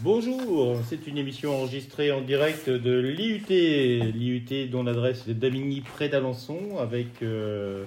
[0.00, 6.10] Bonjour, c'est une émission enregistrée en direct de l'IUT, l'IUT dont l'adresse est Damigny près
[6.10, 7.86] d'Alençon, avec euh,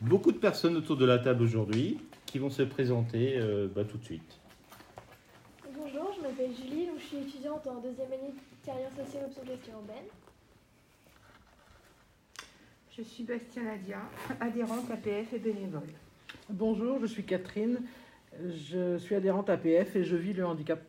[0.00, 3.98] beaucoup de personnes autour de la table aujourd'hui qui vont se présenter euh, bah, tout
[3.98, 4.40] de suite.
[5.76, 9.42] Bonjour, je m'appelle Julie, donc je suis étudiante en deuxième année de carrière sociale option
[9.44, 10.08] gestion urbaine.
[12.96, 13.98] Je suis Bastien Nadia,
[14.40, 15.92] adhérente APF et bénévole.
[16.48, 17.80] Bonjour, je suis Catherine,
[18.42, 20.80] je suis adhérente APF et je vis le handicap.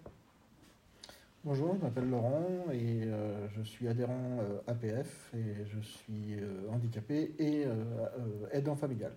[1.46, 6.68] Bonjour, je m'appelle Laurent et euh, je suis adhérent euh, APF et je suis euh,
[6.72, 7.76] handicapé et euh,
[8.18, 9.14] euh, aidant familial.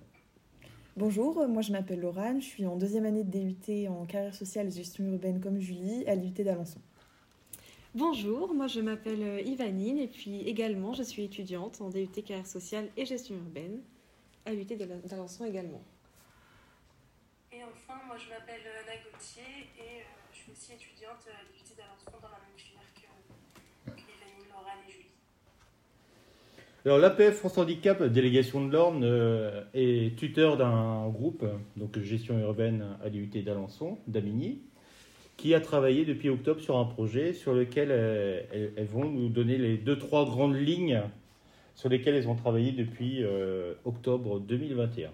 [0.94, 4.66] Bonjour, moi je m'appelle Laurane, je suis en deuxième année de DUT en carrière sociale
[4.66, 6.82] et gestion urbaine comme Julie à l'IUT d'Alençon.
[7.94, 12.90] Bonjour, moi je m'appelle Ivanine et puis également je suis étudiante en DUT carrière sociale
[12.98, 13.80] et gestion urbaine
[14.44, 15.80] à l'UT d'Alençon également.
[17.52, 19.42] Et enfin, moi je m'appelle Anna Gauthier
[19.78, 20.17] et euh,
[20.54, 25.08] suis aussi étudiante à l'UT d'Alençon dans la même filière que, que Laurane et Julie.
[26.84, 31.44] Alors l'APF France Handicap, délégation de l'Orne, euh, est tuteur d'un groupe,
[31.76, 34.60] donc gestion urbaine à l'IUT d'Alençon, d'Amigny,
[35.36, 39.28] qui a travaillé depuis octobre sur un projet sur lequel euh, elles, elles vont nous
[39.28, 41.02] donner les deux, trois grandes lignes
[41.74, 45.10] sur lesquelles elles ont travaillé depuis euh, octobre 2021.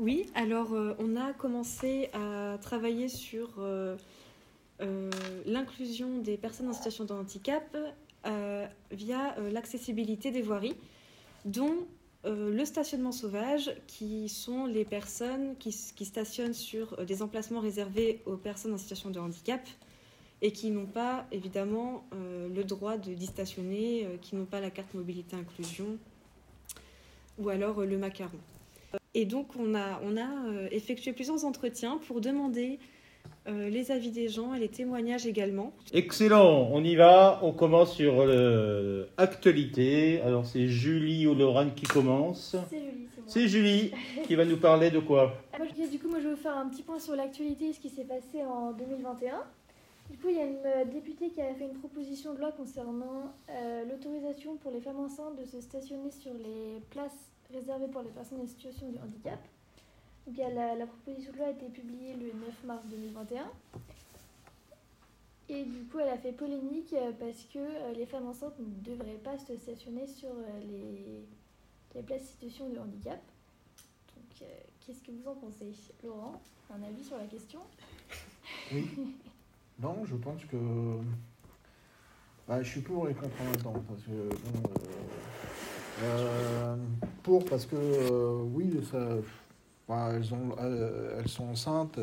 [0.00, 3.98] Oui, alors euh, on a commencé à travailler sur euh,
[4.80, 5.10] euh,
[5.44, 7.76] l'inclusion des personnes en situation de handicap
[8.90, 10.76] via l'accessibilité des voiries,
[11.46, 11.86] dont
[12.24, 18.74] le stationnement sauvage, qui sont les personnes qui, stationnent sur des emplacements réservés aux personnes
[18.74, 19.66] en situation de handicap
[20.42, 24.92] et qui n'ont pas évidemment le droit de d'y stationner, qui n'ont pas la carte
[24.92, 25.96] mobilité inclusion
[27.38, 28.38] ou alors le macaron.
[29.14, 32.78] Et donc, on a, on a euh, effectué plusieurs entretiens pour demander
[33.48, 35.72] euh, les avis des gens et les témoignages également.
[35.92, 38.24] Excellent, on y va, on commence sur
[39.18, 40.20] l'actualité.
[40.22, 42.56] Alors c'est Julie ou Laurent qui commence.
[42.68, 43.26] C'est Julie, c'est moi.
[43.28, 43.92] C'est Julie
[44.26, 45.34] qui va nous parler de quoi?
[45.58, 47.88] Je- du coup, moi je vais vous faire un petit point sur l'actualité, ce qui
[47.90, 49.42] s'est passé en 2021.
[50.10, 52.50] Du coup, il y a une euh, députée qui a fait une proposition de loi
[52.52, 58.02] concernant euh, l'autorisation pour les femmes enceintes de se stationner sur les places réservées pour
[58.02, 59.38] les personnes en situation de handicap.
[60.26, 63.50] Donc, la, proposition de loi a été publiée le 9 mars 2021.
[65.48, 68.84] Et du coup, elle a fait polémique euh, parce que euh, les femmes enceintes ne
[68.84, 71.24] devraient pas se stationner sur euh, les,
[71.96, 73.20] les places situation de handicap.
[74.14, 74.48] Donc,
[74.86, 75.72] qu'est-ce que vous en pensez?
[76.04, 76.40] Laurent,
[76.72, 77.60] un avis sur la question?
[78.72, 78.88] Oui.
[79.80, 80.56] Non, je pense que.
[82.46, 83.82] Bah, je suis pour et contre en même temps.
[83.88, 84.70] Parce que, bon,
[86.02, 86.76] euh,
[87.22, 88.80] pour, parce que euh, oui,
[89.88, 91.98] bah, euh, elles sont enceintes,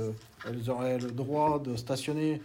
[0.47, 2.41] elles auraient le droit de stationner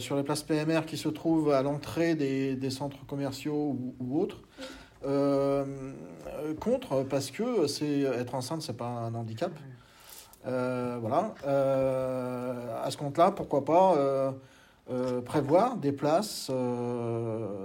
[0.00, 4.42] sur les places PMR qui se trouvent à l'entrée des, centres commerciaux ou, ou autres.
[6.60, 9.52] Contre, parce que c'est être enceinte, c'est pas un handicap.
[10.44, 11.34] Voilà.
[12.84, 14.34] À ce compte-là, pourquoi pas
[15.24, 16.50] prévoir des places,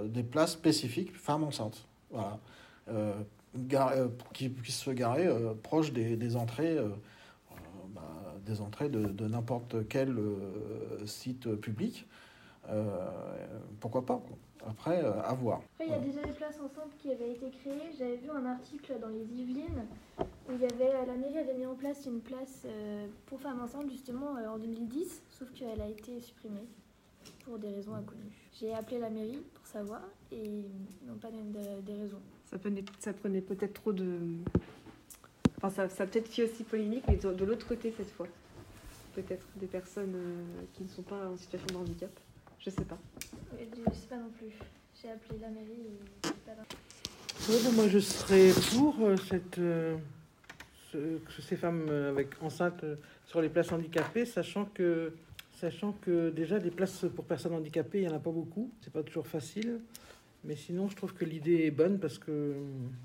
[0.06, 1.84] des places spécifiques femmes enceintes.
[2.10, 2.38] Voilà.
[2.88, 3.14] Euh,
[3.72, 6.78] euh, qui puissent se garer euh, proche des, des entrées,
[7.94, 8.02] bah,
[8.44, 12.06] des entrées de, de n'importe quel euh, site public.
[12.68, 12.84] Euh,
[13.80, 14.36] pourquoi pas quoi.
[14.68, 15.62] Après, euh, à voir.
[15.74, 17.90] Après, il y a déjà des places enceintes qui avaient été créées.
[17.98, 19.86] J'avais vu un article dans les Yvelines
[20.20, 22.66] où il y avait, la mairie avait mis en place une place
[23.26, 26.66] pour femmes enceintes justement en 2010, sauf qu'elle a été supprimée
[27.44, 28.30] pour des raisons inconnues.
[28.52, 32.20] J'ai appelé la mairie pour savoir et ils n'ont pas donné de- des raisons.
[32.50, 34.18] Ça prenait, ça prenait peut-être trop de.
[35.58, 38.26] Enfin, ça, ça a peut-être fait aussi polémique, mais de, de l'autre côté cette fois.
[39.14, 40.42] Peut-être des personnes euh,
[40.74, 42.10] qui ne sont pas en situation de handicap.
[42.60, 42.98] Je sais pas.
[43.58, 43.64] Je
[43.94, 44.52] sais pas non plus.
[45.02, 45.86] J'ai appelé la mairie
[47.50, 49.96] et ben, moi je serais pour euh, cette, euh,
[50.92, 52.84] ce- que ces femmes avec enceintes
[53.26, 55.12] sur les places handicapées, sachant que,
[55.52, 58.70] sachant que déjà des places pour personnes handicapées, il n'y en a pas beaucoup.
[58.80, 59.80] C'est pas toujours facile.
[60.44, 62.54] Mais sinon, je trouve que l'idée est bonne parce que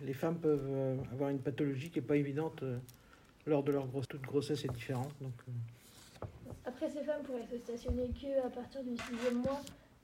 [0.04, 2.78] les femmes peuvent euh, avoir une pathologie qui n'est pas évidente euh,
[3.46, 5.12] lors de leur grosse, toute grossesse est différente.
[5.20, 6.26] Donc, euh,
[6.66, 9.62] Après, ces femmes pourraient se stationner que à partir du sixième mois.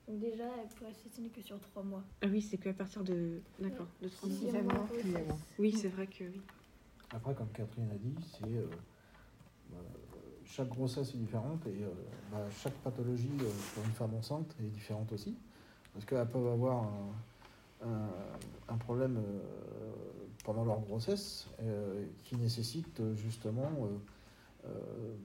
[0.08, 2.02] Donc déjà, elles pourraient se stationner que sur trois mois.
[2.22, 3.40] Ah oui, c'est qu'à partir de.
[3.60, 5.34] D'accord, de 30 Sixième Sixième mois, grossesse.
[5.58, 6.40] Oui, c'est vrai que oui.
[7.12, 8.66] Après, comme Catherine a dit, c'est euh,
[9.72, 9.76] euh,
[10.44, 11.88] chaque grossesse est différente et euh,
[12.30, 15.36] bah, chaque pathologie euh, pour une femme enceinte est différente aussi.
[16.00, 19.40] Parce qu'elles peuvent avoir un, un- un problème euh,
[20.44, 23.70] pendant leur grossesse euh, qui nécessite euh, justement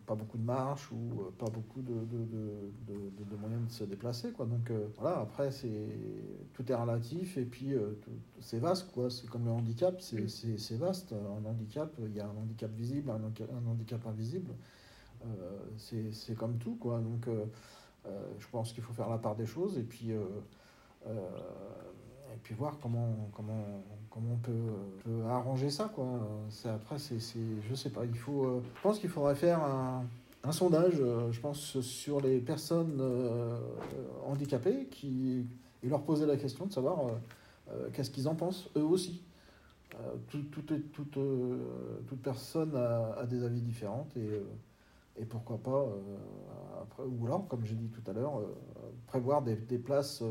[0.06, 3.84] pas beaucoup de marche ou pas beaucoup de, de, de, de- de moyens de se
[3.84, 4.32] déplacer.
[4.32, 4.46] Quoi.
[4.46, 5.90] Donc voilà, après, c'est,
[6.54, 7.74] tout est relatif et puis
[8.40, 8.92] c'est vaste.
[8.94, 9.10] Quoi.
[9.10, 11.14] C'est comme le handicap, c'est, c'est, c'est vaste.
[11.14, 14.52] Un handicap, il y a un handicap visible, un, handica- un handicap invisible.
[15.78, 16.76] C'est, c'est comme tout.
[16.76, 17.00] Quoi.
[17.00, 17.28] Donc
[18.40, 20.12] je pense qu'il faut faire la part des choses et puis,
[21.08, 23.64] et puis voir comment, comment,
[24.10, 25.92] comment on peut, arranger ça.
[25.94, 26.06] Quoi.
[26.66, 30.04] Après, c'est, je sais pas, il faut, euh, je pense qu'il faudrait faire un,
[30.44, 33.58] un sondage, euh, je pense, sur les personnes euh,
[34.28, 35.46] handicapées qui,
[35.84, 37.12] et leur poser la question de savoir euh,
[37.72, 39.24] euh, qu'est-ce qu'ils en pensent eux aussi.
[39.96, 41.58] Euh, tout- tout est- toute, euh,
[42.08, 44.44] toute personne a, des avis différents et, euh,
[45.18, 45.86] et pourquoi pas,
[47.00, 48.54] euh, ou alors, comme j'ai dit tout à l'heure, euh,
[49.08, 50.22] prévoir des, des places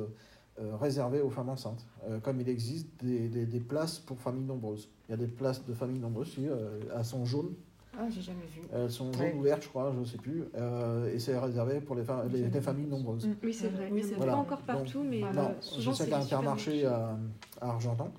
[0.61, 4.45] euh, réservées aux femmes enceintes, Euh, comme il existe des, des- des places pour familles
[4.45, 4.89] nombreuses.
[5.09, 7.55] Il y a des places de familles nombreuses, si, euh, elles sont jaunes,
[7.99, 8.61] Ah, j'ai jamais vu.
[8.73, 9.35] elles sont jaunes Ouais.
[9.35, 12.49] ouvertes, je crois, je ne sais plus, euh, et c'est réservé pour les, fa- les-
[12.49, 13.29] les familles nombreuses.
[13.43, 13.89] Oui, c'est vrai.
[13.91, 14.27] Oui, c'est vrai.
[14.27, 14.81] pas encore Voilà.
[14.83, 15.41] partout, mais Voilà.
[15.41, 17.17] euh, Non, souvent je sais qu'à Intermarché à,
[17.61, 18.13] à Argentan,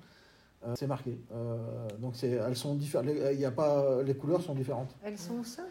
[0.66, 1.18] euh, c'est marqué.
[1.32, 3.08] Euh, donc c'est, elles sont différentes.
[3.32, 4.94] Il y a pas, les couleurs sont différentes.
[5.02, 5.64] Elles sont au sol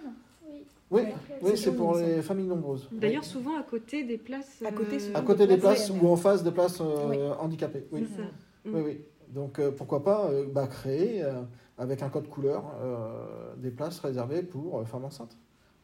[0.91, 1.01] Oui.
[1.41, 2.87] Oui, c'est pour les familles nombreuses.
[2.91, 3.29] D'ailleurs, Oui.
[3.29, 4.61] souvent à côté des places.
[4.63, 7.17] À côté, euh, à côté des places, ou en face des places euh, Oui.
[7.39, 7.85] handicapées.
[7.91, 8.21] Oui, ça.
[8.65, 9.01] oui, oui.
[9.27, 11.41] Donc euh, pourquoi pas euh, bah, créer euh,
[11.77, 15.35] avec un code couleur euh, des places réservées pour euh, femmes enceintes.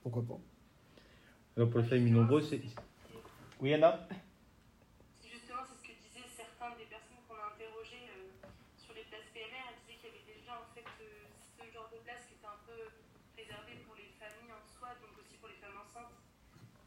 [0.03, 0.39] Pourquoi pas
[1.57, 2.62] Alors pour les familles nombreuses, c'est.
[3.59, 4.07] Oui, Anna
[5.25, 8.30] Justement, c'est ce que disaient certains des personnes qu'on a interrogées euh,
[8.77, 9.57] sur les places PMR.
[9.68, 11.25] Elles disaient qu'il y avait déjà en fait euh,
[11.57, 12.77] ce genre de place qui était un peu
[13.36, 16.13] réservé pour les familles en soi, donc aussi pour les femmes enceintes.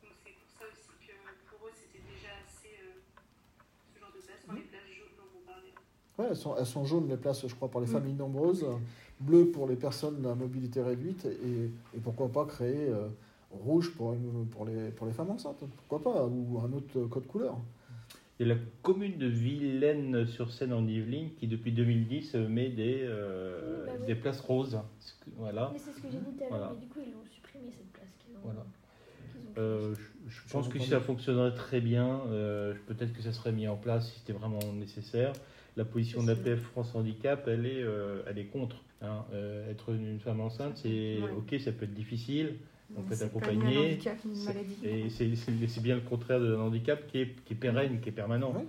[0.03, 1.15] Donc c'est pour ça aussi que
[1.51, 3.03] pour eux c'était déjà assez euh,
[3.91, 5.75] ce genre de place, enfin les places jaunes dont vous parlez.
[6.19, 7.91] Ouais, elles sont, elles sont jaunes les places, je crois, pour les Mm.
[7.91, 8.65] familles nombreuses,
[9.21, 11.65] bleues pour les personnes à mobilité réduite, et,
[11.97, 13.09] et pourquoi pas créer euh,
[13.51, 17.27] rouge pour, une- pour, les, pour les femmes enceintes, pourquoi pas, ou un autre code
[17.27, 17.57] couleur.
[18.39, 23.01] Il y a la commune de Vilaine-sur-Seine en Yvelines qui depuis 2010 euh, met des,
[23.05, 24.07] euh, Oui, bah oui.
[24.07, 24.79] des places roses.
[25.37, 25.71] Voilà.
[25.73, 26.73] Mais c'est ce que j'ai dit tout à l'heure, Voilà.
[26.75, 28.41] mais du coup, ils l'ont supprimé cette place qu'ils ont.
[28.43, 28.65] Voilà.
[29.33, 29.95] qu'ils ont Euh,
[30.27, 30.91] je, je pense que entendu.
[30.91, 32.23] ça fonctionnerait très bien.
[32.29, 35.33] euh, Peut-être que ça serait mis en place si c'était vraiment nécessaire.
[35.77, 38.77] La position de l'APF France Handicap, elle est, euh, elle est contre.
[39.03, 39.25] hein.
[39.33, 41.31] Euh, être une femme enceinte, c'est Ouais.
[41.37, 42.57] ok, ça peut être difficile.
[42.97, 43.25] On peut C'est-
[44.47, 44.77] maladie.
[44.85, 48.53] Et c'est bien le contraire d'un handicap qui est, qui est pérenne, qui est permanent.
[48.53, 48.67] Ouais.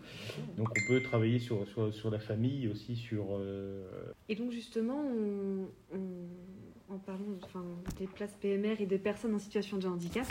[0.57, 3.25] Donc on peut travailler sur, sur, sur la famille, aussi sur...
[3.31, 3.84] euh,
[4.30, 7.63] Et donc justement, on- on- en parlant enfin,
[8.00, 10.25] des places PMR et des personnes en situation de handicap,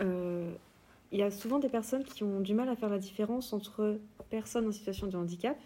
[0.00, 0.52] euh,
[1.12, 3.98] il y a souvent des personnes qui ont du mal à faire la différence entre
[4.30, 5.56] personnes en situation de handicap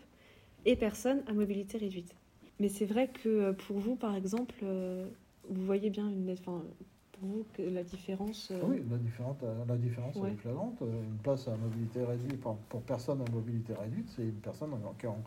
[0.67, 2.15] et personnes à mobilité réduite.
[2.59, 5.07] Mais c'est vrai que euh, pour vous, par exemple, euh,
[5.49, 6.63] vous voyez bien une, enfin,
[7.13, 8.51] pour vous que la différence.
[8.51, 10.33] euh, Oui, la différence, la différence Ouais.
[10.33, 10.79] est flagrante.
[10.83, 15.07] Une place à mobilité réduite, pour, pour personne à mobilité réduite, c'est une personne qui
[15.07, 15.23] est en,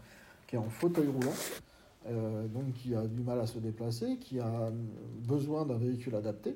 [0.47, 1.33] qui est en fauteuil roulant,
[2.05, 4.71] euh, donc qui a du mal à se déplacer, qui a
[5.27, 6.55] besoin d'un véhicule adapté.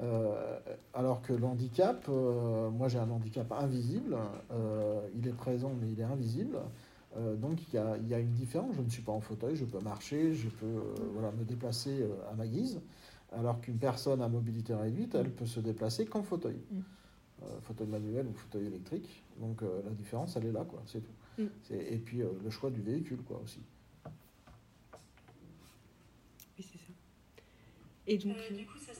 [0.00, 0.58] Euh,
[0.94, 4.16] alors que l'handicap, euh, moi j'ai un handicap invisible,
[4.52, 6.58] euh, il est présent mais il est invisible.
[7.16, 9.20] Euh, donc il y, a, il y a une différence, je ne suis pas en
[9.20, 12.80] fauteuil, je peux marcher, je peux euh, voilà, me déplacer euh, à ma guise,
[13.32, 16.58] alors qu'une personne à mobilité réduite, elle peut se déplacer qu'en fauteuil.
[16.70, 16.80] Mm.
[17.42, 19.22] Euh, fauteuil manuel ou fauteuil électrique.
[19.40, 21.42] Donc euh, la différence, elle est là, quoi, c'est tout.
[21.42, 21.46] Mm.
[21.62, 23.60] C'est- Et puis euh, le choix du véhicule, quoi, aussi.
[26.56, 26.92] Oui, c'est ça.
[28.06, 28.92] Et donc, du coup, ça,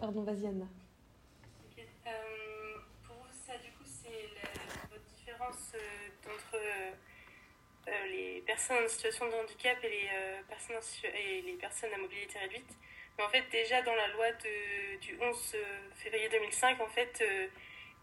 [0.00, 0.66] pardon, vas-y Anna.
[1.78, 2.12] Euh,
[3.06, 4.30] pour vous, ça, du coup, c'est
[4.90, 10.08] votre différence euh, entre euh, les personnes en situation de handicap et les,
[10.48, 10.76] personnes
[11.14, 12.70] et les personnes à mobilité réduite.
[13.18, 15.56] Mais en fait, déjà dans la loi de- du 11
[15.96, 17.22] février 2005, en fait,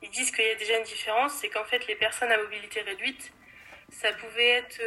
[0.01, 2.82] ils disent qu'il y a déjà une différence, c'est qu'en fait, les personnes à mobilité
[2.82, 3.32] réduite,
[3.89, 4.82] ça pouvait être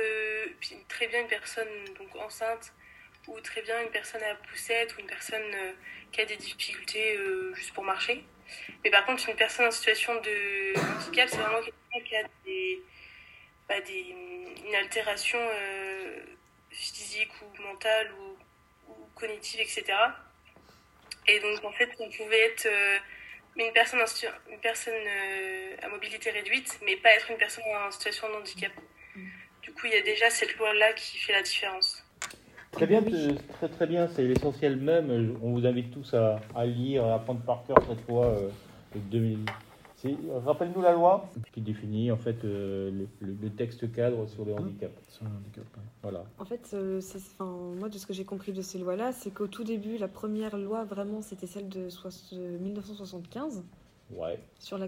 [0.89, 2.73] très bien une personne donc enceinte
[3.29, 5.73] ou très bien une personne à poussette ou une personne euh,
[6.13, 8.25] qui a des difficultés euh, juste pour marcher.
[8.83, 12.83] Mais par contre, une personne en situation de handicap, c'est vraiment quelqu'un qui a des,
[13.69, 14.15] bah, des,
[14.67, 16.25] une altération euh,
[16.71, 18.37] physique ou mentale ou,
[18.91, 19.85] ou cognitive, etc.
[21.29, 22.67] Et donc, en fait, on pouvait être
[23.57, 25.07] une personne, en une personne
[25.81, 28.73] à mobilité réduite, mais pas être une personne en situation de handicap.
[29.63, 32.03] Du coup, il y a déjà cette loi-là qui fait la différence.
[32.73, 35.37] Très bien, très très bien, c'est l'essentiel même.
[35.43, 38.49] On vous invite tous à, à lire, à apprendre par cœur cette loi euh,
[39.11, 39.37] de
[39.97, 44.45] C'est- Rappelle-nous la loi qui définit en fait euh, le, le- le texte cadre sur
[44.47, 44.91] le handicap.
[45.09, 45.65] Sur le handicap.
[45.77, 45.83] ouais.
[46.03, 46.25] Voilà.
[46.39, 47.45] En fait, euh, enfin,
[47.79, 50.57] moi, de ce que j'ai compris de ces lois-là, c'est qu'au tout début, la première
[50.57, 53.63] loi, vraiment, c'était celle de soix- de 1975,
[54.17, 54.39] Ouais.
[54.59, 54.79] sur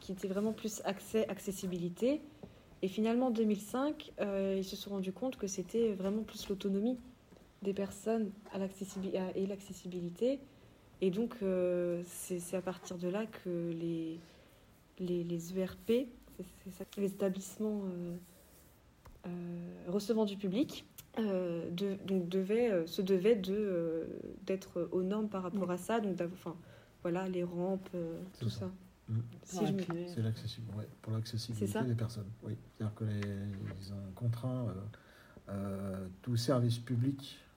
[0.00, 2.22] qui était vraiment plus accès, accessibilité.
[2.80, 6.98] Et finalement, en 2005, euh, ils se sont rendus compte que c'était vraiment plus l'autonomie
[7.62, 8.58] des personnes à
[9.34, 10.40] et l'accessibilité.
[11.00, 14.18] Et donc, euh, c'est c'est à partir de là que les,
[14.98, 16.08] les, les ERP,
[16.70, 18.16] ça, les établissements euh,
[19.26, 19.30] euh,
[19.88, 20.84] recevant du public,
[21.18, 24.04] euh, de- donc devaient, euh, se devaient de, euh,
[24.46, 26.00] d'être aux normes par rapport à ça.
[26.00, 26.56] Donc, d'avoir- enfin,
[27.02, 28.66] voilà, les rampes, euh, tout ça.
[29.08, 29.18] Mm.
[29.42, 30.06] Si Incliné.
[30.08, 32.30] C'est l'accessible, ouais, pour l'accessibilité des personnes.
[32.44, 33.20] Oui, c'est-à-dire que les,
[33.80, 34.72] ils ont contraint euh,
[35.50, 37.51] euh, tout service public euh,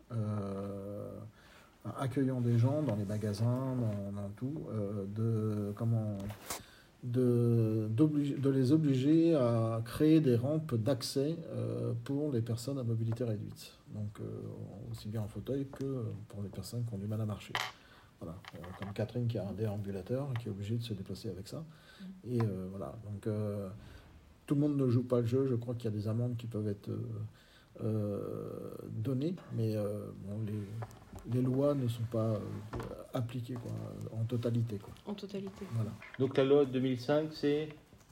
[1.98, 6.18] accueillant des gens dans les magasins, dans, dans tout, euh, de comment
[7.04, 13.24] de, de les obliger à créer des rampes d'accès euh, pour les personnes à mobilité
[13.24, 13.78] réduite.
[13.94, 14.24] Donc euh,
[14.92, 17.54] aussi bien en fauteuil que pour les personnes qui ont du mal à marcher.
[18.20, 18.36] Voilà.
[18.56, 21.48] Euh, comme Catherine qui a un déambulateur et qui est obligée de se déplacer avec
[21.48, 21.64] ça.
[22.28, 22.96] Et euh, voilà.
[23.06, 23.70] Donc euh,
[24.48, 25.46] tout le monde ne joue pas le jeu.
[25.48, 26.90] Je crois qu'il y a des amendes qui peuvent être
[27.84, 28.20] euh,
[28.90, 32.40] données, mais euh, bon, les, les lois ne sont pas euh,
[33.14, 33.72] appliquées quoi,
[34.20, 34.78] en totalité.
[34.78, 34.94] Quoi.
[35.06, 35.66] En totalité.
[35.74, 35.92] Voilà.
[36.20, 37.70] Donc la loi de 2005, c'est?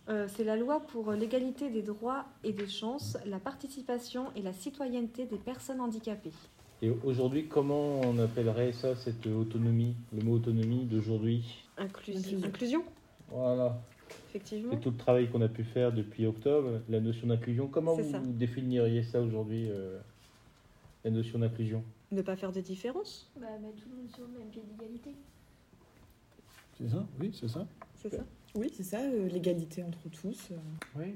[0.10, 4.52] Euh, c'est la loi pour l'égalité des droits et des chances, la participation et la
[4.52, 6.34] citoyenneté des personnes handicapées.
[6.82, 11.46] Et aujourd'hui, comment on appellerait ça, cette autonomie, le mot autonomie d'aujourd'hui?
[11.78, 12.20] Inclusion.
[12.20, 12.48] Inclusion.
[12.50, 12.84] Inclusion,
[13.30, 13.80] Voilà.
[14.30, 14.74] Effectivement.
[14.74, 18.12] Et tout le travail qu'on a pu faire depuis octobre, la notion d'inclusion, comment vous
[18.12, 18.20] ça.
[18.20, 20.00] définiriez ça aujourd'hui, euh,
[21.04, 21.84] la notion d'inclusion?
[22.12, 25.12] Ne pas faire de différence, Bah, mettre tout le monde sur le même pied d'égalité.
[26.78, 27.06] C'est ça?
[27.20, 27.68] Oui, c'est ça.
[27.96, 28.24] c'est ça
[28.56, 30.50] Oui, c'est ça, euh, l'égalité entre tous.
[30.52, 30.56] euh.
[30.96, 31.16] Oui.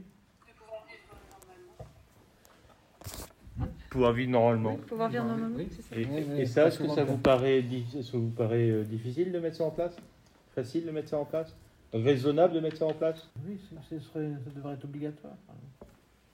[0.59, 1.85] pouvoir vivre normalement.
[3.89, 4.75] Pouvoir vivre normalement.
[4.87, 5.67] Pouvoir vivre normalement, Oui.
[5.71, 5.95] c'est ça.
[5.95, 7.63] Et, Oui, oui, et ça, est-ce que ça vous paraît,
[8.03, 9.95] ça vous paraît difficile de mettre ça en place?
[10.53, 11.55] Facile de mettre ça en place?
[11.93, 15.33] Raisonnable de mettre ça en place Oui, ce- ce serait, ça devrait être obligatoire.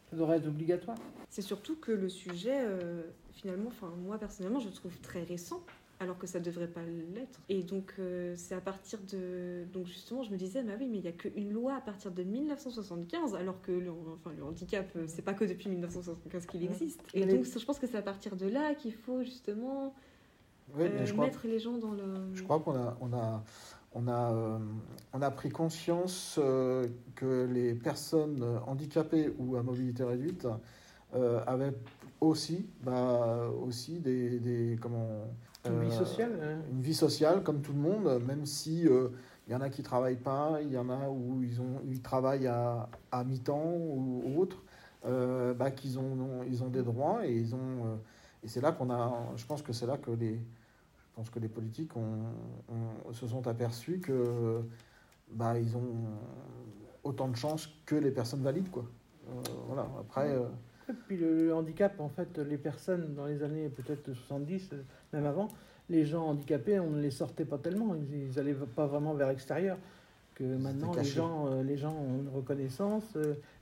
[0.09, 0.97] Ça devrait être obligatoire.
[1.29, 5.61] C'est surtout que le sujet, euh, finalement, enfin moi personnellement, je le trouve très récent,
[5.99, 6.81] alors que ça devrait pas
[7.15, 7.39] l'être.
[7.49, 10.97] Et donc euh, c'est à partir de, donc justement, je me disais, bah oui, mais
[10.97, 14.87] il n'y a qu'une loi à partir de 1975, alors que le, enfin le handicap,
[14.95, 16.65] euh, c'est pas que depuis 1975 qu'il Ouais.
[16.67, 16.99] existe.
[17.13, 19.93] Et donc je pense que c'est à partir de là qu'il faut justement
[20.75, 22.33] Oui, euh, crois, mettre les gens dans le.
[22.33, 23.43] je crois qu'on a, on a,
[23.95, 24.57] on a, euh,
[25.13, 30.47] on a pris conscience euh, que les personnes handicapées ou à mobilité réduite
[31.15, 31.73] euh, avaient
[32.21, 35.07] aussi, bah, aussi des, des comment,
[35.65, 36.31] Une vie sociale.
[36.41, 36.57] hein.
[36.71, 38.81] une vie sociale comme tout le monde, même si
[39.47, 42.01] il y en a qui travaillent pas, il y en a où ils ont ils
[42.01, 44.63] travaillent à, à mi-temps ou autre,
[45.05, 47.99] euh, bah, qu'ils ont ils ont des droits et ils ont
[48.41, 50.39] et c'est là qu'on a je pense que c'est là que les
[51.13, 52.23] je pense que les politiques ont,
[52.69, 54.61] ont- se sont aperçus que
[55.31, 55.93] bah ils ont
[57.03, 58.85] autant de chances que les personnes valides quoi.
[59.29, 59.33] Euh,
[59.67, 60.47] voilà après euh,
[60.89, 64.81] Et puis le, le handicap, en fait, les personnes dans les années peut-être 70, euh,
[65.13, 65.47] même avant,
[65.89, 67.95] les gens handicapés, on ne les sortait pas tellement.
[67.95, 69.77] Ils n'allaient pas vraiment vers l'extérieur.
[70.35, 73.15] Que maintenant, les gens, les gens ont une reconnaissance,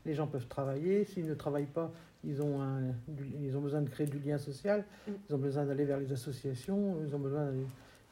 [0.06, 1.04] les gens peuvent travailler.
[1.04, 1.92] S'ils ne travaillent pas,
[2.24, 4.86] ils ont, un, du- ils ont besoin de créer du lien social.
[5.08, 5.12] Mm.
[5.30, 6.98] Ils ont besoin d'aller vers les associations.
[7.06, 7.58] Ils ont besoin de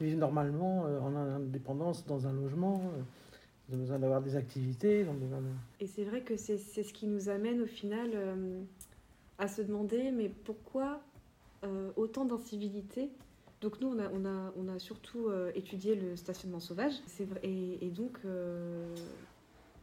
[0.00, 2.82] vivre normalement euh, en indépendance dans un logement.
[2.96, 3.02] euh,
[3.68, 5.00] Ils ont besoin d'avoir des activités.
[5.00, 5.48] Ils ont besoin de...
[5.80, 8.60] Et c'est vrai que c'est c'est ce qui nous amène au final euh,
[9.38, 11.00] à se demander, mais pourquoi
[11.96, 13.10] autant d'incivilité
[13.60, 16.94] Donc nous, on a, on a, on a surtout étudié le stationnement sauvage.
[17.06, 18.18] C'est vrai, et, et donc,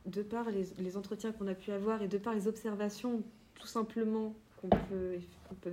[0.07, 3.21] de par les, les entretiens qu'on a pu avoir et de par les observations
[3.57, 5.17] tout simplement qu'on peut,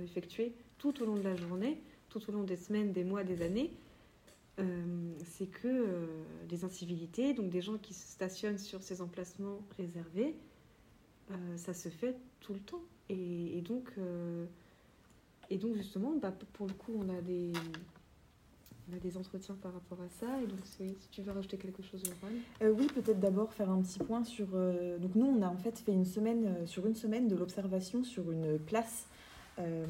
[0.03, 3.41] effectuer tout au long de la journée, tout au long des semaines, des mois, des
[3.41, 3.71] années,
[4.59, 6.05] euh, c'est que euh,
[6.49, 10.35] les incivilités, donc des gens qui se stationnent sur ces emplacements réservés,
[11.31, 12.81] euh, ça se fait tout le temps.
[13.09, 13.93] Et, donc,
[15.51, 17.53] et donc justement, bah, pour le coup, on a des,
[18.89, 20.27] on a des entretiens par rapport à ça.
[20.41, 22.33] Et donc, si tu veux rajouter quelque chose, Laurent.
[22.61, 24.47] Euh, oui, peut-être d'abord faire un petit point sur.
[24.53, 27.35] euh, donc nous, on a en fait fait une semaine euh, sur une semaine de
[27.35, 29.07] l'observation sur une place
[29.59, 29.85] euh,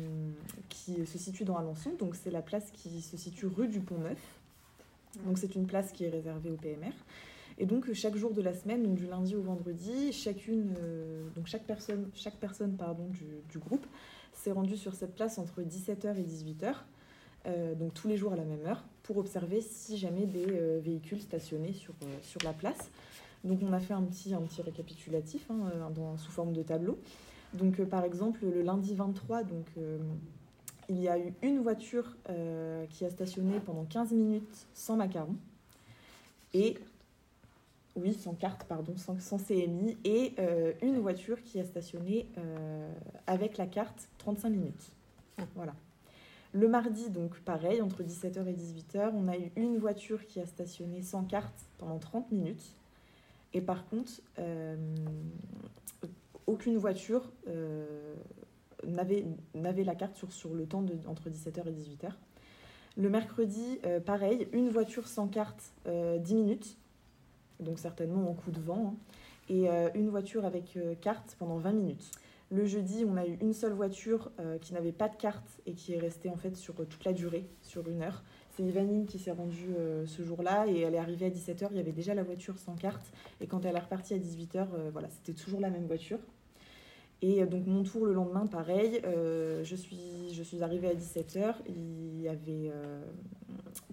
[0.70, 1.92] qui se situe dans Alençon.
[2.00, 4.22] Donc c'est la place qui se situe rue du Pont Neuf.
[5.26, 6.94] Donc c'est une place qui est réservée au PMR.
[7.58, 10.74] Et donc chaque jour de la semaine, donc du lundi au vendredi, chacune,
[11.38, 13.86] donc chaque personne, chaque personne pardon du, du groupe
[14.34, 16.74] s'est rendue sur cette place entre 17h et 18h.
[17.48, 20.80] Euh, donc tous les jours à la même heure, pour observer si jamais des euh,
[20.84, 22.90] véhicules stationnaient sur, euh, sur la place.
[23.44, 25.70] Donc on a fait un petit, un petit récapitulatif hein,
[26.18, 26.98] sous forme de tableau.
[27.54, 29.68] Donc par exemple le lundi 23, donc,
[30.90, 32.16] il y a eu une voiture
[32.90, 35.36] qui a stationné pendant 15 minutes sans macaron.
[36.56, 36.76] Et
[37.96, 39.96] oui, sans carte, pardon, sans, sans CMI.
[40.04, 40.34] Et
[40.82, 42.28] une voiture qui a stationné
[43.28, 44.92] avec la carte 35 minutes.
[45.54, 45.76] Voilà.
[46.56, 50.46] Le mardi, donc pareil, entre 17h et 18h, on a eu une voiture qui a
[50.46, 52.78] stationné sans carte pendant 30 minutes.
[53.54, 54.78] Et par contre, euh,
[56.48, 58.16] aucune voiture euh,
[58.86, 62.12] n'avait la carte sur, le temps entre 17h et 18h.
[62.96, 66.78] Le mercredi, euh, pareil, une voiture sans carte, euh, 10 minutes,
[67.60, 68.96] donc certainement en coup de vent, hein,
[69.50, 72.12] et une voiture avec carte pendant 20 minutes.
[72.52, 75.74] Le jeudi, on a eu une seule voiture euh, qui n'avait pas de carte et
[75.74, 78.24] qui est restée en fait sur euh, toute la durée, sur une heure.
[78.56, 81.70] C'est Ivanine qui s'est rendue euh, ce jour-là et elle est arrivée à 17h.
[81.72, 83.12] Il y avait déjà la voiture sans carte
[83.42, 86.20] et quand elle est repartie à 18h, euh, voilà, c'était toujours la même voiture.
[87.22, 92.18] Et donc mon tour le lendemain, pareil, je, suis, je suis arrivée à 17h, il
[92.18, 92.72] n'y avait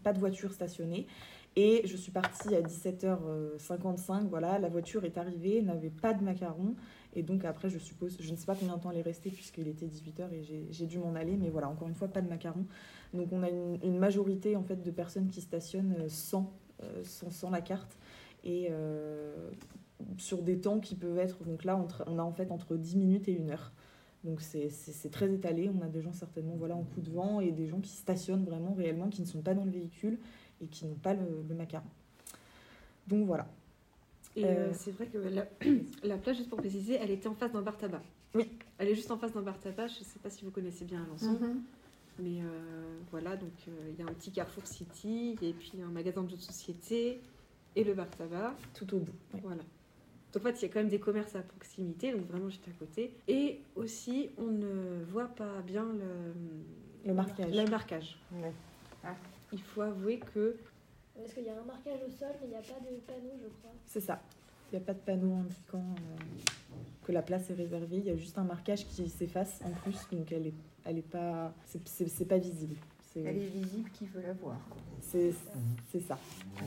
[0.02, 1.06] pas de voiture stationnée.
[1.54, 6.74] Et je suis partie à 17h55, voilà, la voiture est arrivée, n'avait pas de macaron.
[7.14, 9.30] Et donc après, je suppose, je ne sais pas combien de temps elle est restée
[9.30, 11.36] puisqu'il était 18h et j'ai- dû m'en aller.
[11.36, 12.64] Mais voilà, encore une fois, pas de macaron.
[13.12, 16.52] Donc on a une, majorité en fait de personnes qui stationnent euh, sans,
[16.82, 17.98] euh, sans, sans la carte.
[18.44, 19.50] Et euh,
[20.16, 23.28] sur des temps qui peuvent être, donc là, on a en fait entre 10 minutes
[23.28, 23.72] et une heure.
[24.24, 25.68] Donc c'est très étalé.
[25.68, 28.44] On a des gens certainement voilà, en coup de vent et des gens qui stationnent
[28.44, 30.18] vraiment réellement, qui ne sont pas dans le véhicule
[30.60, 31.88] et qui n'ont pas le macaron.
[33.08, 33.46] Donc voilà.
[34.36, 35.46] Et Euh, euh, c'est vrai que la,
[36.04, 38.02] la plage, juste pour préciser, elle était en face d'un bar tabac.
[38.34, 38.48] Oui.
[38.78, 39.88] Elle est juste en face d'un bar tabac.
[39.88, 41.32] Je ne sais pas si vous connaissez bien Alençon.
[41.38, 41.62] Mhm.
[42.18, 45.90] Mais euh, voilà, donc euh, il y a un petit Carrefour City, et puis un
[45.90, 47.20] magasin de jeux de société
[47.74, 48.54] et le bar tabac.
[48.74, 49.12] Tout au bout.
[49.34, 49.40] ouais.
[49.42, 49.62] Voilà.
[50.32, 52.66] Donc en fait, il y a quand même des commerces à proximité, donc vraiment juste
[52.68, 53.12] à côté.
[53.28, 57.54] Et aussi, on ne voit pas bien le, Le marquage.
[57.54, 58.18] le marquage.
[58.32, 58.52] Ouais.
[59.52, 60.56] Il faut avouer que
[61.22, 63.32] Parce qu'il y a un marquage au sol, mais il n'y a pas de panneau,
[63.40, 63.70] je crois.
[63.86, 64.20] C'est ça.
[64.72, 66.74] Il n'y a pas de panneau indiquant euh,
[67.06, 67.98] que la place est réservée.
[67.98, 70.54] Il y a juste un marquage qui s'efface en plus, donc elle est,
[70.84, 72.76] elle est pas, c'est- c'est c'est pas visible.
[73.12, 74.56] C'est Elle est visible qui veut la voir.
[75.00, 75.34] c'est-
[75.90, 76.18] c'est ça.
[76.58, 76.66] Bon.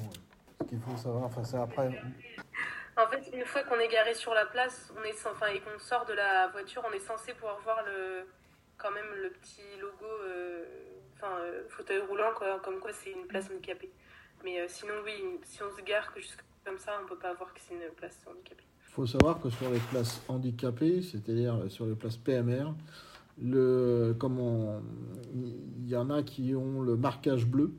[0.61, 1.89] Ce qu'il faut savoir, enfin, c'est après.
[2.97, 5.77] En fait, une fois qu'on est garé sur la place, on est, enfin, et qu'on
[5.79, 8.25] sort de la voiture, on est censé pouvoir voir le,
[8.77, 10.63] quand même le petit logo, euh,
[11.15, 13.91] enfin, euh, fauteuil roulant, quoi, comme quoi c'est une place handicapée.
[14.43, 15.11] Mais euh, sinon, oui,
[15.43, 16.13] si on se gare
[16.63, 18.63] comme ça, on peut pas voir que c'est une place handicapée.
[18.89, 22.73] Il faut savoir que sur les places handicapées, c'est-à-dire sur les places PMR,
[23.41, 24.81] le, comment,
[25.33, 27.73] il y en a qui ont le marquage bleu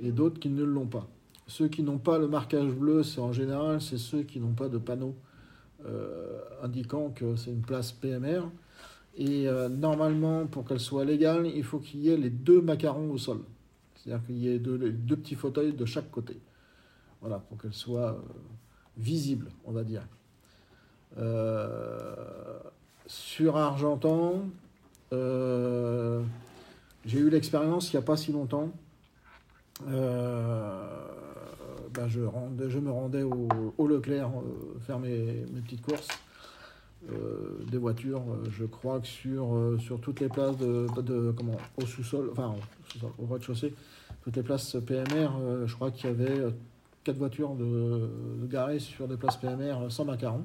[0.00, 1.08] et d'autres qui ne l'ont pas.
[1.46, 4.68] Ceux qui n'ont pas le marquage bleu, c'est en général, c'est ceux qui n'ont pas
[4.68, 5.14] de panneau
[5.84, 8.42] euh, indiquant que c'est une place PMR.
[9.16, 13.10] Et euh, normalement, pour qu'elle soit légale, il faut qu'il y ait les deux macarons
[13.10, 13.40] au sol.
[14.02, 14.78] C'est-à-dire qu'il y ait deux,
[15.16, 16.40] petits fauteuils de chaque côté.
[17.20, 18.18] Voilà, pour qu'elle soit euh,
[18.96, 20.02] visible, on va dire.
[21.18, 22.14] Euh,
[23.06, 24.44] sur Argentan,
[25.12, 26.22] euh,
[27.04, 28.70] j'ai eu l'expérience il n'y a pas si longtemps.
[31.92, 34.30] Ben, je, me rendais au, Leclerc
[34.86, 36.08] faire mes petites courses.
[37.08, 41.32] Euh, des voitures, euh, je crois que sur, euh, sur toutes les places de, de-
[41.34, 42.54] comment, au sous-sol, enfin
[43.18, 43.72] au, rez-de-chaussée,
[44.22, 45.30] toutes les places PMR,
[45.64, 46.52] je crois qu'il y avait
[47.02, 48.06] quatre voitures de,
[48.50, 50.44] garées sur des places PMR sans macaron.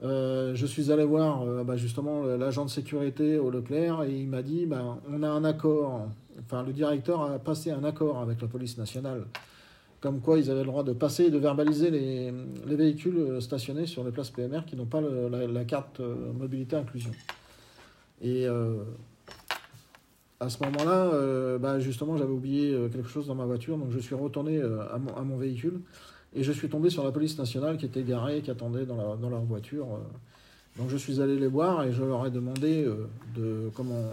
[0.00, 4.64] Je suis allé voir bah, justement l'agent de sécurité au Leclerc et il m'a dit
[4.64, 6.06] bah, on a un accord,
[6.38, 9.24] enfin le directeur a passé un accord avec la police nationale,
[10.00, 12.32] comme quoi ils avaient le droit de passer et de verbaliser les,
[12.66, 17.10] les véhicules stationnés sur les places PMR qui n'ont pas la, carte euh, mobilité inclusion.
[18.22, 18.84] Et euh,
[20.38, 23.98] à ce moment-là, euh, bah, justement, j'avais oublié quelque chose dans ma voiture, donc je
[23.98, 25.80] suis retourné à, mon, véhicule
[26.34, 29.42] et je suis tombé sur la police nationale qui était garée, qui attendait dans, leur
[29.42, 29.86] voiture.
[30.76, 32.86] Donc je suis allé les voir et je leur ai demandé
[33.34, 34.12] de comment,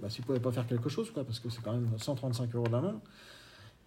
[0.00, 2.68] bah, s'ils ne pouvaient pas faire quelque chose, parce que c'est quand même 135 euros
[2.68, 3.00] d'amende.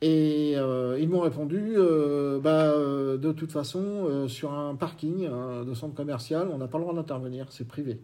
[0.01, 5.63] Et euh, ils m'ont répondu, euh, bah, euh, de toute façon, sur un parking euh,
[5.63, 7.99] de centre commercial, on n'a pas le droit d'intervenir, c'est privé.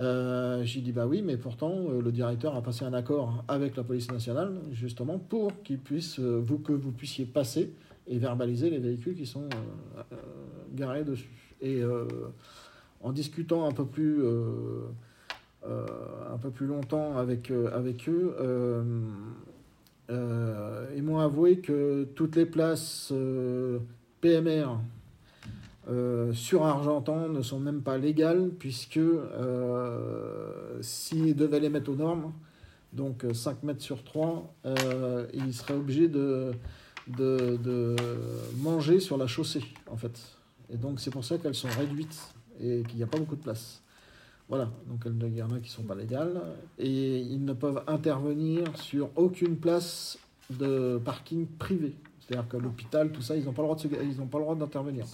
[0.00, 4.10] J'ai dit bah oui, mais pourtant le directeur a passé un accord avec la police
[4.10, 7.72] nationale justement pour qu'il puisse vous que vous puissiez passer
[8.08, 9.48] et verbaliser les véhicules qui sont
[10.72, 11.30] garés dessus.
[11.62, 11.80] Et
[13.02, 14.24] en discutant un peu plus
[15.64, 18.34] un peu plus longtemps avec avec eux,
[20.10, 23.78] euh, ils m'ont avoué que toutes les places euh,
[24.20, 24.78] PMR
[25.88, 29.00] euh, sur Argentan ne sont même pas légales, puisque
[30.80, 32.32] s'ils devaient les mettre aux normes,
[32.92, 36.52] donc 5 mètres sur 3, euh, ils seraient obligés de,
[37.08, 37.96] de, de
[38.58, 40.20] manger sur la chaussée, en fait.
[40.70, 43.42] Et donc c'est pour ça qu'elles sont réduites et qu'il n'y a pas beaucoup de
[43.42, 43.83] place.
[44.48, 46.40] Voilà, donc il y en a qui ne sont pas légales
[46.78, 50.18] et ils ne peuvent intervenir sur aucune place
[50.50, 51.94] de parking privé.
[52.20, 54.38] C'est-à-dire que l'hôpital, tout ça, ils n'ont pas le droit de se- ils n'ont pas
[54.38, 55.04] le droit d'intervenir.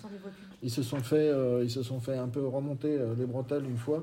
[0.63, 3.65] Ils se sont fait, euh, ils se sont fait un peu remonter euh, les bretelles
[3.65, 4.01] une fois.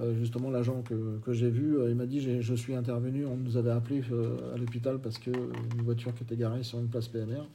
[0.00, 3.56] Euh, justement, l'agent que, que j'ai vu, il m'a dit je suis intervenu, on nous
[3.58, 4.02] avait appelé
[4.54, 7.46] à l'hôpital parce que une voiture qui était garée sur une place PMR.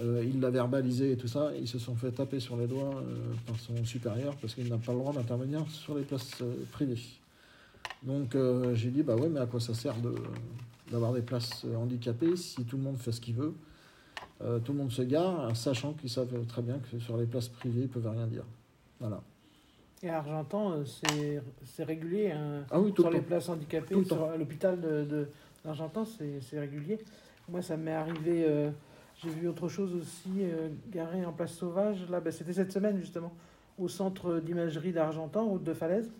[0.00, 1.50] Euh, il l'a verbalisé et tout ça.
[1.58, 4.78] Ils se sont fait taper sur les doigts euh, par son supérieur parce qu'il n'a
[4.78, 7.00] pas le droit d'intervenir sur les places euh, privées.
[8.04, 10.14] Donc euh, j'ai dit bah ouais, mais à quoi ça sert de
[10.92, 13.54] d'avoir des places handicapées si tout le monde fait ce qu'il veut?
[14.64, 17.82] Tout le monde se gare, sachant qu'ils savent très bien que sur les places privées,
[17.82, 18.44] ils peuvent rien dire.
[19.00, 19.20] Voilà.
[20.02, 22.30] Et à Argentan, c'est régulier.
[22.30, 23.26] hein, Ah oui, tout sur le les temps.
[23.26, 25.28] places handicapées, Tout sur l'hôpital de, de-
[25.64, 26.98] d'Argentan, c'est c'est régulier.
[27.48, 28.46] Moi, ça m'est arrivé.
[29.22, 32.08] J'ai vu autre chose aussi, euh, garé en place sauvage.
[32.08, 33.32] Là, ben, c'était cette semaine justement,
[33.78, 36.10] au centre d'imagerie d'Argentan, route de Falaise.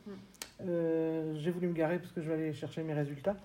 [0.63, 3.37] Euh, J'ai voulu me garer parce que je vais aller chercher mes résultats.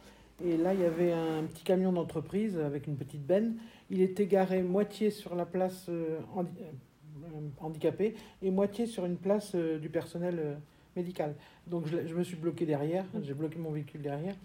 [0.44, 3.56] Et là, il y avait un petit camion d'entreprise avec une petite benne.
[3.92, 9.18] Il était garé moitié sur la place euh, handi- euh, handicapée et moitié sur une
[9.18, 10.58] place du personnel
[10.96, 11.36] médical.
[11.68, 14.36] Donc je, je me suis bloqué derrière, j'ai bloqué mon véhicule derrière.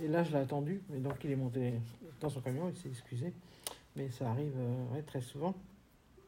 [0.00, 0.80] Et là, je l'ai attendu.
[0.94, 1.74] Et donc, il est monté
[2.20, 3.32] dans son camion, il s'est excusé.
[3.98, 5.54] Mais ça arrive euh, très souvent.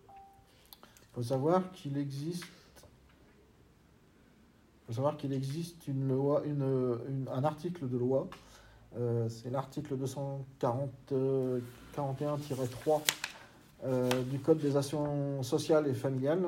[0.08, 2.44] Il faut savoir qu'il existe.
[4.86, 6.42] faut savoir qu'il existe une loi,
[7.32, 8.28] un article de loi.
[8.98, 11.60] euh, c'est l'article 241-3
[13.84, 16.44] euh, du Code des actions sociales et familiales,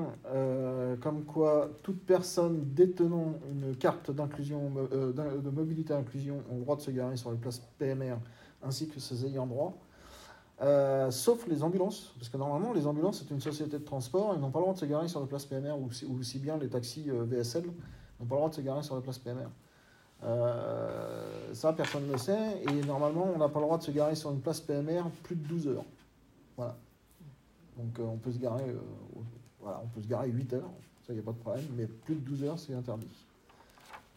[1.00, 4.70] comme quoi toute personne détenant une carte d'inclusion,
[5.14, 8.16] d'in- de mobilité inclusion ont le droit de se garer sur les places PMR
[8.62, 9.72] ainsi que ses ayants droit.
[10.60, 14.40] Euh, sauf les ambulances, parce que normalement les ambulances c'est une société de transport, ils
[14.40, 16.38] n'ont pas le droit de se garer sur les places PMR, ou, si- ou aussi
[16.38, 19.18] bien les taxis euh, VSL n'ont pas le droit de se garer sur les places
[19.18, 19.48] PMR.
[20.24, 23.90] Euh, ça personne ne le sait, et normalement on n'a pas le droit de se
[23.90, 25.84] garer sur une place PMR plus de 12 heures.
[26.56, 26.76] Voilà.
[27.76, 28.64] Donc on peut se garer
[29.60, 30.70] voilà, on peut se garer 8 heures,
[31.06, 33.08] ça il n'y a pas de problème, mais plus de 12 heures c'est interdit.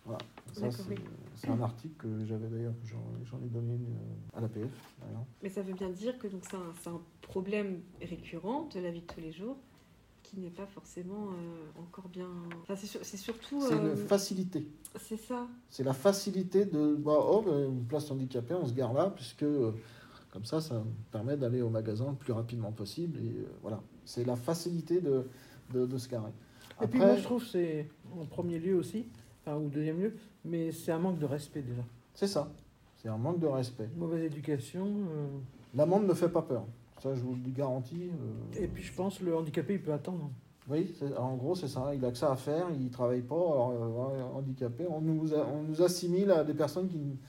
[0.05, 0.19] Voilà.
[0.53, 0.69] Ça,
[1.35, 4.69] c'est un article que j'avais d'ailleurs, que j'en j'en ai donné une, euh, à l'APF.
[5.43, 8.91] Mais ça veut bien dire que donc c'est un, c'est un problème récurrent de la
[8.91, 9.57] vie de tous les jours
[10.23, 12.29] qui n'est pas forcément euh, encore bien.
[12.61, 13.61] Enfin, c'est, sur- c'est surtout.
[13.61, 14.67] C'est euh, une facilité.
[14.99, 15.47] c'est ça.
[15.69, 19.43] C'est la facilité de bah, oh, bah, une place handicapée, on se gare là, puisque
[19.43, 19.71] euh,
[20.31, 23.19] comme ça, ça permet d'aller au magasin le plus rapidement possible.
[23.19, 25.27] Et euh, voilà, c'est la facilité de,
[25.73, 26.31] de, de se garer.
[26.81, 27.89] Et puis moi, je trouve que c'est
[28.19, 29.05] en premier lieu aussi,
[29.45, 31.81] enfin, ou deuxième lieu, mais c'est un manque de respect déjà.
[32.13, 32.49] C'est ça,
[32.97, 33.89] c'est un manque de respect.
[33.95, 34.85] Mauvaise éducation.
[34.87, 35.27] euh,
[35.75, 36.63] L'amende ne fait pas peur,
[37.01, 38.09] ça je vous le garantis.
[38.09, 40.29] euh, et puis je pense le handicapé, il peut attendre.
[40.67, 41.93] Oui, en gros, c'est ça.
[41.93, 43.71] Il a que ça à faire, il travaille pas, alors
[44.15, 44.85] euh, handicapé.
[44.89, 47.19] On nous, a- on nous assimile à des personnes qui,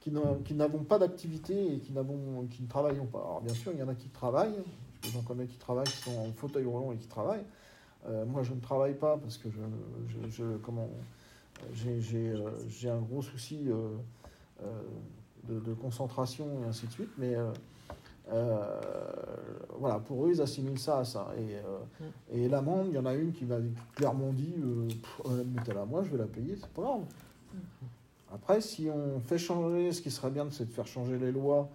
[0.00, 3.18] qui n'a- qui n'avons pas d'activité et qui, ne travaillons pas.
[3.18, 4.54] Alors, bien sûr, il y en a qui travaillent,
[5.02, 7.44] parce que j'en connais qui travaillent, qui sont en fauteuil roulant et qui travaillent.
[8.06, 9.58] Euh, moi, je ne travaille pas parce que je,
[10.08, 10.88] je, je- comment,
[11.86, 13.96] euh, j'ai un gros souci euh,
[14.62, 17.34] euh, de, concentration et ainsi de suite, mais
[19.78, 21.28] voilà, pour eux, ils assimilent ça à ça.
[21.38, 23.58] Et, et l'amende, il y en a une qui m'a
[23.94, 27.00] clairement dit euh, Pff, euh, mettez-la à moi, je vais la payer, c'est pas grave.
[28.32, 31.68] Après, si on fait changer, ce qui serait bien, c'est de faire changer les lois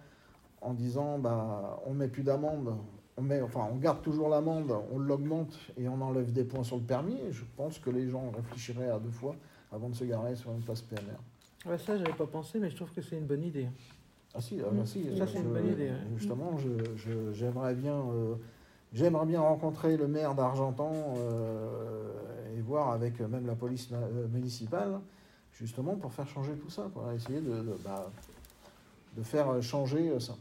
[0.60, 2.76] en disant bah, on met plus d'amende,
[3.16, 6.76] on, met, enfin, on garde toujours l'amende, on l'augmente et on enlève des points sur
[6.76, 7.18] le permis.
[7.32, 9.34] Je pense que les gens réfléchiraient à deux fois
[9.74, 11.18] avant de se garer sur une place PMR.
[11.66, 13.68] Ouais, ça, j'avais pas pensé, mais je trouve que c'est une bonne idée.
[14.34, 16.16] Ah si, ah bah si, Ça, c'est une bonne idée, ouais.
[16.16, 18.34] Justement, je- je- j'aimerais bien, euh,
[18.92, 23.90] j'aimerais bien rencontrer le maire d'Argentan euh, et voir avec euh, même la police
[24.32, 25.00] municipale,
[25.52, 28.10] justement pour faire changer tout ça, quoi, essayer de, de, bah,
[29.16, 30.34] de faire changer ça.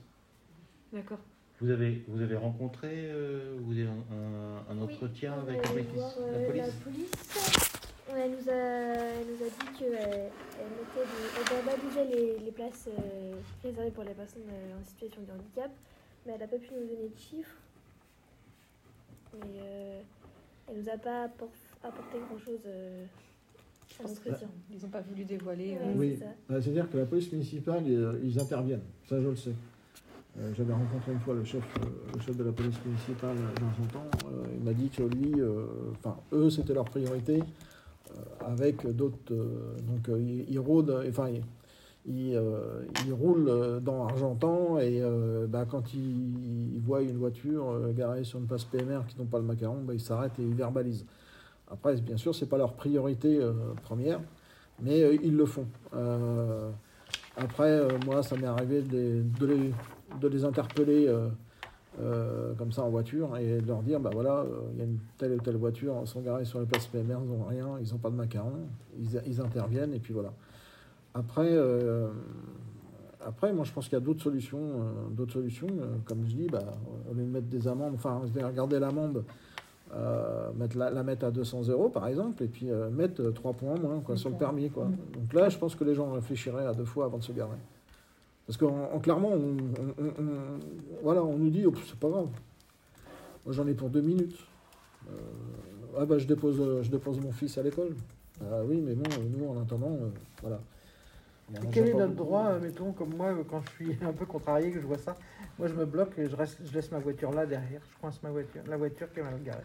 [0.92, 1.20] D'accord.
[1.62, 5.74] Vous avez, vous avez rencontré, euh, vous avez un, un- un Oui, entretien avec voir,
[5.74, 5.94] police
[6.32, 6.40] la
[6.84, 7.73] police.
[8.10, 12.06] Elle nous a, elle nous a dit qu'elle elle mettait des- elle verbalisait
[12.40, 15.72] les, les places euh, réservées pour les personnes euh, en situation de handicap,
[16.26, 17.56] mais elle n'a pas pu nous donner de chiffres.
[19.40, 20.02] Mais euh,
[20.70, 21.50] elle nous a pas appor-
[21.84, 23.06] apporté grand-chose euh,
[24.00, 24.50] à l'entretien.
[24.72, 25.72] Ils n'ont pas voulu dévoiler.
[25.72, 26.20] Ouais, euh, Oui.
[26.50, 29.54] Bah, c'est-à-dire que la police municipale, ils, ils interviennent, ça je le sais.
[30.40, 34.04] Euh, J'avais rencontré une fois le chef, euh, le chef de la police municipale d'Argentan.
[34.32, 37.40] Euh, il m'a dit que lui, euh, enfin, eux, c'était leur priorité.
[38.48, 39.18] Avec d'autres.
[39.32, 40.60] euh, donc, euh, ils,
[41.10, 41.30] enfin,
[42.06, 45.02] ils, euh, ils roulent euh, dans Argentan et
[45.48, 49.40] bah, quand ils, ils voient une voiture garée sur une place PMR qui n'ont pas
[49.40, 51.06] le macaron, bah, ils s'arrêtent et ils verbalisent.
[51.72, 53.40] Après, bien sûr, c'est pas leur priorité
[53.84, 54.20] première,
[54.82, 55.66] mais ils le font.
[57.36, 61.10] Après, moi, ça m'est arrivé de les interpeller
[62.02, 64.86] euh, comme ça en voiture et de leur dire bah voilà, euh, il y a
[64.86, 67.68] une telle ou telle voiture, ils sont garés sur les places PMR, ils n'ont rien,
[67.80, 68.68] ils n'ont pas de macaron,
[69.00, 70.34] ils, ils interviennent et puis voilà.
[71.14, 72.08] Après, euh,
[73.24, 74.60] après moi, je pense qu'il y a d'autres solutions.
[75.12, 75.68] d'autres solutions
[76.06, 76.64] comme je dis, bah,
[77.12, 79.24] au lieu de mettre des amendes, enfin, regarder l'amende.
[80.56, 83.76] mettre la, la mettre à 200 euros par exemple et puis mettre euh, 3 points
[83.80, 84.86] moins quoi, sur le permis quoi.
[84.86, 84.98] Mhm.
[85.14, 87.58] Donc là je pense que les gens réfléchiraient à deux fois avant de se garer.
[88.46, 90.60] Parce qu'en en- clairement, on, on- on- on-
[91.02, 92.30] voilà, on nous dit, oh, c'est pas grave.
[93.46, 94.38] Moi, j'en ai pour deux minutes.
[95.10, 95.14] Euh,
[96.00, 97.96] ah bah, je dépose, euh, je dépose mon fils à l'école.
[98.42, 99.04] Ah oui, mais bon,
[99.38, 100.10] nous, en attendant, euh,
[100.42, 100.60] voilà.
[101.62, 104.26] Et quel est notre droit, euh, mettons, comme moi, euh, quand je suis un peu
[104.26, 105.16] contrarié, que je vois ça,
[105.60, 108.22] moi je me bloque et je, reste, je laisse ma voiture là derrière, je coince
[108.24, 109.60] ma voiture, la voiture qui est mal garée.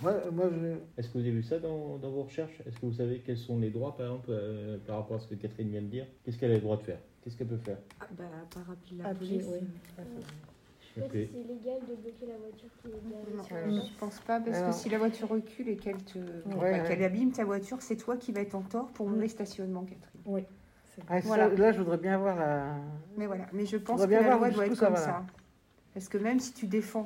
[0.00, 2.60] Moi, moi, j'ai- Est-ce que vous avez vu ça dans, dans vos recherches?
[2.66, 5.26] Est-ce que vous savez quels sont les droits, par exemple, euh, par rapport à ce
[5.26, 6.06] que Catherine vient de dire?
[6.24, 6.98] Qu'est-ce qu'elle a le droit de faire?
[7.22, 9.44] Qu'est-ce qu'elle peut faire Ah, bah, par appeler la police.
[9.48, 9.60] oui.
[10.94, 13.86] Je sais pas si c'est légal de bloquer la voiture qui est garée place.
[13.86, 14.70] je pense pas, parce Alors.
[14.70, 16.84] que si la voiture recule et qu'elle te, enfin, ouais.
[16.86, 20.20] qu'elle abîme ta voiture, c'est toi qui vas être en tort pour mauvais stationnement, Catherine.
[20.26, 20.42] Oui.
[21.08, 21.48] Ah, ça, Voilà.
[21.48, 22.74] là, je voudrais bien voir la.
[23.16, 25.00] Mais voilà, mais je pense que bien la voir loi doit être ça comme va,
[25.00, 25.24] ça.
[25.94, 27.04] Parce que même si tu défends,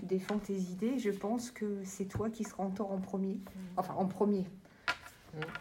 [0.00, 3.38] tu défends tes idées, je pense que c'est toi qui seras en tort en premier.
[3.76, 4.44] Enfin, en premier.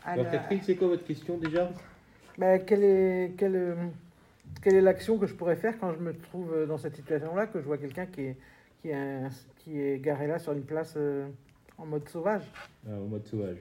[0.04, 1.72] Alors, la- Catherine, c'est quoi votre question déjà?
[2.38, 7.48] Bah, quelle est, l'action que je pourrais faire quand je me trouve dans cette situation-là,
[7.48, 8.36] que je vois quelqu'un qui
[8.86, 11.28] est garé là sur une place euh,
[11.78, 12.44] en mode sauvage
[12.88, 13.58] Ah, Au mode sauvage.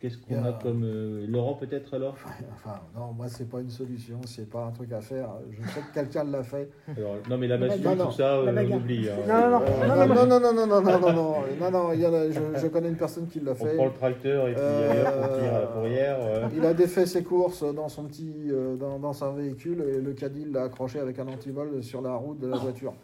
[0.00, 0.82] Qu'est-ce qu'on a- a comme.
[0.84, 2.16] euh, Laurent, peut-être alors
[2.54, 5.28] Enfin, non, moi, c'est pas une solution, c'est pas un truc à faire.
[5.50, 6.68] Je sais que quelqu'un l'a fait.
[6.96, 9.08] Alors, Non, mais la massue, tout ça, euh, on oublie.
[9.08, 9.14] hein.
[9.28, 9.62] Non, non, non.
[9.66, 12.06] Euh, non, non, non, non, non, non, non, non, non, non, non, non, il y
[12.06, 13.74] en a- je, je connais une personne qui l'a On fait.
[13.76, 16.16] prend le tracteur et puis Euh, on tire à la fourrière.
[16.20, 16.48] euh.
[16.56, 20.12] Il a défait ses courses dans son petit, euh, dans, dans son véhicule et le
[20.14, 22.94] caddie l'a accroché avec un antivol sur la route de la voiture.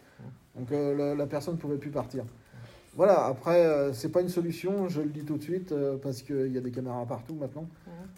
[0.57, 2.23] Donc euh, la, la personne ne pouvait plus partir.
[2.95, 6.21] Voilà, après, euh, c'est pas une solution, je le dis tout de suite, euh, parce
[6.21, 7.67] qu'il y a des caméras partout maintenant.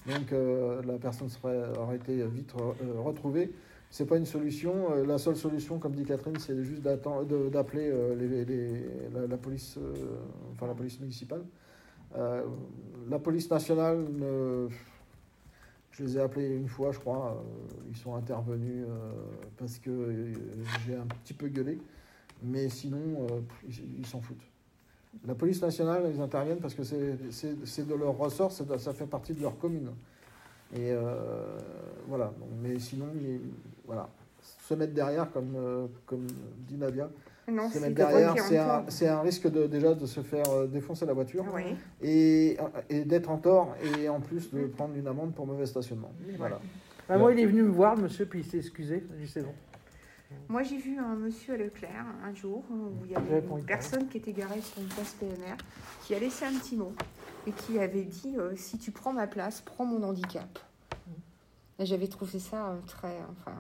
[0.08, 3.52] Donc euh, la personne serait, aurait été vite euh, retrouvée.
[3.92, 5.04] C'est pas une solution.
[5.06, 9.78] La seule solution, comme dit Catherine, c'est juste d'appeler les- les- la, la police,
[10.54, 11.42] enfin la police municipale.
[12.16, 14.70] La police nationale, ne-
[15.92, 17.44] je les ai appelés une fois, je crois.
[17.90, 18.86] ils sont intervenus
[19.58, 19.92] parce que
[20.88, 21.78] j'ai un petit peu gueulé.
[22.44, 23.28] Mais sinon,
[24.00, 24.38] ils s'en foutent.
[25.28, 29.42] La police nationale, ils interviennent parce que c'est de leur ressort, ça fait partie de
[29.42, 29.90] leur commune.
[30.74, 31.58] Et euh,
[32.08, 32.26] voilà.
[32.40, 33.42] Donc, mais sinon, ils-
[33.86, 34.08] voilà.
[34.42, 36.26] Se mettre derrière, comme, euh, comme
[36.68, 37.10] dit Nadia,
[37.52, 38.34] Non, se c'est mettre derrière,
[38.88, 41.44] c'est un, risque de, déjà de se faire euh, défoncer la voiture
[42.02, 42.58] et,
[42.90, 46.12] et d'être en tort et en plus de prendre une amende pour mauvais stationnement.
[46.38, 46.60] Voilà.
[47.10, 49.04] Bah, Moi, il est venu me voir, monsieur, puis il s'est excusé.
[49.20, 49.54] J'ai dit c'est bon.
[50.48, 54.10] Moi, j'ai vu un monsieur à Leclerc un jour où il y avait une personne
[54.10, 55.56] qui était garée sur une place PMR
[56.04, 56.94] qui a laissé un petit mot
[57.48, 60.60] et qui avait dit euh, Si tu prends ma place, prends mon handicap.
[61.80, 63.56] Et j'avais trouvé ça euh, très, enfin,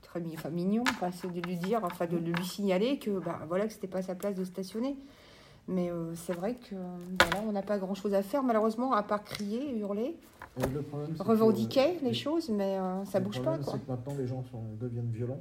[0.00, 3.66] très enfin, mignon, enfin, de lui dire, enfin, de, de lui signaler que bah, voilà,
[3.66, 4.96] que c'était pas sa place de stationner.
[5.66, 6.78] Mais euh, c'est vrai que euh,
[7.20, 10.14] voilà, on n'a pas grand chose à faire, malheureusement, à part crier, hurler,
[10.60, 13.42] le problème, que- revendiquer les le- choses, mais euh, ça le bouge pas.
[13.52, 13.72] problème, Quoi.
[13.74, 15.40] c'est que maintenant les gens sont, deviennent violents.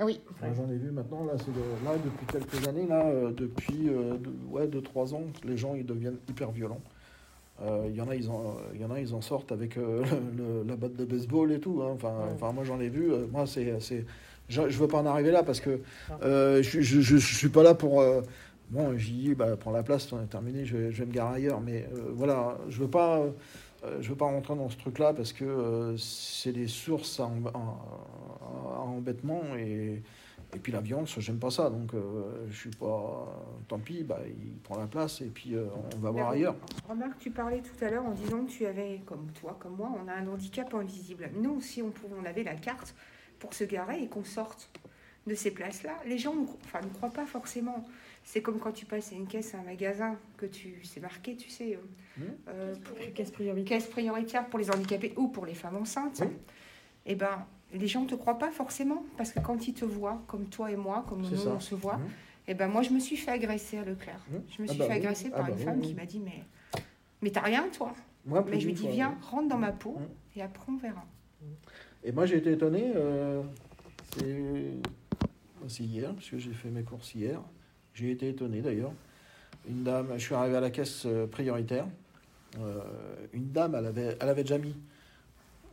[0.00, 0.20] Ah oui,
[0.56, 4.32] J'en ai vu maintenant, là, de- là depuis quelques années, là, euh, depuis euh, deux,
[4.50, 6.80] ouais, deux, trois ans, les gens ils deviennent hyper violents.
[7.60, 10.02] Euh, Il y en a, ils en, y en a, ils en sortent avec euh,
[10.38, 11.82] le- la batte de baseball et tout.
[11.82, 11.90] hein.
[11.94, 12.30] Enfin, Ouais.
[12.36, 13.12] enfin, moi j'en ai vu.
[13.12, 13.74] euh, moi, c'est,
[14.48, 15.80] je, je veux pas en arriver là parce que
[16.22, 18.00] euh, je, je suis pas là pour.
[18.70, 21.12] Bon, j'y dis, bah, prends la place, on est terminé, je vais, je vais me
[21.12, 21.60] garer ailleurs.
[21.60, 23.18] Mais euh, voilà, je veux pas.
[23.18, 23.30] euh,
[24.00, 27.46] je veux pas rentrer dans ce truc-là parce que euh, c'est des sources à, em-
[27.46, 30.02] à- à embêtement et,
[30.54, 31.70] et puis la violence, j'aime pas ça.
[31.70, 31.92] Donc
[32.50, 33.26] je suis pas.
[33.68, 35.54] Tant pis, bah, il prend la place et puis
[35.94, 36.56] on va voir ailleurs.
[36.88, 39.90] Remarque, tu parlais tout à l'heure en disant que tu avais, comme toi, comme moi,
[40.02, 41.30] on a un handicap invisible.
[41.40, 42.94] Nous, si on, pouvait, on avait la carte
[43.38, 44.70] pour se garer et qu'on sorte
[45.26, 47.86] de ces places-là, les gens enfin, ne croient pas forcément.
[48.30, 51.34] C'est comme quand tu passes à une caisse à un magasin, que tu c'est marqué,
[51.34, 51.78] tu sais, euh,
[52.18, 52.22] Mmh.
[52.48, 53.64] euh, pour- Caisse prioritaire.
[53.78, 56.20] caisse prioritaire pour les handicapés ou pour les femmes enceintes.
[56.20, 56.28] Oui.
[57.06, 60.20] Et ben, les gens ne te croient pas forcément, parce que quand ils te voient,
[60.26, 61.48] comme toi et moi, comme nous ça.
[61.56, 62.08] on se voit, Mhm.
[62.48, 64.20] et ben moi je me suis fait agresser à Leclerc.
[64.30, 64.42] Mhm.
[64.54, 64.98] Je me Ah suis bah fait oui.
[64.98, 65.86] agresser Ah par bah une oui, femme oui.
[65.86, 66.44] qui m'a dit mais
[67.22, 67.94] mais t'as rien toi.
[68.26, 69.26] Moi, Mais je lui dis fois, viens, oui.
[69.30, 69.96] rentre dans ma peau
[70.36, 71.06] et après on verra.
[72.04, 73.42] Et moi, j'ai été étonné, euh,
[74.12, 74.42] c'est
[75.66, 77.40] c'est hier, parce que j'ai fait mes courses hier.
[77.98, 78.92] J'ai été étonné d'ailleurs.
[79.68, 81.84] Une dame, je suis arrivé à la caisse euh, prioritaire.
[82.60, 82.78] Euh,
[83.32, 84.76] une dame, elle avait, elle avait déjà mis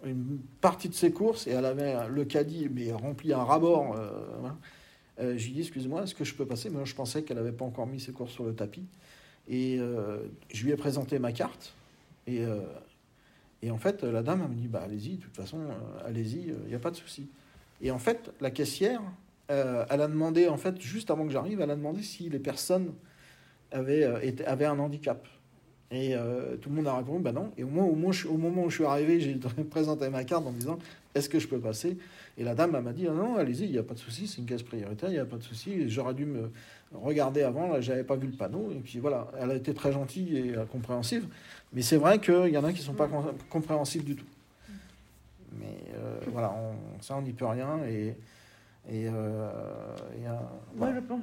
[0.03, 3.95] une partie de ses courses et elle avait le caddie mais rempli un rabord.
[3.95, 4.09] Euh.
[5.19, 6.71] Euh, je lui dis, excuse-moi, est-ce que je peux passer?
[6.71, 8.85] Moi, je pensais qu'elle n'avait pas encore mis ses courses sur le tapis.
[9.47, 9.77] Et
[10.51, 11.73] je lui ai présenté ma carte.
[12.25, 12.43] Et,
[13.69, 15.59] en fait, la dame, elle me dit, bah, allez-y, de toute façon,
[16.03, 17.29] allez-y, il n'y a pas de souci.
[17.81, 19.01] Et en fait, la caissière,
[19.51, 22.39] euh, elle a demandé, en fait, juste avant que j'arrive, elle a demandé si les
[22.39, 22.93] personnes
[23.71, 25.27] avaient, euh, avaient un handicap.
[25.91, 27.51] Et euh, tout le monde a répondu, bah non.
[27.57, 27.85] Et au, moins,
[28.27, 29.35] au, moment où je suis arrivé, j'ai
[29.69, 30.79] présenté ma carte en disant,
[31.13, 31.97] est-ce que je peux passer?
[32.37, 34.39] Et la dame, m'a dit, ah non, allez-y, il n'y a pas de souci, c'est
[34.39, 35.87] une caisse prioritaire, il n'y a pas de souci.
[35.89, 36.51] J'aurais dû me
[36.91, 38.71] regarder avant, là, j'avais pas vu le panneau.
[38.71, 41.27] Et puis voilà, elle a été très gentille et compréhensive.
[41.71, 44.25] Mais c'est vrai qu'il y en a qui ne sont pas com- compréhensifs du tout.
[45.59, 45.77] Mais
[46.31, 47.79] voilà, on, ça, on n'y peut rien.
[47.87, 48.15] Et,
[48.89, 49.49] et, euh,
[50.21, 50.31] et, euh,
[50.75, 51.21] Moi, je pense.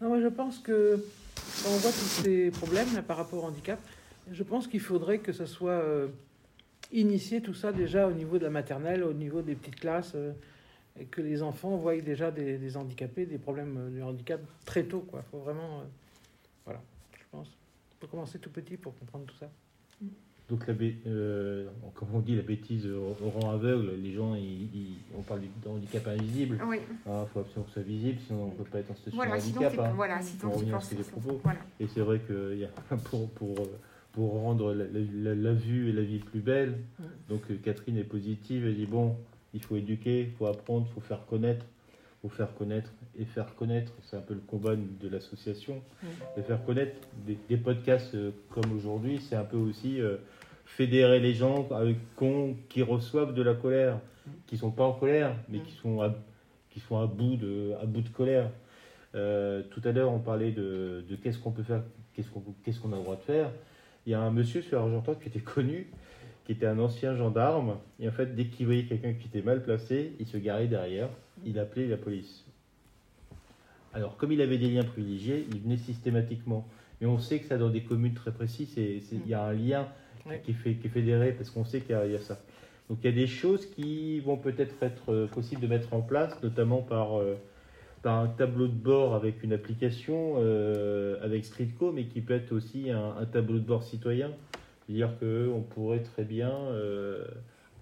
[0.00, 0.96] Non, moi, je pense que
[1.62, 3.78] quand on voit tous ces problèmes là, par rapport au handicap,
[4.30, 6.08] je pense qu'il faudrait que ça soit euh,
[6.92, 10.32] initié tout ça déjà au niveau de la maternelle, au niveau des petites classes, euh,
[10.98, 14.82] et que les enfants voient déjà des, des handicapés, des problèmes euh, de handicap très
[14.84, 15.06] tôt.
[15.14, 15.80] Il faut vraiment.
[15.80, 15.84] euh,
[16.64, 16.80] voilà,
[17.16, 17.48] je pense.
[17.48, 19.48] Il faut commencer tout petit pour comprendre tout ça.
[20.50, 20.74] Donc, la
[21.06, 22.98] euh, comme on dit, la bêtise euh,
[23.40, 23.92] rend aveugle.
[24.02, 26.58] Les gens, ils- ils- on parle de handicap invisible.
[26.68, 28.94] Oui, Il faut absolument que ce soit visible, sinon on ne peut pas être en
[28.94, 29.78] situation voilà, de sinon handicap.
[29.86, 29.92] hein.
[29.96, 31.40] voilà, sinon Pour revenir penses propos.
[31.42, 31.60] Voilà.
[31.80, 32.68] Et c'est vrai que il y a,
[33.10, 33.54] pour, pour,
[34.12, 37.02] pour rendre la, la- la vue et la vie plus belle, Mm.
[37.30, 39.16] donc euh, Catherine est positive, elle dit bon,
[39.54, 41.64] il faut éduquer, il faut apprendre, il faut faire connaître,
[42.22, 46.06] il faut faire connaître et faire connaître, c'est un peu le combat de l'association, Mm.
[46.38, 46.96] de faire connaître
[47.26, 50.16] des, des podcasts euh, comme aujourd'hui, c'est un peu aussi euh,
[50.64, 53.98] fédérer les gens avec, qu'on- qui reçoivent de la colère,
[54.46, 56.14] qui sont pas en colère, mais qui sont à,
[56.70, 58.50] qui sont à bout de, à bout de colère.
[59.14, 61.82] Euh, tout à l'heure, on parlait de, de qu'est-ce qu'on peut faire,
[62.14, 63.50] qu'est-ce qu'on qu'est-ce qu'on a le droit de faire.
[64.06, 65.88] Il y a un monsieur sur Argentan qui était connu,
[66.46, 69.62] qui était un ancien gendarme, et en fait, dès qu'il voyait quelqu'un qui était mal
[69.62, 71.08] placé, il se garait derrière,
[71.44, 72.41] il appelait la police.
[73.94, 76.66] Alors, comme il avait des liens privilégiés, il venait systématiquement.
[77.00, 79.88] Mais on sait que ça, dans des communes très précises, il y a un lien
[80.44, 82.20] qui, est fait, qui est fédéré, parce qu'on sait qu'il y, a- il y a
[82.20, 82.38] ça.
[82.88, 86.00] Donc, il y a des choses qui vont peut-être être euh, possibles de mettre en
[86.00, 87.34] place, notamment par, euh,
[88.02, 92.52] par un tableau de bord avec une application, euh, avec Streetco, mais qui peut être
[92.52, 94.30] aussi un, un tableau de bord citoyen.
[94.86, 97.24] C'est-à-dire qu'on pourrait très bien, euh,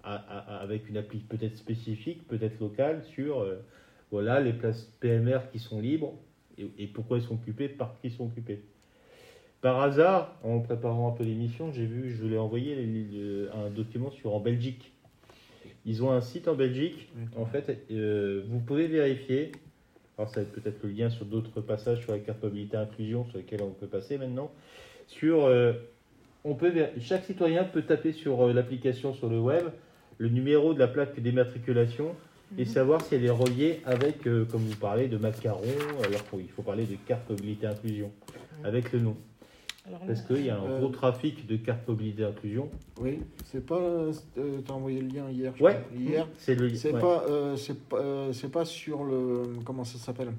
[0.03, 3.43] à- à- avec une appli peut-être spécifique, peut-être locale, sur
[4.11, 6.15] voilà les places PMR qui sont libres
[6.59, 8.61] et, et pourquoi elles sont occupées, par qui sont occupées.
[9.61, 14.11] Par hasard, en préparant un peu l'émission, j'ai vu, je voulais envoyer les- un document
[14.11, 14.93] sur en Belgique.
[15.85, 17.11] Ils ont un site en Belgique.
[17.37, 19.53] En fait, euh, vous pouvez vérifier.
[20.17, 23.25] Alors, ça va être peut-être le lien sur d'autres passages sur la carte mobilité inclusion
[23.27, 24.51] sur lesquels on peut passer maintenant.
[25.07, 25.73] Sur, euh,
[26.45, 29.65] on peut, ver- chaque citoyen peut taper sur euh, l'application sur le web
[30.19, 32.15] le numéro de la plaque d'immatriculation
[32.59, 35.63] et savoir si elle est reliée avec, euh, comme vous parlez, de macarons,
[36.05, 38.11] alors qu'il faut parler de carte mobilité inclusion,
[38.65, 39.17] avec le nom.
[39.87, 42.69] Alors, Parce qu'il y a un Euh, gros trafic de carte mobilité inclusion.
[43.01, 43.79] Oui, c'est pas.
[43.81, 44.13] euh,
[44.65, 45.99] T'as envoyé le lien hier je Ouais, crois.
[45.99, 46.29] Hier.
[46.39, 47.01] c'est le C'est ouais.
[47.01, 50.33] pas, euh, c'est pas, euh, c'est pas sur le, comment ça s'appelle,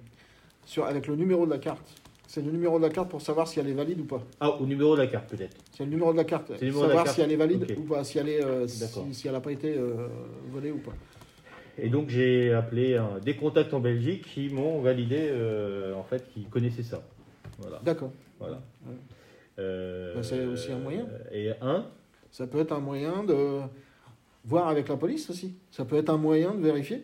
[0.65, 1.86] sur avec le numéro de la carte.
[2.28, 4.24] C'est le numéro de la carte pour savoir si elle est valide ou pas.
[4.39, 5.58] Ah, au numéro de la carte peut-être.
[5.76, 6.52] C'est le numéro de la carte.
[6.56, 7.15] C'est le numéro de la savoir carte.
[7.15, 9.52] si elle est valide ou pas, si elle est, euh, si, si elle n'a pas
[9.52, 10.08] été euh,
[10.50, 10.93] volée ou pas.
[11.78, 16.30] Et donc j'ai appelé un- des contacts en Belgique qui m'ont validé euh, en fait
[16.34, 17.02] qu'ils connaissaient ça.
[17.60, 17.80] Voilà.
[17.84, 18.12] D'accord.
[18.40, 18.62] voilà.
[18.86, 18.94] Ouais.
[19.60, 21.08] Euh, Bah, c'est aussi un moyen.
[21.32, 21.88] Et un,
[22.32, 23.60] Ça peut être un moyen de
[24.46, 25.56] voir avec la police aussi.
[25.72, 27.04] Ça peut être un moyen de vérifier.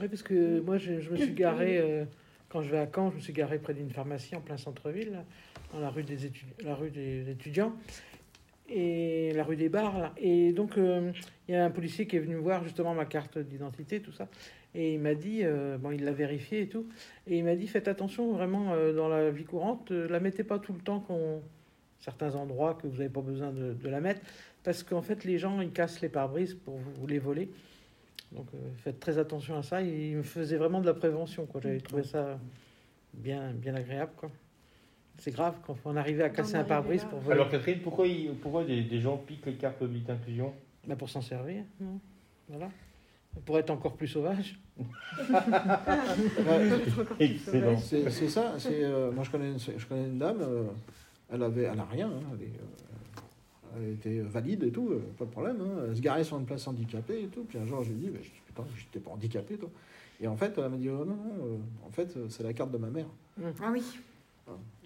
[0.00, 2.04] Oui, parce que moi, je, je me suis garé, euh,
[2.50, 5.24] quand je vais à Caen, je me suis garé près d'une pharmacie en plein centre-ville,
[5.72, 7.72] dans la rue des, étu- la rue des étudiants,
[8.68, 10.12] et la rue des bars.
[10.16, 11.12] Et donc, euh,
[11.48, 14.28] il y a un policier qui est venu voir justement ma carte d'identité, tout ça.
[14.74, 16.86] Et il m'a dit, euh, bon, il l'a vérifié et tout.
[17.26, 20.58] Et il m'a dit, faites attention vraiment euh, dans la vie courante, la mettez pas
[20.58, 21.42] tout le temps qu'on
[21.98, 24.20] certains endroits que vous n'avez pas besoin de, la mettre,
[24.62, 27.50] parce qu'en fait, les gens, ils cassent les pare-brises pour vous, vous les voler.
[28.32, 28.46] Donc
[28.78, 29.82] faites très attention à ça.
[29.82, 31.46] Il me faisait vraiment de la prévention.
[31.46, 31.60] Quoi.
[31.62, 32.38] J'avais trouvé ça
[33.14, 34.12] bien, bien agréable.
[34.16, 34.30] Quoi.
[35.18, 37.34] C'est grave quand on arrivait à casser un pare-brise pour voler.
[37.34, 40.52] alors Catherine, pourquoi, il- pourquoi des, des gens piquent les cartes mobilité inclusion
[40.86, 41.98] Bah, pour s'en servir, non
[42.48, 42.68] Voilà.
[43.44, 44.58] Pour être encore plus sauvage.
[47.20, 47.78] Excellent.
[47.78, 48.54] c'est ça.
[48.58, 50.64] c'est, euh, moi, je connais, une, je connais une dame, euh,
[51.32, 52.08] elle avait, elle a rien.
[52.08, 55.56] hein, elle, est, euh, elle était valide et tout, euh, pas de problème.
[55.60, 57.44] hein, elle se garait sur une place handicapée et tout.
[57.44, 59.70] Puis un jour, je lui bah, je dis, putain, j'étais pas handicapé, toi.
[60.20, 61.56] Et en fait, elle m'a dit, oh, non, non, euh,
[61.86, 63.06] en fait, c'est la carte de ma mère.
[63.60, 63.82] Ah oui.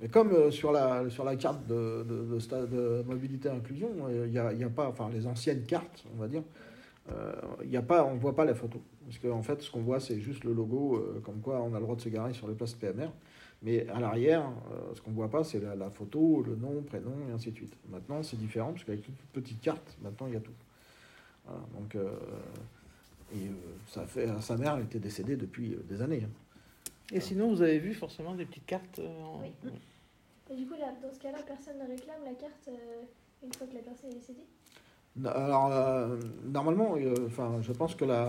[0.03, 4.53] Et comme euh, sur, la, sur la carte de, mobilité inclusion, euh, il n'y a,
[4.53, 6.43] y a pas, enfin les anciennes cartes, on va dire,
[7.11, 7.33] euh,
[7.75, 8.81] a pas, on ne voit pas la photo.
[9.05, 11.75] Parce qu'en en fait, ce qu'on voit, c'est juste le logo, euh, comme quoi on
[11.75, 13.11] a le droit de se garer sur les places PMR.
[13.63, 17.13] Mais à l'arrière, euh, ce qu'on ne voit pas, c'est la, photo, le nom, prénom,
[17.29, 17.77] et ainsi de suite.
[17.91, 20.53] Maintenant, c'est différent, parce qu'avec une petite carte, maintenant, il y a tout.
[21.75, 22.11] Donc, euh,
[23.35, 23.49] et
[24.19, 26.23] euh, sa mère était décédée depuis euh, des années.
[26.25, 26.40] hein.
[27.13, 29.71] Et sinon, vous avez vu forcément des petites cartes euh, en- Oui.
[30.53, 33.03] Et du coup, là, dans ce cas-là, personne ne réclame la carte euh,
[33.45, 34.47] une fois que la personne est décédée?
[35.25, 38.29] Alors, euh, normalement, euh, enfin, je pense que la.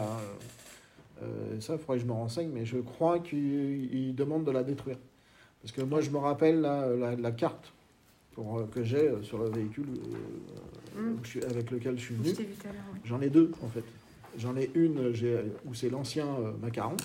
[1.21, 4.51] euh, ça, il faudrait que je me renseigne, mais je crois qu'il il demande de
[4.51, 4.97] la détruire.
[5.61, 7.71] Parce que moi, je me rappelle la, la carte
[8.34, 10.17] pour, euh, que j'ai euh, sur le véhicule euh,
[10.93, 11.23] Mm.
[11.25, 12.34] suis- avec lequel je suis venu.
[13.05, 13.84] J'en ai deux, en fait.
[14.38, 15.13] J'en ai une
[15.65, 16.97] où c'est l'ancien euh, macaron.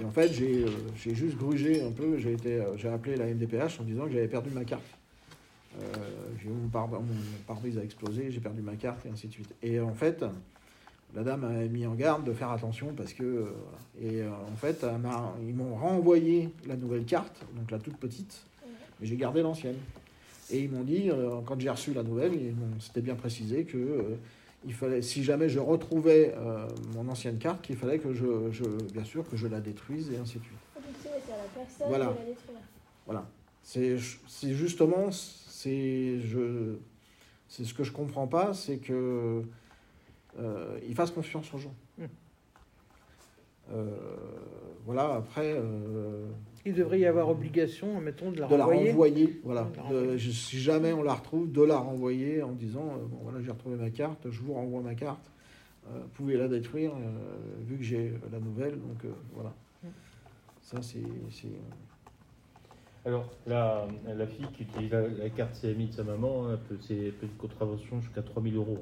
[0.00, 2.18] Et en fait, j'ai euh, j'ai juste grugé un peu.
[2.18, 4.82] J'ai euh, appelé la MDPH en disant que j'avais perdu ma carte.
[5.80, 5.84] Euh,
[6.46, 7.02] mon pare- mon
[7.46, 9.54] pare-brise a explosé, j'ai perdu ma carte et ainsi de suite.
[9.62, 10.24] Et en fait,
[11.14, 13.46] la dame a mis en garde de faire attention parce que.
[14.02, 14.84] et en fait,
[15.46, 18.42] ils m'ont renvoyé la nouvelle carte, donc la toute petite,
[19.00, 19.76] mais j'ai gardé l'ancienne.
[20.50, 21.10] Et ils m'ont dit,
[21.46, 22.32] quand j'ai reçu la nouvelle,
[22.80, 24.16] c'était bien précisé que
[24.64, 28.64] il fallait, si jamais je retrouvais euh, mon ancienne carte, qu'il fallait que je, je,
[28.92, 30.58] bien sûr, que je la détruise et ainsi de suite.
[30.74, 32.04] Donc, c'est c'est à la personne Voilà.
[32.06, 32.58] de la détruire.
[33.06, 33.26] Voilà.
[33.62, 33.96] C'est
[34.26, 36.76] c'est justement, c'est je,
[37.48, 39.42] c'est ce que je comprends pas, c'est que
[40.38, 41.74] euh, ils fassent confiance aux gens.
[41.98, 42.04] Mm.
[43.72, 43.86] Euh,
[44.84, 45.14] voilà.
[45.14, 46.26] Après, euh,
[46.64, 49.40] Il devrait y avoir obligation, mettons, de la de la renvoyer.
[49.44, 49.62] Voilà.
[49.64, 50.18] De la De- renvoyer.
[50.18, 53.76] si jamais on la retrouve, de la renvoyer en disant euh, bon voilà j'ai retrouvé
[53.76, 55.28] ma carte, je vous renvoie ma carte.
[55.88, 57.10] Euh, vous pouvez la détruire euh,
[57.66, 58.72] vu que j'ai la nouvelle.
[58.80, 59.52] Donc euh, voilà.
[59.82, 59.88] Mm.
[60.62, 61.48] Ça c'est c'est-
[63.04, 67.10] Alors, la, la fille qui utilise la, la carte CMI de sa maman, peut, c'est
[67.18, 68.78] peut une contravention jusqu'à 3000 euros.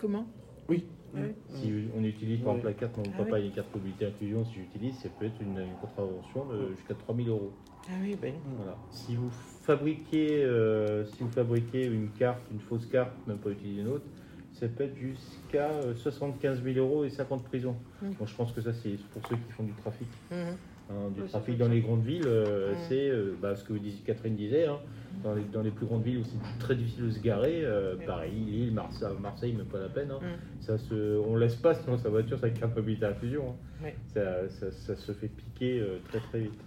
[0.00, 0.26] Comment?
[0.68, 0.84] Oui.
[1.14, 1.34] Oui.
[1.48, 3.42] Si on utilise par exemple la carte, mon Ah papa oui.
[3.42, 6.94] a une carte mobilité inclusion, si j'utilise, ça peut être une, une contravention de jusqu'à
[6.94, 7.52] 3000 euros.
[7.88, 8.34] Ah oui, ben.
[8.56, 8.76] Voilà.
[8.90, 9.30] Si vous
[9.62, 14.06] fabriquez, euh, si vous fabriquez une carte, une fausse carte, même pas utiliser une autre,
[14.52, 17.76] ça peut être jusqu'à euh, 75 000 euros et 50 prisons.
[18.02, 18.12] Mm.
[18.18, 20.08] Bon, je pense que ça c'est pour ceux qui font du trafic.
[20.30, 20.56] Mhm.
[20.90, 21.72] Hein, du Ouais, ça trafic fait dans ça.
[21.74, 24.66] les grandes villes, euh, c'est euh, bah, ce que vous dis- Catherine disait.
[24.66, 24.78] hein,
[25.22, 27.94] dans, les, dans les plus grandes villes où c'est très difficile de se garer, euh,
[27.96, 28.04] Ouais.
[28.04, 30.10] Paris, Lille, Marseille, Marseille, même pas la peine.
[30.10, 30.18] hein.
[30.20, 30.62] Mm.
[30.64, 33.50] Ça se, on laisse pas sinon sa voiture, sa carte mobilité inclusion.
[33.50, 33.84] hein.
[33.84, 33.94] Ouais.
[34.12, 36.60] Ça, ça- ça se fait piquer euh, très très vite.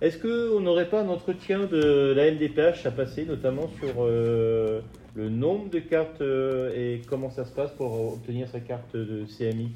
[0.00, 4.80] Est-ce qu'on n'aurait pas un entretien de la MDPH à passer, notamment sur euh,
[5.14, 9.24] le nombre de cartes euh, et comment ça se passe pour obtenir sa carte de
[9.38, 9.70] CMI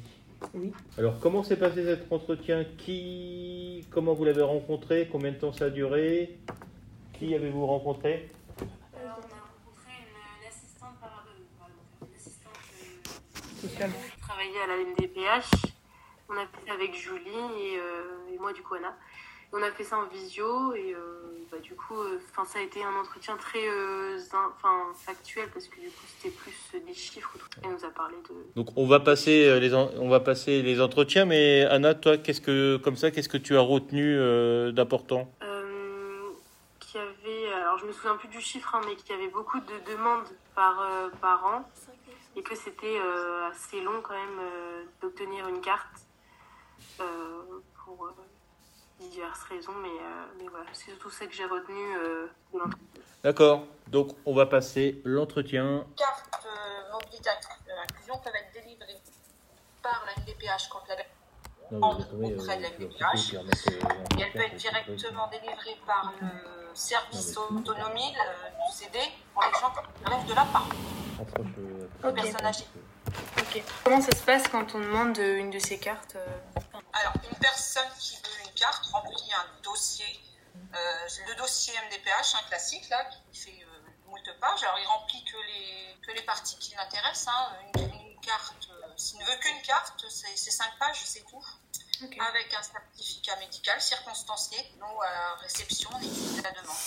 [0.53, 0.73] Oui.
[0.97, 2.65] Alors, comment s'est passé cet entretien?
[2.77, 5.07] Qui, Comment vous l'avez rencontré?
[5.11, 6.37] Combien de temps ça a duré?
[7.13, 8.29] Qui avez-vous rencontré?
[8.99, 11.07] Alors, on a rencontré une, une assistante euh,
[11.59, 11.73] pardon,
[12.09, 13.91] une assistante euh, Sociale.
[13.91, 15.71] qui travaillait à la MDPH.
[16.29, 18.95] On a fait ça avec Julie et, euh, et moi, du coup, Anna.
[19.53, 20.99] On a fait ça en visio et euh,
[21.51, 25.67] bah, du coup, euh, ça a été un entretien très euh, in- 'fin, factuel parce
[25.67, 27.35] que du coup, c'était plus des chiffres.
[27.61, 30.79] Elle nous a parlé de, Donc, on va passer les, en- on va passer les
[30.79, 34.17] entretiens, mais Anna, toi, qu'est-ce que, comme ça, qu'est-ce que tu as retenu
[34.71, 35.29] d'important?
[35.43, 36.29] Euh,
[36.79, 39.91] qui avait, alors je me souviens plus du chiffre, hein, mais qui avait beaucoup de
[39.91, 40.81] demandes par,
[41.19, 41.69] par an
[42.37, 42.99] et que c'était
[43.51, 44.39] assez long quand même
[45.01, 45.97] d'obtenir une carte
[46.97, 48.09] pour
[49.09, 52.87] diverses raisons, mais, euh, mais voilà, c'est surtout ça que j'ai retenu euh, de l'entretien.
[53.23, 53.65] D'accord.
[53.87, 55.85] Donc, on va passer l'entretien.
[55.97, 59.01] cartes euh, mobilité euh, inclusion peuvent être délivrées
[59.83, 60.95] par la NDPH quand la
[61.71, 63.33] Auprès de la euh, vas MDPH.
[64.17, 66.27] et elle peut être directement délivrée par le
[66.73, 68.99] service autonomie euh, du CD
[69.33, 70.61] pour les gens qui relèvent de l'APA.
[72.03, 72.67] Les personnes âgées.
[73.37, 73.63] Ok.
[73.83, 76.25] Comment ça se passe quand on demande une de ces cartes euh
[76.93, 80.19] Alors, une personne qui veut une carte remplit un dossier,
[80.75, 80.77] euh,
[81.27, 84.63] le dossier MDPH, un classique, là, qui fait euh, moult pages.
[84.63, 87.27] Alors, il remplit que les, que les parties qui l'intéressent.
[87.29, 87.53] hein.
[87.75, 88.69] Une, une carte,
[89.01, 91.43] euh, s'il ne veut qu'une carte, c'est cinq pages, c'est tout.
[92.19, 94.57] Avec un certificat médical circonstancié.
[94.79, 96.77] Nous, à la réception, on étudie la demande.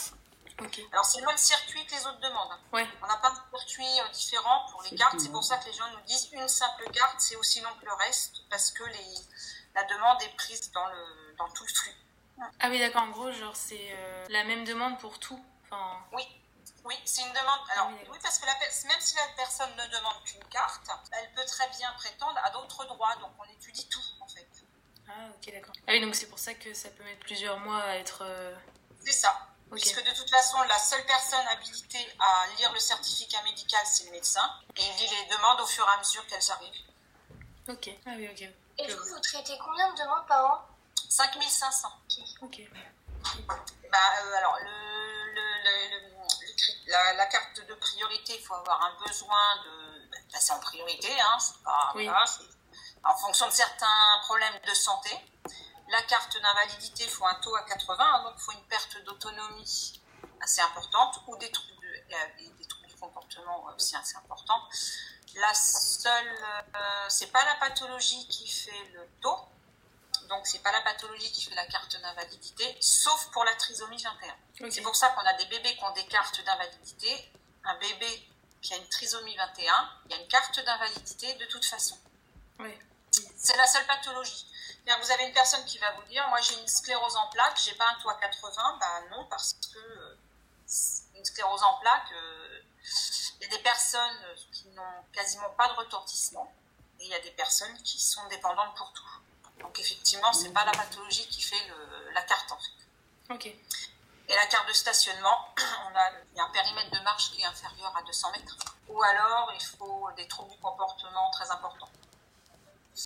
[0.92, 2.52] Alors c'est le même circuit que les autres demandes.
[2.52, 2.60] hein.
[2.72, 2.86] Ouais.
[3.02, 5.18] On n'a pas de circuit euh, différent pour les cartes.
[5.18, 5.32] C'est hein.
[5.32, 7.92] pour ça que les gens nous disent une simple carte, c'est aussi long que le
[7.94, 9.14] reste, parce que les,
[9.74, 11.94] la demande est prise dans, le, dans tout le flux.
[12.60, 13.02] Ah oui, d'accord.
[13.02, 15.44] En gros, genre, c'est euh, la même demande pour tout.
[15.64, 16.24] Enfin, Oui,
[16.84, 17.60] oui, c'est une demande.
[17.72, 21.44] Alors, oui, parce que la, même si la personne ne demande qu'une carte, elle peut
[21.46, 23.14] très bien prétendre à d'autres droits.
[23.16, 24.46] Donc, on étudie tout, en fait.
[25.08, 25.74] ah, ok, d'accord.
[25.86, 28.22] Ah oui, donc c'est pour ça que ça peut mettre plusieurs mois à être.
[28.22, 28.54] euh,
[29.04, 29.48] C'est ça.
[29.70, 29.80] Ok.
[29.80, 34.10] Puisque de toute façon, la seule personne habilitée à lire le certificat médical, c'est le
[34.10, 34.48] médecin.
[34.76, 36.84] Et il lit les demandes au fur et à mesure qu'elles arrivent.
[37.68, 37.88] Ok.
[38.06, 38.42] Ah oui, ok.
[38.78, 40.68] Et du coup, vous traitez combien de demandes par an?
[41.08, 41.88] 5500.
[42.42, 42.60] Ok.
[43.90, 46.13] Bah, euh, alors, le, le-
[46.86, 51.10] la, la carte de priorité, il faut avoir un besoin de bah, passer en priorité.
[51.20, 52.04] Hein, c'est pas, Oui.
[52.06, 52.44] voilà, c'est
[53.04, 55.10] en fonction de certains problèmes de santé.
[55.88, 58.96] La carte d'invalidité, il faut un taux à 80, hein, donc il faut une perte
[59.04, 60.00] d'autonomie
[60.40, 61.70] assez importante ou des troubles,
[62.38, 64.62] des, des troubles du comportement aussi assez importants.
[65.34, 66.38] La seule,
[66.74, 69.36] euh, c'est pas la pathologie qui fait le taux,
[70.28, 74.66] donc c'est pas la pathologie qui fait la carte d'invalidité, sauf pour la trisomie 21.
[74.66, 74.72] Ok.
[74.72, 77.30] C'est pour ça qu'on a des bébés qui ont des cartes d'invalidité.
[77.64, 78.28] Un bébé
[78.60, 81.98] qui a une trisomie 21, il y a une carte d'invalidité de toute façon.
[82.58, 82.70] Oui.
[83.36, 84.46] C'est la seule pathologie.
[84.86, 87.74] Vous avez une personne qui va vous dire, moi j'ai une sclérose en plaques, j'ai
[87.74, 90.16] pas un à 80, bah non, parce que euh,
[91.14, 92.60] une sclérose en plaques, euh,
[93.40, 94.18] il y a des personnes
[94.52, 96.52] qui n'ont quasiment pas de retentissement,
[97.00, 99.08] et il y a des personnes qui sont dépendantes pour tout.
[99.60, 103.34] Donc effectivement, c'est pas la pathologie qui fait le- la carte en fait.
[103.34, 103.46] Ok.
[103.46, 107.42] Et la carte de stationnement, on a, il y a un périmètre de marche qui
[107.42, 108.56] est inférieur à 200 mètres.
[108.88, 111.88] Ou alors, il faut des troubles du comportement très importants.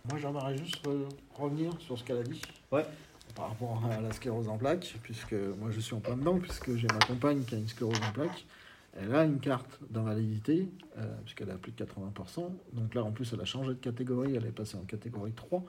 [0.05, 2.43] Moi, j'aimerais juste re- revenir sur ce qu'elle a dit.
[2.71, 2.87] Ouais.
[3.35, 6.75] Par rapport à la sclérose en plaques, puisque moi je suis en plein dedans, puisque
[6.77, 8.45] j'ai ma compagne qui a une sclérose en plaques.
[9.01, 12.51] Elle a une carte d'invalidité, euh, puisqu'elle a plus de 80%.
[12.73, 15.63] Donc là, en plus, elle a changé de catégorie, elle est passée en catégorie 3.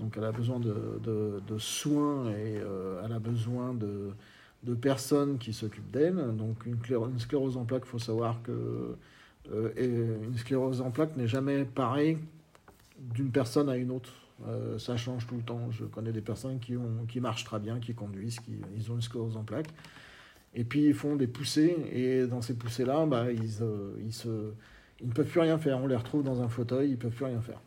[0.00, 4.12] Donc elle a besoin de, soins et euh, elle a besoin de,
[4.74, 6.16] personnes qui s'occupent d'elle.
[6.36, 8.96] Donc une, cléro- une sclérose en plaques, il faut savoir que
[9.52, 12.18] euh, une sclérose en plaques n'est jamais pareille
[12.98, 14.12] d'une personne à une autre.
[14.48, 15.70] Euh, ça change tout le temps.
[15.70, 18.94] Je connais des personnes qui, ont, qui marchent très bien, qui conduisent, qui ils ont
[18.94, 19.68] une sclérose en plaques.
[20.54, 23.62] Et puis ils font des poussées, et dans ces poussées-là, bah, ils
[25.06, 25.78] ne peuvent plus rien faire.
[25.78, 27.60] On les retrouve dans un fauteuil, ils ne peuvent plus rien faire.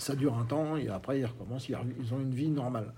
[0.00, 2.94] Ça dure un temps, et après ils recommencent, ils, ont une vie normale.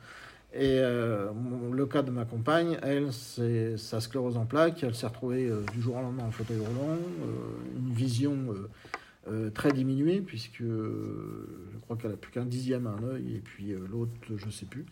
[0.55, 1.33] Et euh,
[1.73, 4.85] le cas de ma compagne, elle, c'est sa sclérose en plaques.
[4.85, 8.55] Elle s'est retrouvée euh, du jour au lendemain en fauteuil roulant, euh, une vision
[9.55, 13.73] très diminuée, puisque je crois qu'elle a plus qu'un dixième à un œil, et puis
[13.91, 14.85] l'autre, je sais plus.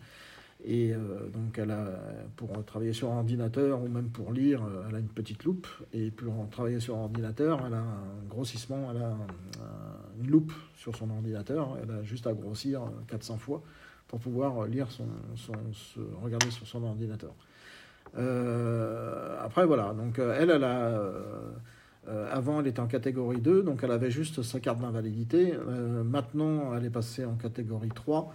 [0.63, 1.87] Et euh, donc, elle a,
[2.35, 5.67] pour travailler sur ordinateur ou même pour lire, euh, elle a une petite loupe.
[5.91, 10.53] Et pour travailler sur ordinateur, elle a un grossissement, elle a un- un- une loupe
[10.75, 11.77] sur son ordinateur.
[11.81, 13.63] Elle a juste à grossir euh, 400 fois
[14.07, 15.53] pour pouvoir lire son, son-
[16.21, 17.33] regarder sur son ordinateur.
[18.17, 19.93] Euh, après, voilà.
[19.93, 20.87] Donc, euh, elle, elle a.
[20.89, 21.51] euh,
[22.07, 25.53] euh, avant, elle était en catégorie 2, donc elle avait juste sa carte d'invalidité.
[25.53, 28.33] Euh, maintenant, elle est passée en catégorie 3,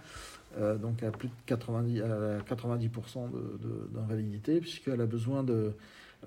[0.57, 5.71] euh, donc à plus de 90, à 90% de- de- d'invalidité, puisqu'elle a besoin de,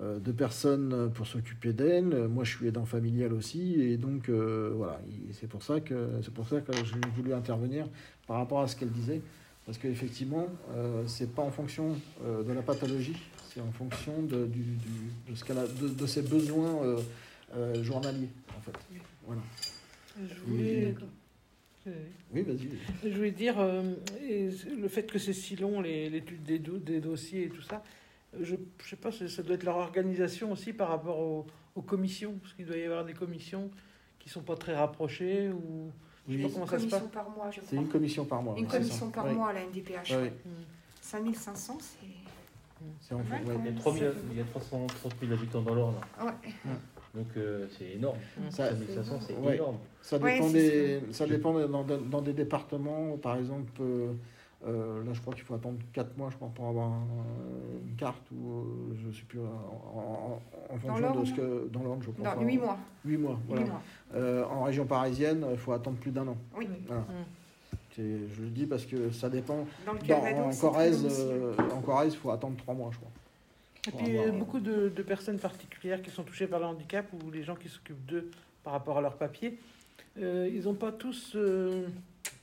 [0.01, 2.27] euh, de personnes pour s'occuper d'elle.
[2.27, 4.99] Moi, je suis aidant familial aussi, et donc euh, voilà,
[5.33, 7.87] c'est pour ça que c'est pour ça que j'ai voulu intervenir
[8.27, 9.21] par rapport à ce qu'elle disait,
[9.65, 13.17] parce qu'effectivement, euh, c'est pas en fonction euh, de la pathologie,
[13.53, 16.99] c'est en fonction de, du, du- de ce qu'elle a, de, de ses besoins euh,
[17.57, 18.71] euh, journaliers, en fait.
[19.27, 19.41] Voilà.
[20.17, 20.95] Je voulais,
[22.33, 22.69] Oui, vas-y.
[23.09, 27.45] je voulais dire, euh, le fait que c'est si long, l'étude des, do- des dossiers
[27.45, 27.83] et tout ça,
[28.39, 31.81] je ne sais pas, ça ça doit être leur organisation aussi par rapport aux, aux
[31.81, 33.69] commissions, parce qu'il doit y avoir des commissions
[34.19, 35.91] qui sont pas très rapprochées ou
[36.29, 37.03] je sais Oui, pas comment ça se passe.
[37.11, 37.79] par mois, je c'est crois.
[37.79, 38.55] une commission par mois.
[38.57, 40.11] Une c'est commission par mois à la NDPH.
[40.11, 40.33] Ouais, ouais.
[41.01, 41.97] 5500, c'est.
[42.99, 43.73] C'est en Pas fait, mal, ouais.
[43.83, 44.13] quand Il y a même.
[44.13, 45.95] 3000 il y a 330 000 habitants dans l'Orne.
[46.21, 46.31] Ouais.
[47.15, 48.17] Donc euh, c'est énorme.
[48.49, 49.55] Ça- 5500, c'est Ouais.
[49.55, 49.77] énorme.
[50.01, 54.13] Ça Ouais, dépend, c'est des, ça dépend dans, dans des départements, par exemple, euh,
[54.65, 57.05] euh, là je crois qu'il faut attendre 4 mois je crois, pour avoir un-
[57.85, 59.43] une carte, ou euh, je ne sais plus, en,
[59.99, 60.41] en-
[60.73, 61.67] en fonction de ce que.
[61.71, 62.33] Dans l'Orne, je crois.
[62.35, 62.77] Dans 8 mois.
[63.05, 63.61] 8 mois, voilà.
[63.63, 63.81] Huit mois.
[64.15, 66.37] Euh, en région parisienne, il faut attendre plus d'un an.
[66.57, 66.67] Oui.
[66.87, 67.03] Voilà.
[67.93, 68.01] C'est-
[68.33, 69.65] Je le dis parce que ça dépend.
[69.85, 73.11] Dans le Calvados, en Corrèze, euh, en Corrèze, il faut attendre 3 mois, je crois.
[73.87, 76.59] Et puis il y a avoir- beaucoup de, de personnes particulières qui sont touchées par
[76.59, 78.29] le handicap ou les gens qui s'occupent d'eux
[78.63, 79.57] par rapport à leurs papiers,
[80.19, 81.87] euh, ils n'ont pas tous euh,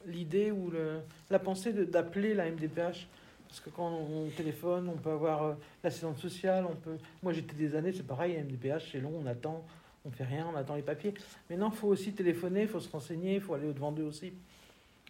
[0.07, 3.07] l'idée ou le- la pensée d'appeler la MDPH
[3.47, 6.99] Parce que quand on téléphone, on peut avoir euh, l'assistante sociale, on peut...
[7.23, 9.65] Moi j'étais des années, c'est pareil, MDPH, c'est long, on attend,
[10.05, 11.15] on fait rien, on attend les papiers.
[11.49, 14.03] Mais non, il faut aussi téléphoner, il faut se renseigner, il faut aller au-devant d'eux
[14.05, 14.33] aussi.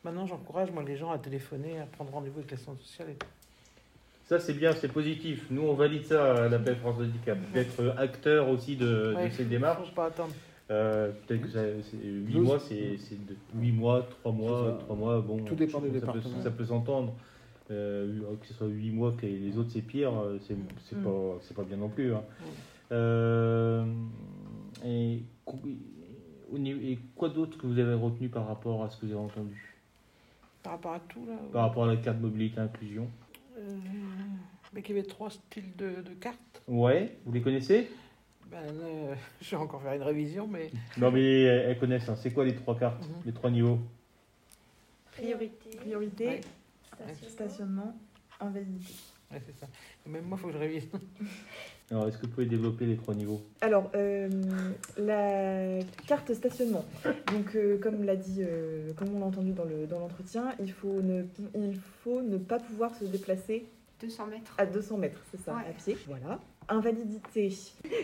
[0.05, 3.27] Maintenant, j'encourage moi les gens à téléphoner, à prendre rendez-vous avec l'assistante sociale et tout.
[4.29, 5.47] Ça, c'est bien, c'est positif.
[5.51, 7.39] Nous, on valide ça à la PF France Handicap.
[7.55, 9.89] D'être acteur aussi de, Ouais, de ces démarches.
[9.89, 10.35] Faut pas attendre.
[10.71, 12.45] Euh, Peut-être que ça- c'est 8 Douze.
[12.47, 12.99] mois, c'est
[13.55, 14.85] 8 mois, 3 mois, ça.
[14.85, 15.39] 3 mois, bon.
[15.45, 16.43] Tout dépend des ça peut- départements.
[16.43, 17.15] Ça peut s'entendre.
[17.71, 21.03] Euh, que ce soit 8 mois, que les autres c'est pire, euh, c'est c'est Mm.
[21.05, 22.15] pas, c'est pas bien non plus.
[22.15, 22.23] hein.
[22.41, 22.45] Mm.
[22.93, 23.85] Euh,
[24.85, 25.23] et,
[26.57, 29.75] et quoi d'autre que vous avez retenu par rapport à ce que vous avez entendu?
[30.63, 31.35] Par rapport à tout, là.
[31.53, 33.28] Par rapport à la carte mobilité inclusion Euh,
[34.73, 36.63] mais qu'il y avait trois styles de, de cartes.
[36.67, 37.91] Ouais, vous les connaissez?
[38.51, 42.09] Ben, euh, je vais encore faire une révision, mais Non, mais elles, connaissent.
[42.09, 42.17] hein.
[42.17, 43.15] C'est quoi les trois cartes, Mhm.
[43.27, 43.79] les trois niveaux?
[45.13, 46.41] Priorité, Priorité, Ouais.
[46.93, 47.29] stationnement.
[47.31, 47.99] stationnement,
[48.41, 48.95] invalidité.
[49.33, 49.67] ouais, c'est ça.
[50.07, 50.89] Et même moi, il faut que je révise.
[51.91, 53.41] Alors, est-ce que vous pouvez développer les trois niveaux?
[53.63, 54.29] Alors, euh,
[54.99, 56.85] la carte stationnement.
[57.33, 60.71] Donc, euh, comme l'a dit, euh, comme on l'a entendu dans le dans l'entretien, il
[60.71, 61.23] faut ne
[61.55, 63.65] il faut ne pas pouvoir se déplacer
[64.01, 64.55] 200 mètres.
[64.59, 65.63] à 200 mètres, c'est ça, Ouais.
[65.69, 65.97] à pied.
[66.07, 66.39] Voilà.
[66.69, 67.51] Invalidité.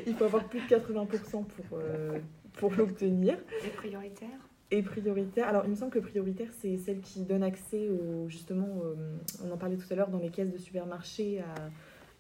[0.07, 2.18] Il faut avoir plus de 80% pour euh,
[2.55, 3.37] pour l'obtenir.
[3.66, 4.28] Et prioritaire.
[4.70, 5.47] Et prioritaire.
[5.47, 8.95] Alors, il me semble que prioritaire, c'est celle qui donne accès au justement, euh,
[9.45, 11.55] on en parlait tout à l'heure dans les caisses de supermarché à,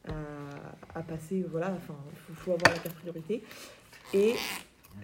[0.08, 1.44] à, à passer.
[1.50, 1.72] Voilà.
[1.76, 3.42] Enfin, il faut, faut avoir la carte priorité.
[4.12, 4.34] Et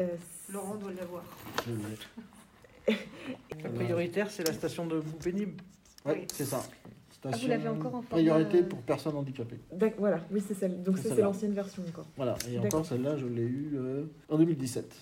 [0.00, 0.16] euh,
[0.52, 1.22] Laurent doit l'avoir.
[3.62, 5.62] La prioritaire, c'est la station de bout pénible.
[6.04, 6.26] Ouais, Oui.
[6.32, 6.62] c'est ça.
[7.24, 9.58] Ah, vous l'avez encore en Priorité euh, pour personnes handicapées.
[9.98, 10.82] Voilà, oui, c'est celle.
[10.82, 12.06] Donc, C'est ça, c'est l'ancienne version encore.
[12.16, 12.34] Voilà.
[12.50, 14.96] Et encore, celle-là, je l'ai eue euh, en 2017.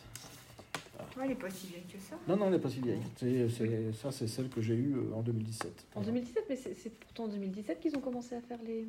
[1.16, 2.16] Ouais, elle est pas si vieille que ça.
[2.26, 3.00] Non, non, elle n'est pas si vieille.
[3.16, 5.86] C'est, c'est- ça, c'est celle que j'ai eue euh, en 2017.
[5.94, 8.84] En 2017, mais c'est c'est pourtant en 2017 qu'ils ont commencé à faire les.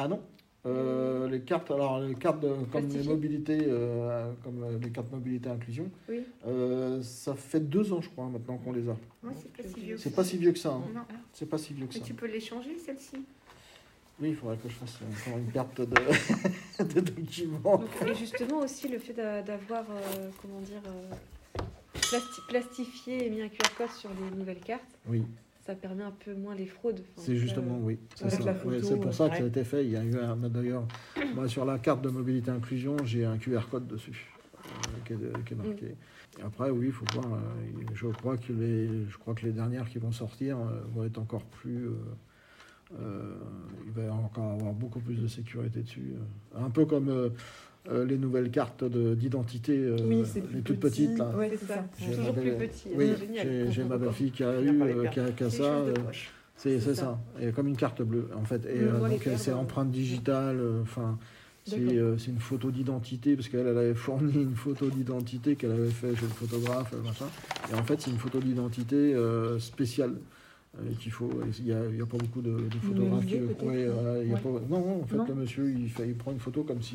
[0.00, 0.20] Ah non
[0.66, 5.10] Euh, les cartes, alors les cartes de- comme les mobilités, euh, comme euh, les cartes
[5.10, 6.22] mobilité inclusion, Oui.
[6.46, 8.92] euh, ça fait deux ans, je crois, maintenant qu'on les a.
[9.22, 9.94] Ouais, c'est pas si vieux.
[9.94, 10.16] que C'est ça.
[10.16, 10.70] pas si vieux que ça.
[10.72, 10.82] hein.
[10.94, 11.00] Non.
[11.32, 12.04] C'est pas si vieux que Mais ça.
[12.06, 13.16] tu peux les changer, celle-ci?
[14.20, 15.86] Oui, il faudrait que je fasse encore une carte de,
[16.94, 17.78] de documents.
[17.78, 21.62] Donc, et justement aussi le fait d'a- d'avoir, euh, comment dire, euh,
[21.94, 25.22] plasti- plastifié et mis un QR code sur les nouvelles cartes, Oui,
[25.68, 27.00] ça permet un peu moins les fraudes.
[27.12, 27.98] Enfin, c'est justement, euh, oui.
[28.14, 29.84] C'est Ouais, pour ça que ça a été fait.
[29.84, 30.88] Il y a eu un, d'ailleurs,
[31.34, 34.32] moi, sur la carte de mobilité inclusion, j'ai un QR code dessus.
[34.64, 34.70] euh,
[35.04, 35.94] qui, est, qui est marqué.
[36.38, 37.34] Et après, oui, il faut voir.
[37.34, 41.04] euh, je crois que les, je crois que les dernières qui vont sortir euh, vont
[41.04, 41.84] être encore plus.
[41.88, 41.92] euh,
[42.98, 43.34] euh,
[43.84, 46.14] il va encore avoir beaucoup plus de sécurité dessus.
[46.56, 46.64] euh.
[46.64, 47.30] Un peu comme
[47.90, 50.22] euh, les nouvelles cartes de- d'identité, euh, Oui,
[50.52, 51.06] les toutes petit.
[51.06, 51.18] petites.
[51.18, 51.30] Là.
[51.36, 51.84] Ouais, ça.
[51.98, 52.88] Toujours ma plus petit.
[52.94, 53.70] Oui, génial.
[53.70, 55.84] j'ai ma belle-fille qui a eu, euh, qui a, qui a C'est ça.
[56.56, 56.94] c'est ça.
[56.94, 57.18] ça.
[57.40, 58.66] Et comme une carte bleue, en fait.
[58.66, 60.60] Et donc, c'est empreinte digitale.
[60.82, 61.18] Enfin,
[61.64, 61.76] c'est
[62.28, 66.22] une photo d'identité parce qu'elle elle avait fourni une photo d'identité qu'elle avait fait chez
[66.22, 67.26] le photographe, machin.
[67.70, 69.14] Et en fait, c'est une photo d'identité
[69.58, 70.14] spéciale.
[71.00, 73.94] qu'il faut, il n'y a, a pas beaucoup de, de photographes qui ouais, non?
[73.94, 74.40] voilà, il y a Ouais.
[74.40, 75.24] pas- non, non, en fait, Non?
[75.28, 76.94] le monsieur, il, fait, il prend une photo comme si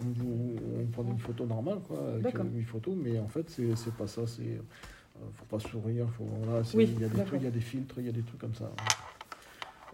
[0.00, 2.46] on, on prenait une photo normale, quoi, avec D'accord.
[2.46, 4.42] euh, une photo, mais en fait, c'est c'est pas ça, c'est.
[4.42, 4.60] euh,
[5.36, 7.50] faut pas sourire, faut, voilà, c'est- Oui, il y a des trucs, il y a
[7.50, 8.70] des filtres, il y a des trucs comme ça.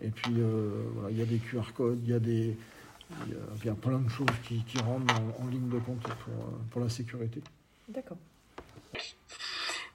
[0.02, 2.56] Et puis, euh, voilà, il y a des QR codes, il y a des.
[3.26, 5.68] Il y a, il y a plein de choses qui, qui rentrent en, en ligne
[5.68, 6.34] de compte pour,
[6.70, 7.42] pour la sécurité.
[7.88, 8.16] D'accord.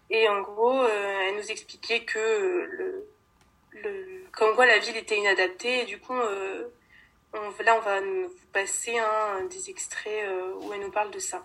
[0.09, 3.07] Et en gros, euh, elle nous expliquait que le,
[3.71, 5.83] le, comme quoi la ville était inadaptée.
[5.83, 6.67] Et du coup, euh,
[7.35, 8.97] on, là, on va nous passer
[9.49, 11.41] des extraits euh, où elle nous parle de ça.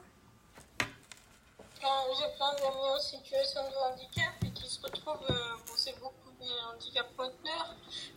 [1.81, 6.31] J'ai plein d'amis en situation de handicap et qui se retrouvent, euh, bon, c'est beaucoup
[6.39, 7.75] des handicaps moteur,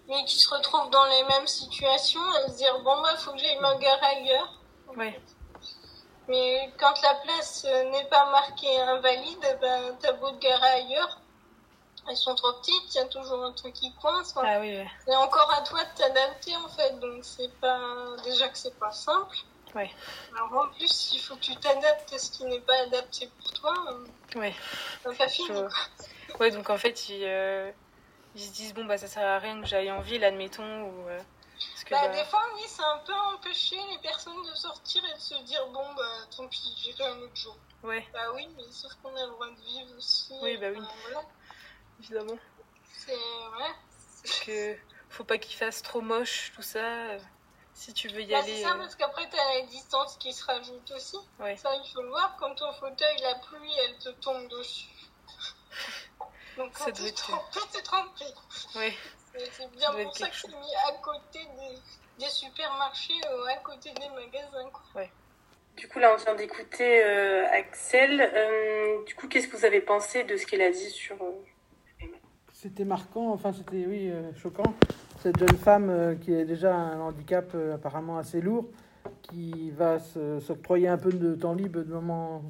[0.08, 3.38] mais qui se retrouvent dans les mêmes situations à se dire bon bah faut que
[3.38, 4.60] j'aille me garer ailleurs.
[4.98, 5.22] fait.
[6.28, 11.20] Mais quand la place euh, n'est pas marquée invalide, ben t'as beau te garer ailleurs,
[12.10, 14.34] elles sont trop petites, il y a toujours un truc qui coince.
[14.36, 14.88] Enfin, Ah oui, ouais.
[15.06, 17.80] c'est encore à toi de t'adapter en fait, donc c'est pas
[18.24, 19.38] déjà que c'est pas simple.
[19.76, 19.90] Ouais.
[20.36, 23.54] Alors en plus, il faut que tu t'adaptes à ce qui n'est pas adapté pour
[23.54, 23.74] toi.
[24.36, 24.54] Ouais.
[25.04, 25.48] C'est pas fini.
[25.48, 25.70] Je vois.
[26.40, 27.72] Ouais, donc en fait, ils, euh,
[28.36, 30.84] ils se disent bon, bah ça sert à rien que j'aille en ville, admettons.
[30.84, 31.20] Ou, euh,
[31.72, 35.04] parce que, Bah, bah, Des fois, oui, a un peu empêché les personnes de sortir
[35.06, 36.04] et de se dire bon, bah
[36.36, 37.56] tant pis, j'irai un autre jour.
[37.84, 40.34] Ouais, Bah oui, mais sauf qu'on a le droit de vivre aussi.
[40.42, 40.82] Oui, bah oui.
[41.04, 41.26] Voilà.
[42.00, 42.38] Évidemment.
[42.94, 43.14] C'est.
[43.14, 43.72] Ouais.
[44.24, 44.76] Parce que
[45.10, 46.80] faut pas qu'il fasse trop moche, tout ça.
[46.80, 47.20] euh,
[47.76, 48.58] Si tu veux y Bah, aller.
[48.58, 51.18] c'est ça, euh, parce qu'après, t'as la distance qui se rajoute aussi.
[51.40, 51.56] Ouais.
[51.58, 52.36] Ça, il faut le voir.
[52.40, 54.86] Quand ton fauteuil, la pluie, elle te tombe dessus.
[56.58, 58.26] Donc, Ça quand doit t'es être- trempé, t'es trempé.
[58.76, 58.94] Ouais.
[59.36, 63.46] Et c'est bien Ça pour ça que suis mis à côté des, des supermarchés, euh,
[63.46, 64.70] à côté des magasins.
[64.72, 65.04] Quoi.
[65.76, 68.22] Du coup, là, on vient d'écouter euh, Axel.
[68.22, 71.18] Euh, du coup, qu'est-ce que vous avez pensé de ce qu'il a dit sur...
[72.64, 74.74] C'était marquant, enfin c'était oui euh, choquant.
[75.20, 78.70] Cette jeune femme euh, qui a déjà un handicap euh, apparemment assez lourd,
[79.22, 82.42] qui va se- s'octroyer un peu de temps libre, de moments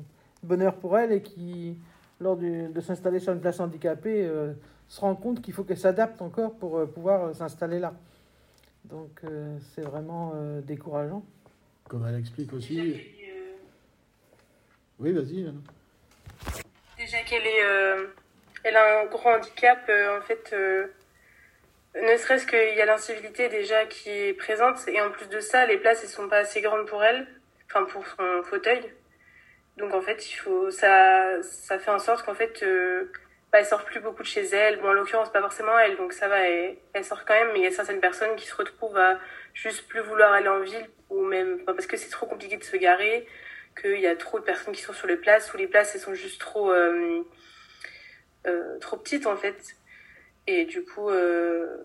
[0.43, 1.79] de bonheur pour elle, et qui,
[2.19, 4.53] lors du- de s'installer sur une place handicapée, euh,
[4.87, 7.95] se rend compte qu'il faut qu'elle s'adapte encore pour euh, pouvoir euh, s'installer là.
[8.85, 11.23] Donc euh, c'est vraiment euh, décourageant.
[11.89, 13.01] Comme elle explique aussi.
[14.99, 15.51] Oui, vas-y.
[16.99, 18.05] Déjà qu'elle est, euh,
[18.63, 20.87] elle a un gros handicap, euh, en fait, euh,
[21.95, 25.65] ne serait-ce qu'il y a l'incivilité déjà qui est présente, et en plus de ça,
[25.65, 27.27] les places, elles sont pas assez grandes pour elle,
[27.69, 28.81] enfin pour son fauteuil.
[29.77, 33.11] Donc en fait, il faut, ça, ça fait en sorte qu'en fait, euh,
[33.51, 34.79] bah, elle sort plus beaucoup de chez elle.
[34.79, 37.63] Bon, en l'occurrence, pas forcément elle, donc ça va, elle, sort quand même, mais il
[37.63, 39.19] y a certaines personnes qui se retrouvent à
[39.53, 42.63] juste plus vouloir aller en ville, ou même, enfin, parce que c'est trop compliqué de
[42.63, 43.27] se garer,
[43.79, 46.01] qu'il y a trop de personnes qui sont sur les places, ou les places, elles
[46.01, 47.21] sont juste trop, euh,
[48.47, 49.75] euh, trop petites en fait.
[50.47, 51.77] Et du coup, euh,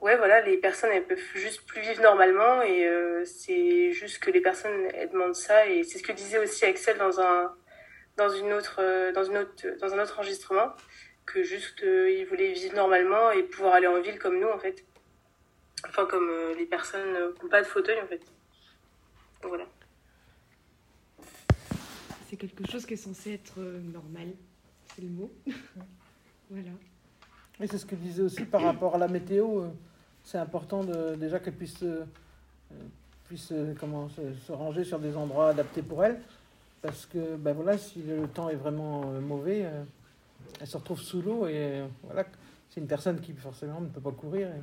[0.00, 4.30] ouais, voilà, les personnes, elles peuvent juste plus vivre normalement, et euh, c'est juste que
[4.30, 7.54] les personnes, elles demandent ça, et c'est ce que disait aussi Axel dans un,
[8.16, 8.82] dans une autre,
[9.12, 10.72] dans une autre, dans un autre enregistrement,
[11.24, 14.84] que juste, ils voulaient vivre normalement et pouvoir aller en ville comme nous, en fait.
[15.88, 18.20] Enfin, comme les personnes qui n'ont pas de fauteuil, en fait.
[19.42, 19.64] Voilà.
[22.28, 24.28] C'est quelque chose qui est censé être normal.
[24.98, 25.30] C'est le mot.
[26.50, 26.70] voilà.
[27.60, 29.60] Et c'est ce que je disais aussi par rapport à la météo.
[29.62, 29.68] euh,
[30.24, 32.04] C'est important de, déjà qu'elle puisse, euh,
[33.28, 36.18] puisse euh, comment, se, se ranger sur des endroits adaptés pour elle.
[36.82, 39.84] Parce que ben voilà, si le temps est vraiment euh, mauvais, euh,
[40.60, 42.24] elle se retrouve sous l'eau et euh, voilà,
[42.68, 44.60] c'est une personne qui forcément ne peut pas courir et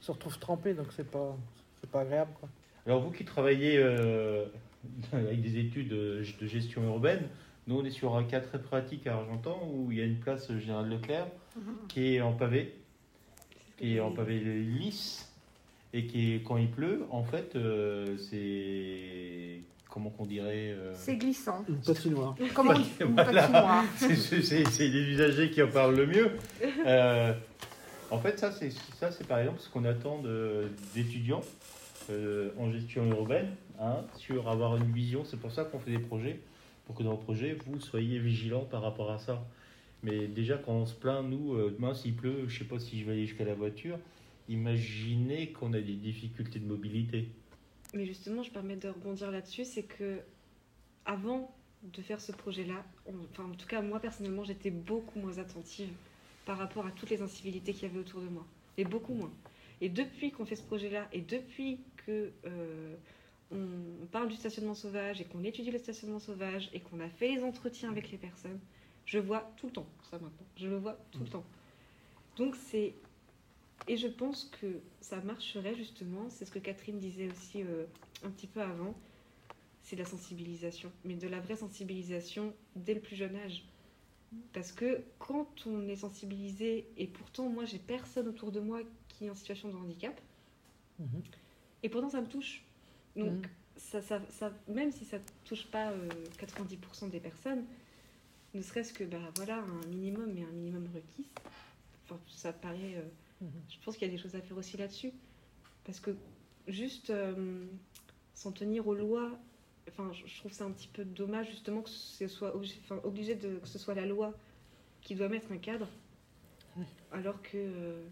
[0.00, 1.34] se retrouve trempée, donc c'est pas,
[1.80, 2.30] c'est pas agréable.
[2.40, 2.48] Quoi.
[2.86, 4.44] Alors vous qui travaillez euh,
[5.12, 7.28] avec des études de de gestion urbaine,
[7.66, 10.18] nous on est sur un cas très pratique à Argentan où il y a une
[10.18, 11.26] place Général Leclerc
[11.88, 12.74] qui est en pavé,
[13.78, 15.30] qui est en pavé lisse
[15.92, 19.60] et qui est, quand il pleut, en fait, euh, c'est
[19.90, 21.62] comment qu'on dirait euh, C'est glissant.
[21.68, 22.34] Une patinoire.
[22.54, 23.42] Comment on dit Une Voilà.
[23.42, 23.84] patinoire.
[23.98, 26.30] c'est les usagers qui en parlent le mieux.
[26.86, 27.34] Euh,
[28.10, 31.42] en fait, ça, c'est ça, c'est par exemple ce qu'on attend de- d'étudiants
[32.08, 35.24] euh, en gestion urbaine, hein, sur avoir une vision.
[35.26, 36.40] C'est pour ça qu'on fait des projets,
[36.84, 39.46] pour que dans le projet, vous soyez vigilants par rapport à ça.
[40.02, 42.98] Mais déjà, quand on se plaint, nous, euh, demain, s'il pleut, je sais pas si
[42.98, 43.98] je vais aller jusqu'à la voiture,
[44.48, 47.28] imaginez qu'on a des difficultés de mobilité.
[47.94, 50.20] Mais justement, je permets de rebondir là-dessus, c'est que
[51.04, 52.84] avant de faire ce projet-là,
[53.30, 55.90] enfin en tout cas moi personnellement, j'étais beaucoup moins attentive
[56.44, 59.32] par rapport à toutes les incivilités qu'il y avait autour de moi, et beaucoup moins.
[59.80, 62.94] Et depuis qu'on fait ce projet-là, et depuis que euh,
[63.52, 67.28] on parle du stationnement sauvage et qu'on étudie le stationnement sauvage et qu'on a fait
[67.34, 68.58] les entretiens avec les personnes,
[69.04, 70.46] je vois tout le temps ça maintenant.
[70.56, 71.44] Je le vois tout le temps.
[72.36, 72.94] Donc c'est
[73.88, 77.84] et je pense que ça marcherait justement, c'est ce que Catherine disait aussi euh,
[78.24, 78.94] un petit peu avant,
[79.82, 83.64] c'est la sensibilisation, mais de la vraie sensibilisation dès le plus jeune âge.
[84.52, 89.26] Parce que quand on est sensibilisé, et pourtant moi j'ai personne autour de moi qui
[89.26, 90.18] est en situation de handicap,
[90.98, 91.22] Mhm.
[91.82, 92.62] et pourtant ça me touche.
[93.16, 93.42] Donc Mhm.
[93.76, 96.08] ça, ça, ça- même si ça ne touche pas euh,
[96.38, 97.64] 90% des personnes,
[98.54, 101.26] ne serait-ce que bah, voilà, un minimum et un minimum requis,
[102.04, 102.96] enfin, ça paraît...
[102.96, 103.02] euh,
[103.40, 103.50] Mhm.
[103.68, 105.12] je pense qu'il y a des choses à faire aussi là-dessus.
[105.84, 106.10] Parce que
[106.68, 107.66] juste euh,
[108.34, 109.32] s'en tenir aux lois,
[109.88, 113.34] enfin, je trouve ça un petit peu dommage justement que ce soit obligé, enfin, obligé
[113.34, 114.32] de que ce soit la loi
[115.00, 115.88] qui doit mettre un cadre,
[117.10, 118.04] alors que euh,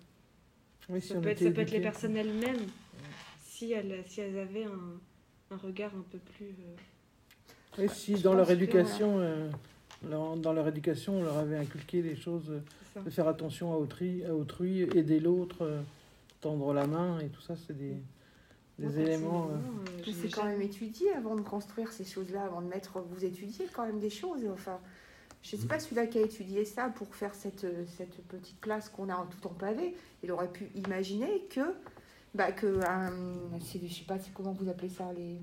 [0.89, 2.67] Oui, si ça, peut être, ça peut être les personnes elles-mêmes
[3.61, 6.47] si elles, si elles avaient un, un regard un peu plus.
[7.79, 9.51] euh, Et si Je dans leur que, éducation, euh,
[10.09, 13.77] leur- dans leur éducation, on leur avait inculqué les choses, euh, de faire attention à
[13.77, 15.83] autrui, à autrui aider l'autre, euh,
[16.41, 17.97] tendre la main et tout ça, c'est des,
[18.79, 19.51] des éléments.
[19.51, 19.57] euh,
[20.09, 22.99] euh, c'est quand même étudié avant de construire ces choses-là, avant de mettre.
[23.11, 24.41] Vous étudiez quand même des choses.
[24.51, 24.81] Enfin,
[25.43, 27.67] je sais pas celui-là qui a étudié ça pour faire cette,
[27.99, 29.95] cette petite place qu'on a en tout en pavé.
[30.23, 31.61] Il aurait pu imaginer que,
[32.35, 33.12] bah, que un,
[33.61, 35.37] c'est- je sais pas, c'est comment vous appelez ça les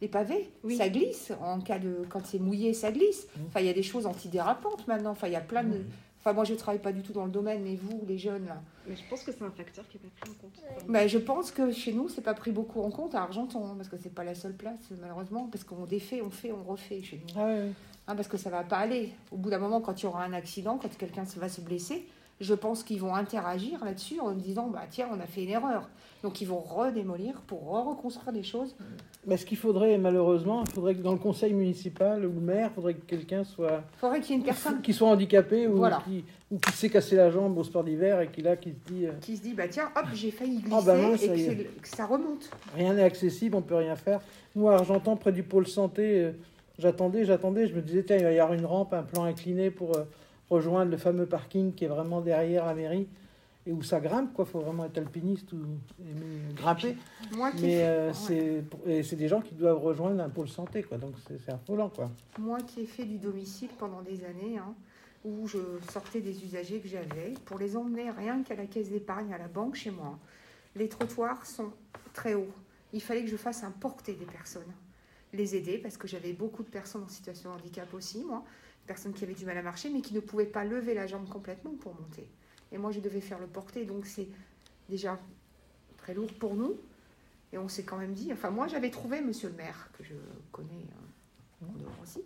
[0.00, 0.76] les pavés, Oui.
[0.76, 3.26] ça glisse en cas de quand c'est mouillé, ça glisse.
[3.36, 3.44] Mhm.
[3.46, 5.12] Enfin, il y a des choses antidérapantes maintenant.
[5.12, 5.78] Enfin, il y a plein de.
[5.78, 5.84] Mhm.
[6.18, 8.60] Enfin, moi, je travaille pas du tout dans le domaine, mais vous, les jeunes là.
[8.88, 10.52] Mais je pense que c'est un facteur qui n'est pas pris en compte.
[10.76, 13.64] Enfin, Bah, je pense que chez nous, c'est pas pris beaucoup en compte à Argenton,
[13.66, 16.64] hein, parce que c'est pas la seule place, malheureusement, parce qu'on défait, on fait, on
[16.64, 17.40] refait chez nous.
[17.40, 17.70] Ah ouais.
[18.06, 19.12] Hein, parce que ça va pas aller.
[19.30, 21.60] Au bout d'un moment, quand il y aura un accident, quand quelqu'un se- va se
[21.62, 22.06] blesser,
[22.40, 25.88] je pense qu'ils vont interagir là-dessus en disant bah tiens on a fait une erreur
[26.22, 28.74] donc ils vont redémolir pour reconstruire des choses
[29.26, 32.70] Mais ce qu'il faudrait, malheureusement, il faudrait que dans le conseil municipal ou le maire,
[32.72, 35.76] il faudrait que quelqu'un soit, faudrait qu'il y ait une personne qui soit handicapé ou,
[35.76, 36.02] Voilà.
[36.06, 38.92] qui, ou qui s'est cassé la jambe au sport d'hiver et qui là qui se
[38.92, 41.80] dit euh, qui se dit bah tiens hop j'ai failli glisser bah mince, et que,
[41.82, 44.20] que ça remonte rien n'est accessible, on peut rien faire.
[44.56, 46.32] Nous, à Argentan, près du pôle santé, euh,
[46.78, 49.70] j'attendais, j'attendais, je me disais, tiens, il va y avoir une rampe, un plan incliné
[49.70, 50.04] pour euh,
[50.50, 53.08] rejoindre le fameux parking qui est vraiment derrière la mairie
[53.66, 54.44] et où ça grimpe, quoi.
[54.44, 55.56] faut vraiment être alpiniste ou
[56.00, 56.96] aimer grimper.
[57.34, 58.14] moi qui ai Mais euh, ouais.
[58.14, 60.98] c'est pour- et c'est des gens qui doivent rejoindre un pôle santé, quoi.
[60.98, 62.10] Donc c'est c'est affolant, quoi.
[62.38, 64.74] Moi qui ai fait du domicile pendant des années, hein,
[65.24, 65.58] où je
[65.90, 69.48] sortais des usagers que j'avais, pour les emmener rien qu'à la caisse d'épargne, à la
[69.48, 70.18] banque chez moi,
[70.76, 71.70] les trottoirs sont
[72.12, 72.52] très hauts.
[72.92, 74.62] Il fallait que je fasse un porté des personnes,
[75.32, 78.44] les aider, parce que j'avais beaucoup de personnes en situation de handicap aussi, moi,
[78.86, 81.28] personnes qui avaient du mal à marcher, mais qui ne pouvaient pas lever la jambe
[81.28, 82.28] complètement pour monter.
[82.72, 84.28] Et moi, je devais faire le porté, donc c'est
[84.88, 85.18] déjà
[85.98, 86.76] très lourd pour nous.
[87.52, 90.14] Et on s'est quand même dit, enfin moi j'avais trouvé monsieur le maire, que je
[90.50, 90.86] connais
[91.62, 92.20] en dehors aussi,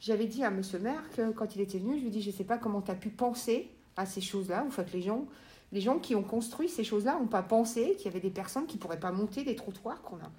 [0.00, 2.20] j'avais dit à monsieur le maire que quand il était venu, je lui ai dit,
[2.20, 4.92] je ne sais pas comment tu as pu penser à ces choses-là, ou fait que
[4.92, 5.26] les gens,
[5.72, 8.66] les gens qui ont construit ces choses-là n'ont pas pensé qu'il y avait des personnes
[8.66, 10.30] qui ne pourraient pas monter des trottoirs qu'on a.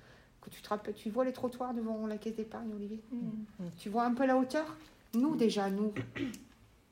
[0.41, 3.01] Que tu, te rappelles, tu vois les trottoirs devant la caisse d'épargne, Olivier?
[3.79, 4.77] Tu vois un peu la hauteur?
[5.17, 5.93] Nous déjà, nous,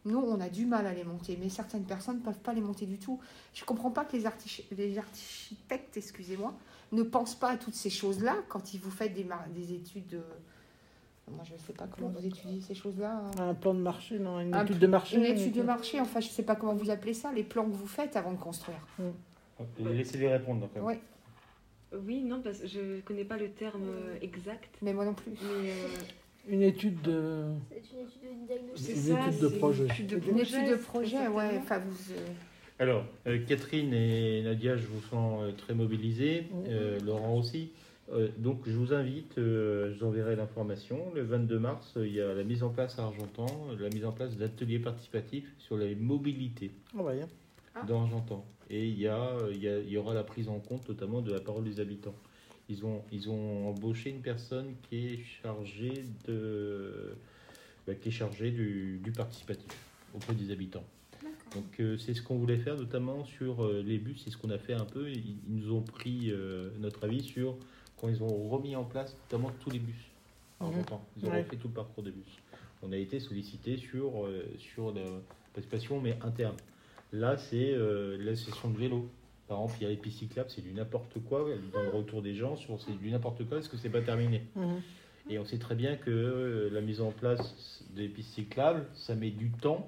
[0.06, 2.62] nous, on a du mal à les monter, mais certaines personnes ne peuvent pas les
[2.62, 3.20] monter du tout.
[3.54, 6.54] Je ne comprends pas que les, archi- les architectes, excusez-moi,
[6.92, 10.08] ne pensent pas à toutes ces choses-là quand ils vous faites des, études.
[10.08, 10.24] de-
[11.32, 13.24] Moi, je ne sais pas comment vous étudiez ces choses-là.
[13.38, 13.50] hein.
[13.50, 16.20] Un plan de marché, non Une Un étude de marché Une étude de marché, enfin,
[16.20, 18.38] je ne sais pas comment vous appelez ça, les plans que vous faites avant de
[18.40, 18.80] construire.
[19.80, 20.62] Laissez-les répondre.
[20.62, 21.00] donc, quand même.
[22.06, 24.70] Oui, non, parce que je ne connais pas le terme euh, exact.
[24.82, 25.32] Mais moi non plus.
[25.32, 25.88] Mais euh,
[26.48, 27.44] Une étude de.
[27.72, 28.96] C'est une étude de diagnostic.
[28.96, 29.84] c'est Une étude de projet.
[29.86, 31.58] Une étude de Une projet, étude de projet, ouais.
[31.58, 32.18] Enfin, vous, euh,
[32.80, 37.72] Alors, euh, Catherine et Nadia, je vous sens euh, très mobilisés, euh, Laurent aussi.
[38.14, 41.00] Euh, donc, je vous invite, euh, je vous enverrai l'information.
[41.16, 43.48] Le 22 mars, euh, il y a la mise en place à Argentan,
[43.80, 47.28] la mise en place d'ateliers participatifs sur les mobilités Oh, bah, bien.
[47.88, 48.46] dans Argentan.
[48.70, 51.22] Et il y, a, il, y a- il y aura la prise en compte notamment
[51.22, 52.14] de la parole des habitants.
[52.70, 57.16] Ils ont, ils ont embauché une personne qui est chargée, de,
[57.86, 59.72] bah, qui est chargée du, du participatif
[60.14, 60.84] auprès des habitants.
[61.54, 64.50] Donc euh, c'est ce qu'on voulait faire notamment sur euh, les bus, c'est ce qu'on
[64.50, 65.10] a fait un peu.
[65.10, 67.56] Ils, ils nous ont pris euh, notre avis sur
[67.98, 70.12] quand ils ont remis en place notamment tous les bus.
[70.60, 70.84] Mhm.
[71.18, 71.44] Ils ont Ouais.
[71.44, 72.40] refait tout le parcours des bus.
[72.82, 75.02] On a été sollicité sur, sur la
[75.54, 76.58] participation mais interne.
[77.14, 77.74] Là c'est
[78.20, 79.10] la session de vélo.
[79.48, 81.48] Par exemple, il y a les pistes cyclables, c'est du n'importe quoi.
[81.74, 84.82] Dans le retour des gens, c'est du n'importe quoi, est-ce que c'est pas terminé Mhm.
[85.30, 89.14] et on sait très bien que euh, la mise en place des pistes cyclables, ça
[89.16, 89.88] met du temps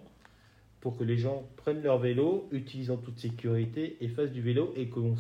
[0.82, 4.74] pour que les gens prennent leur vélo, utilisent en toute sécurité et fassent du vélo
[4.76, 5.16] et qu'on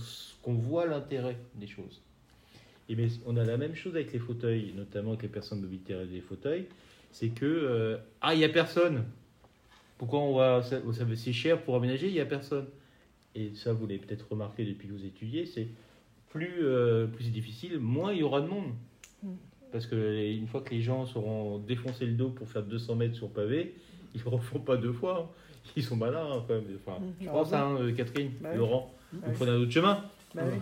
[0.54, 2.02] voit l'intérêt des choses.
[2.90, 5.94] Et mais on a la même chose avec les fauteuils, notamment avec les personnes mobilité
[5.94, 6.68] et des fauteuils,
[7.12, 9.04] c'est que euh, ah il y a personne.
[9.98, 12.68] Pourquoi on va ça, ça veut c'est cher pour aménager, il y a personne.
[13.38, 15.68] Et ça vous l'avez peut-être remarqué depuis que vous étudiez, c'est
[16.30, 18.72] plus euh, plus c'est difficile, moins il y aura de monde.
[19.72, 23.16] Parce que une fois que les gens seront défoncés le dos pour faire 200 mètres
[23.16, 23.76] sur pavé,
[24.16, 25.30] ils ne refont pas deux fois.
[25.30, 25.62] hein.
[25.76, 26.64] Ils sont malins hein, quand même.
[26.86, 27.14] Enfin, Mhm.
[27.22, 28.56] je pense, hein, Catherine, Bah.
[28.56, 29.36] Laurent, Bah vous oui.
[29.38, 30.04] prenez un autre chemin.
[30.34, 30.60] Bah oui.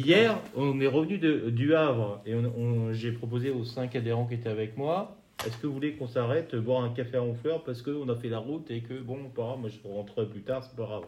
[0.00, 4.26] Hier, on est revenu de, du Havre et on, on- j'ai proposé aux cinq adhérents
[4.26, 5.16] qui étaient avec moi
[5.46, 8.30] est-ce que vous voulez qu'on s'arrête, boire un café à Honfleur parce qu'on a fait
[8.30, 11.04] la route et que bon, pas grave, moi je rentrerai plus tard, c'est pas grave.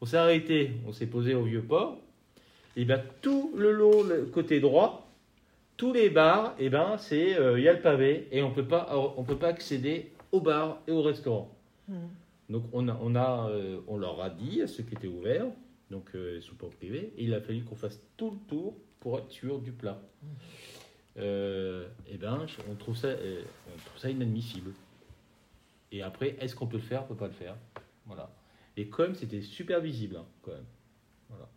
[0.00, 1.98] On s'est arrêté, on s'est posé au vieux port.
[2.76, 5.10] Et bien tout le long, le côté droit,
[5.76, 8.66] tous les bars, et ben c'est euh, il y a le pavé et on peut
[8.66, 11.54] pas on peut pas accéder aux bars et aux restaurants.
[11.88, 12.08] Mhm.
[12.50, 15.46] Donc on a, on, a, euh, on leur a dit à ceux qui étaient ouverts,
[15.90, 19.18] donc euh, sous port privé, et il a fallu qu'on fasse tout le tour pour
[19.18, 20.00] être sûr du plat.
[21.18, 23.42] Euh, et ben, on trouve ça, euh,
[23.74, 24.72] on trouve ça inadmissible.
[25.90, 27.56] Et après, est-ce qu'on peut le faire, on peut pas le faire,
[28.06, 28.30] voilà.
[28.76, 30.64] Et quand même, c'était super visible, hein, quand même.
[31.30, 31.48] Voilà.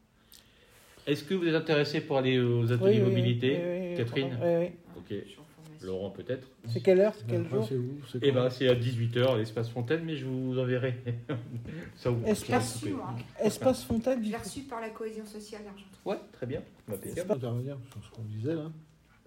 [1.06, 3.98] Est-ce que vous êtes intéressé pour aller aux ateliers Oui, oui, mobilité, oui, oui, oui,
[3.98, 4.72] Catherine oui, oui.
[4.98, 5.40] Ok.
[5.82, 6.48] Laurent peut-être.
[6.68, 9.38] C'est quelle heure C'est quel Après, jour c'est où Eh ben, c'est à 18h à
[9.38, 10.96] l'espace Fontaine, mais je vous enverrai.
[11.96, 13.16] ça vous l'ai reçu, moi.
[13.40, 15.98] Espace Fontaine, Je l'ai reçu par la cohésion sociale d'Argenton.
[16.06, 16.62] Ouais, très bien.
[16.88, 18.72] Bah, Je ce qu'on disait là.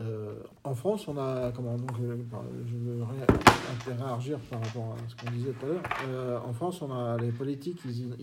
[0.00, 0.34] Euh,
[0.64, 3.26] en France, on a, comment, donc, je, je veux rien
[3.72, 5.82] interagir par rapport à ce qu'on disait tout à l'heure.
[6.08, 8.14] Euh, en France, on a les politiques, ils,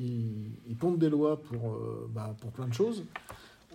[0.68, 3.06] ils, des lois pour, euh, bah, pour plein de choses.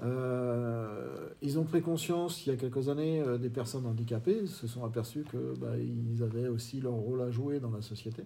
[0.02, 4.66] Euh, ils ont pris conscience il y a quelques années euh, des personnes handicapées, se
[4.66, 5.68] sont aperçus que bah,
[6.20, 8.24] avaient aussi leur rôle à jouer dans la société.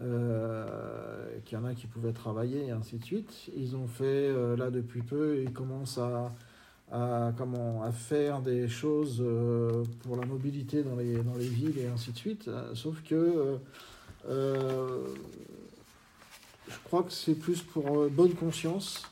[0.00, 3.50] euh, qu'il y en a qui pouvaient travailler et ainsi de suite.
[3.56, 6.32] Ils ont fait, euh, là depuis peu, ils commencent à,
[6.92, 11.78] à, comment, à faire des choses euh, pour la mobilité dans les, dans les villes
[11.78, 12.48] et ainsi de suite.
[12.48, 13.58] Euh, Sauf que
[14.28, 15.06] euh,
[16.68, 19.10] je crois que c'est plus pour bonne conscience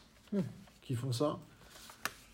[0.82, 1.38] qu'ils font ça.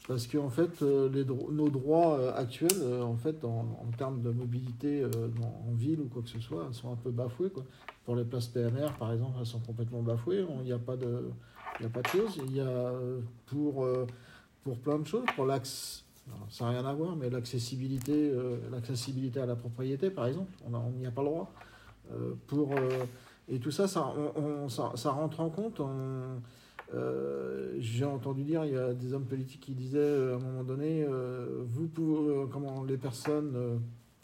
[0.09, 4.31] Parce qu'en fait, euh, les dro- nos droits actuels, en fait, en, en termes de
[4.31, 7.51] mobilité dans- en ville ou quoi que ce soit, sont un peu bafoués.
[7.51, 7.65] Quoi.
[8.05, 10.45] Pour les places PNR, par exemple, elles sont complètement bafouées.
[10.61, 11.29] Il n'y a pas de,
[11.81, 12.39] il a pas de choses.
[12.47, 12.93] Il y a
[13.47, 14.07] pour euh,
[14.67, 16.05] pour plein de choses, pour l'axe,
[16.51, 20.91] ça n'a rien à voir, mais l'accessibilité, euh, l'accessibilité à la propriété, par exemple, on
[20.91, 21.53] n'y a pas le droit.
[22.11, 23.05] Euh, pour euh,
[23.49, 25.79] et tout ça, ça, on- on- ça, ça rentre en compte.
[25.79, 26.41] on-
[27.79, 31.05] J'ai entendu dire, il y a des hommes politiques qui disaient à un moment donné,
[31.75, 33.81] vous pouvez, comment les personnes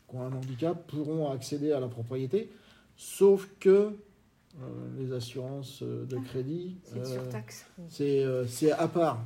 [0.08, 2.50] qui ont un handicap pourront accéder à la propriété,
[2.96, 3.70] sauf que
[4.60, 4.64] euh,
[4.98, 7.66] les assurances de crédit, C'est euh, surtaxe.
[7.88, 9.20] c'est euh, c'est à part.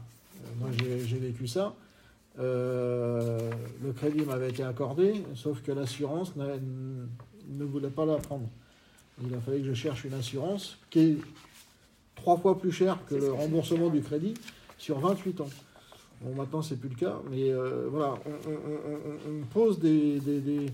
[0.45, 1.75] Euh, Moi, j'ai vécu ça.
[2.39, 3.51] Euh,
[3.83, 8.49] le crédit m'avait été accordé, sauf que l'assurance ne voulait pas la prendre.
[9.25, 11.17] Il a fallu que je cherche une assurance qui est
[12.15, 14.35] trois fois plus chère que le remboursement du crédit
[14.77, 15.49] sur 28 ans.
[16.21, 19.79] Bon, maintenant, c'est plus le cas, mais euh, voilà, on, on- on- on- on pose
[19.79, 20.73] des, des- des-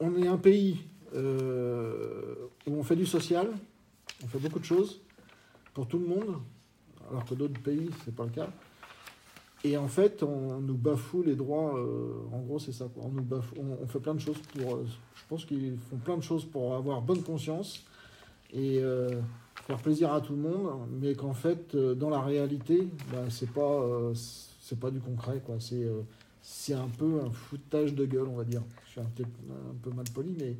[0.00, 0.78] On est un pays
[1.16, 2.34] euh,
[2.66, 3.48] où on fait du social,
[4.22, 5.00] on fait beaucoup de choses
[5.74, 6.36] pour tout le monde,
[7.10, 8.48] alors que d'autres pays, c'est pas le cas.
[9.64, 11.76] Et en fait, on nous bafoue les droits.
[11.76, 12.86] euh, en gros, c'est ça.
[12.94, 13.02] Quoi.
[13.06, 14.76] On, nous bafoue- on, on fait plein de choses pour.
[14.76, 14.86] euh,
[15.16, 17.82] je pense qu'ils font plein de choses pour avoir bonne conscience
[18.52, 19.20] et euh,
[19.66, 23.84] faire plaisir à tout le monde, mais qu'en fait, dans la réalité, bah, c'est pas,
[24.14, 25.42] c'est pas du concret.
[25.44, 25.56] Quoi.
[25.58, 25.86] C'est,
[26.40, 28.62] c'est un peu un foutage de gueule, on va dire.
[28.86, 30.54] Je suis un, peu- un peu mal poli, mais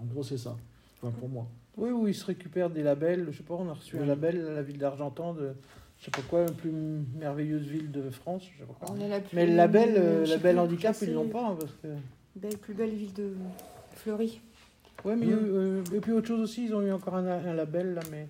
[0.00, 0.56] en gros, c'est ça.
[1.02, 1.46] Enfin, pour moi.
[1.76, 3.28] Oui, où ils se récupèrent des labels.
[3.30, 4.06] Je sais pas, on a reçu un Oui.
[4.08, 5.52] label à la ville d'Argentan de
[5.98, 8.44] je sais pas quoi, la plus merveilleuse ville de France.
[8.52, 8.94] Je sais pas quoi.
[8.96, 11.46] On a la plus- Mais le label, euh, label handicap, ils l'ont pas.
[11.48, 11.88] hein, parce que...
[12.36, 13.32] Belle, plus belle ville de
[13.96, 14.40] Fleury.
[15.04, 17.94] Ouais, mais euh, et puis autre chose aussi, ils ont eu encore un, un label
[17.94, 18.28] là, mais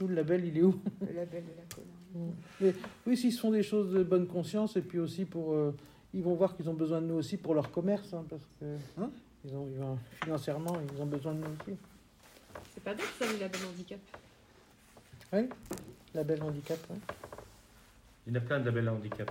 [0.00, 0.78] nous, le label, il est où?
[1.00, 2.32] Le label de la colonne.
[2.60, 2.74] Mais
[3.06, 5.52] oui, s'ils se font des choses de bonne conscience, et puis aussi pour.
[5.52, 5.74] euh,
[6.12, 8.64] ils vont voir qu'ils ont besoin de nous aussi pour leur commerce, hein, parce que
[9.00, 9.10] Hein?
[9.44, 11.76] ils ont, ils ont- financièrement, ils ont besoin de nous aussi.
[12.74, 13.98] C'est pas bête ça, le label handicap.
[15.32, 15.48] Oui,
[16.14, 16.96] label handicap, ouais.
[18.26, 19.30] Il y en a plein de labels handicap.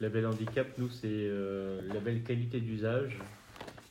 [0.00, 3.18] Label handicap, nous, c'est euh, label qualité d'usage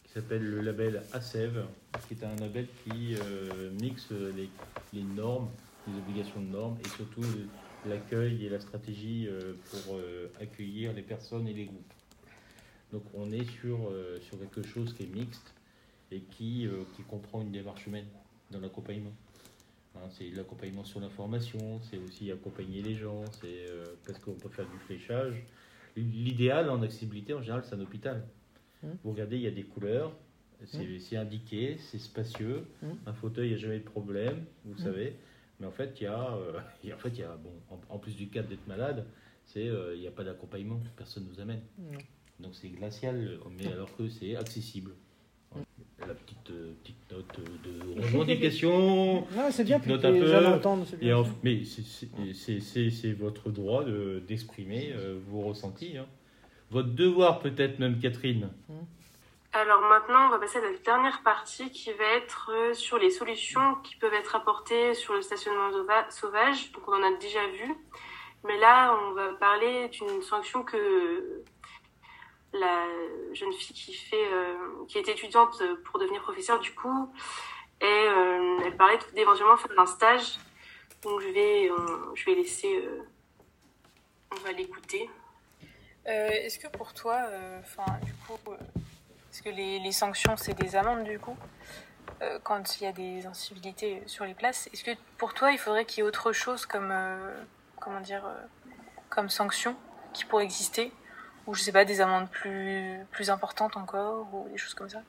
[0.03, 1.65] qui s'appelle le label ACEV,
[2.07, 5.49] qui est un label qui euh, mixe les, normes,
[5.87, 7.23] les obligations de normes et surtout
[7.87, 11.93] l'accueil et la stratégie euh, pour euh, accueillir les personnes et les groupes.
[12.93, 15.53] Donc on est sur, euh, quelque chose qui est mixte
[16.11, 18.05] et euh, qui comprend une démarche humaine
[18.51, 19.11] dans l'accompagnement.
[19.95, 24.49] Hein, c'est l'accompagnement sur l'information, c'est aussi accompagner les gens, c'est euh, parce qu'on peut
[24.49, 25.43] faire du fléchage.
[25.95, 28.25] L'idéal en accessibilité, en général, c'est un hôpital.
[28.81, 28.87] Mm.
[29.03, 30.11] Vous regardez, il y a des couleurs,
[30.65, 30.99] c'est Mm.
[30.99, 32.65] c'est indiqué, c'est spacieux.
[32.81, 32.91] Mm.
[33.05, 35.15] Un fauteuil, il n'y a jamais de problème, vous savez.
[35.59, 36.59] Mais en fait, il y a, euh,
[36.93, 39.05] en fait, il y a, bon, en, en plus du cadre d'être malade,
[39.45, 41.61] c'est euh, il n'y a pas d'accompagnement, personne nous amène.
[42.39, 44.91] Donc c'est glacial, mais alors que c'est accessible.
[46.07, 49.21] La petite, euh, petite note de revendication.
[49.35, 50.27] Non, c'est bien, note que un les peu.
[50.27, 51.09] gens l'entendent, c'est bien.
[51.09, 55.97] Et en- mais c'est- votre droit de- d'exprimer euh, vos ressentis.
[55.97, 56.05] hein.
[56.71, 58.49] Votre devoir peut-être même, Catherine.
[59.55, 63.11] Alors maintenant, on va passer à la dernière partie qui va être euh, sur les
[63.11, 66.71] solutions qui peuvent être apportées sur le stationnement sauva- sauvage.
[66.71, 67.75] Donc on en a déjà vu.
[68.45, 71.43] Mais là, on va parler d'une sanction que
[72.53, 72.85] la
[73.33, 77.11] jeune fille qui, fait, euh, qui est étudiante pour devenir professeure, du coup,
[77.81, 80.37] et euh, elle parlait d'éventuellement faire un stage.
[81.01, 82.87] Donc je vais, euh, je vais laisser...
[84.31, 85.09] on va l'écouter.
[86.05, 87.17] Est-ce que pour toi,
[87.59, 88.37] enfin, du coup,
[89.31, 91.37] est-ce que les, les sanctions, c'est des amendes, du coup,
[92.43, 94.69] quand il y a des incivilités sur les places?
[94.73, 97.33] Est-ce que pour toi, il faudrait qu'il y ait autre chose comme, euh,
[97.79, 98.23] comment dire,
[99.09, 99.75] comme sanction
[100.13, 100.91] qui pourrait exister?
[101.45, 104.99] Ou, je sais pas, des amendes plus, plus importantes encore, ou des choses comme ça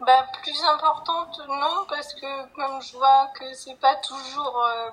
[0.00, 4.90] Bah, plus importante, non, parce que comme je vois que c'est pas toujours euh,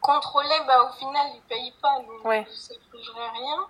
[0.00, 2.46] contrôlé, bah, au final, ils payent pas, donc Ouais.
[2.54, 3.66] ça ne rien.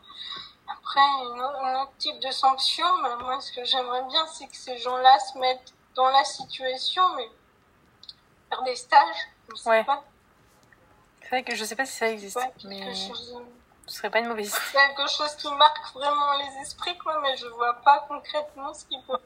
[0.68, 4.48] Après, une autre- un autre type de sanction, bah, moi, ce que j'aimerais bien, c'est
[4.48, 7.28] que ces gens-là se mettent dans la situation, mais
[8.50, 9.84] faire des stages, je sais Ouais.
[9.84, 10.04] pas,
[11.22, 13.40] C'est vrai que je sais pas si ça existe, ouais, mais chose,
[13.86, 14.58] ce serait pas une mauvaise idée.
[14.72, 19.02] quelque chose qui marque vraiment les esprits, quoi, mais je vois pas concrètement ce qu'il
[19.04, 19.18] peut.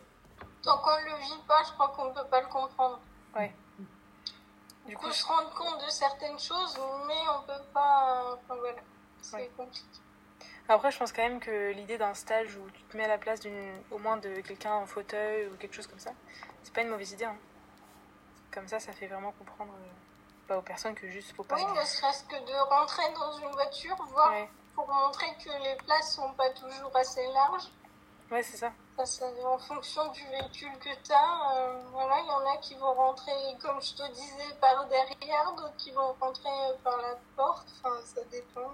[0.63, 3.01] Tant qu'on le vit pas, je crois qu'on peut pas le comprendre.
[3.35, 3.55] Ouais.
[4.87, 8.35] Du coup, se rendre compte de certaines choses, mais on peut pas.
[8.35, 8.81] Enfin, voilà,
[9.23, 9.51] c'est Ouais.
[9.57, 9.87] compliqué.
[10.69, 13.19] Après, je pense quand même que l'idée d'un stage où tu te mets à la
[13.19, 16.13] place d'une, au moins de quelqu'un en fauteuil ou quelque chose comme ça,
[16.63, 17.25] c'est pas une mauvaise idée.
[17.25, 17.37] hein.
[18.53, 19.73] Comme ça, ça fait vraiment comprendre
[20.51, 21.55] euh, bah, aux personnes que juste faut pas.
[21.57, 25.77] Oui, ne serait-ce que de rentrer dans une voiture, voir Ouais, pour montrer que les
[25.87, 27.69] places sont pas toujours assez larges.
[28.31, 28.73] ouais c'est ça.
[28.97, 31.81] Ça, c'est en fonction du véhicule que tu as.
[31.93, 33.33] voilà, il y en a qui vont rentrer,
[33.63, 37.67] comme je te disais, par derrière, d'autres qui vont rentrer euh, par la porte.
[37.83, 38.71] Enfin, ça dépend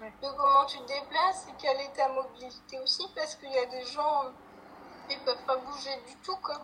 [0.00, 0.12] Ouais.
[0.22, 3.64] de comment tu te déplaces et quelle est ta mobilité aussi, parce qu'il y a
[3.66, 4.24] des gens,
[5.08, 6.56] ils peuvent pas bouger du tout, quoi.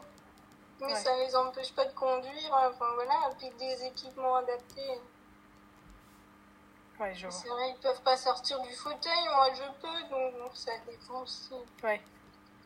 [0.83, 0.99] Mais Ouais.
[0.99, 5.01] ça les empêche pas de conduire, enfin voilà, avec des équipements adaptés.
[6.99, 7.30] Ouais, je vois.
[7.30, 11.53] C'est vrai, ils peuvent pas sortir du fauteuil, moi je peux, donc ça dépend aussi.
[11.83, 12.01] Ouais.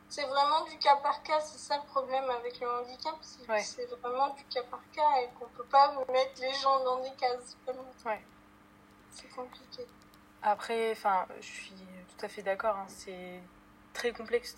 [0.09, 3.53] C'est vraiment du cas par cas, c'est ça le problème avec le handicap, c'est que
[3.53, 3.63] Ouais.
[3.63, 7.13] c'est vraiment du cas par cas et qu'on peut pas mettre les gens dans des
[7.17, 7.57] cases.
[8.05, 8.23] Ouais.
[9.11, 9.87] C'est compliqué.
[10.43, 12.77] Après, enfin, je suis tout à fait d'accord.
[12.77, 13.41] hein, c'est
[13.93, 14.55] très complexe.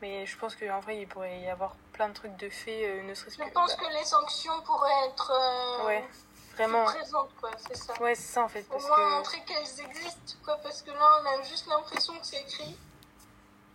[0.00, 3.02] Mais je pense qu'en vrai, il pourrait y avoir plein de trucs de fait, euh,
[3.02, 3.52] ne serait-ce Je que.
[3.52, 6.08] pense bah, que les sanctions pourraient être euh, Ouais,
[6.54, 6.84] vraiment.
[6.84, 7.92] présentes, quoi, c'est ça.
[8.00, 8.64] Ouais, c'est ça en fait.
[8.68, 9.10] Au Parce moins que.
[9.16, 12.76] montrer qu'elles existent, quoi, parce que là on a juste l'impression que c'est écrit.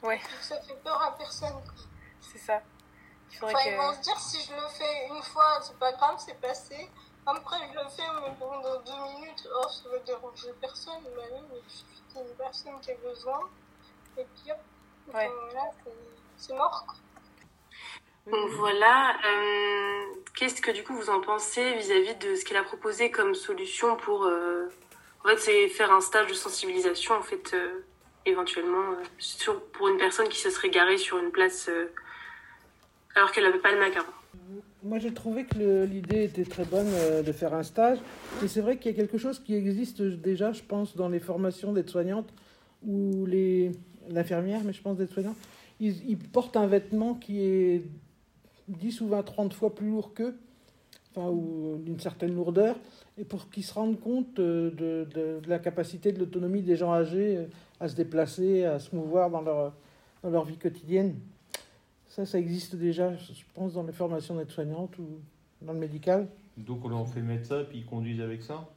[0.01, 0.19] Ouais.
[0.19, 1.51] Que ça fait peur à personne.
[1.61, 1.73] quoi.
[2.21, 2.61] C'est ça.
[3.31, 3.95] Il faudrait Enfin, ils vont que.
[3.97, 6.89] se dire si je le fais une fois, c'est pas grave, c'est passé.
[7.25, 11.03] Après, je le fais, mais bon, dans deux minutes, oh, ça va déranger personne.
[11.15, 11.59] Bah oui, mais
[12.13, 13.39] c'est une personne qui a besoin.
[14.17, 14.57] Et puis hop,
[15.13, 15.29] Ouais.
[15.51, 15.91] voilà, c'est-
[16.37, 16.85] c'est mort.
[16.85, 16.95] quoi.
[18.31, 20.03] Donc voilà, euh,
[20.35, 23.97] qu'est-ce que du coup vous en pensez vis-à-vis de ce qu'elle a proposé comme solution
[23.97, 24.25] pour...
[24.25, 24.67] euh,
[25.25, 27.85] en fait, c'est faire un stage de sensibilisation, en fait, euh,
[28.25, 31.91] éventuellement, euh, sur, pour une personne qui se serait garée sur une place euh,
[33.15, 34.11] alors qu'elle n'avait pas le macaron.
[34.83, 37.99] Moi, j'ai trouvé que l'idée était très bonne euh, de faire un stage.
[38.43, 41.21] Et c'est vrai qu'il y a quelque chose qui existe déjà, je pense, dans les
[41.21, 42.33] formations d'aides-soignantes
[42.85, 43.71] ou les
[44.09, 45.37] l'infirmière, mais je pense d'aides-soignantes.
[45.79, 47.83] Ils, ils portent un vêtement qui est
[48.67, 50.35] 10 ou 20, 30 fois plus lourd qu'eux,
[51.15, 52.75] enfin, ou d'une certaine lourdeur,
[53.17, 56.75] et pour qu'ils se rendent compte euh, de, de- de la capacité, de l'autonomie des
[56.75, 57.45] gens âgés euh,
[57.79, 59.73] à se déplacer, à se mouvoir dans leur,
[60.23, 61.15] dans leur vie quotidienne.
[62.09, 65.05] Ça, ça existe déjà, je pense, dans les formations d'aides-soignantes ou
[65.61, 66.27] dans le médical.
[66.57, 68.69] Donc on leur fait mettre ça, puis ils conduisent avec ça?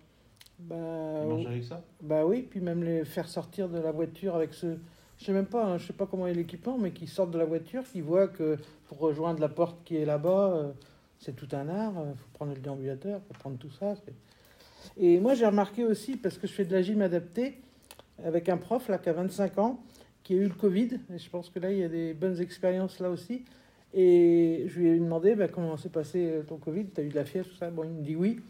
[0.59, 0.74] Bah,
[1.22, 1.82] Ils mangent avec ça?
[2.03, 4.78] bah oui, puis même les faire sortir de la voiture avec ce...
[5.19, 7.39] Je sais même pas, hein, je sais pas comment est l'équipement, mais qui sortent de
[7.39, 8.59] la voiture, qui voient que
[8.89, 10.73] pour rejoindre la porte qui est là-bas, euh,
[11.19, 11.93] c'est tout un art.
[12.11, 13.95] Il faut prendre le déambulateur, faut prendre tout ça.
[14.99, 17.59] Et moi, j'ai remarqué aussi, parce que je fais de la gym adaptée,
[18.25, 19.81] avec un prof là qui a 25 ans,
[20.23, 22.41] qui a eu le Covid, et je pense que là, il y a des bonnes
[22.41, 23.45] expériences là aussi.
[23.95, 27.09] Et je lui ai demandé bah, comment s'est passé euh, ton Covid, tu as eu
[27.09, 27.71] de la fièvre, tout ça?
[27.71, 28.41] Bon, il me dit oui.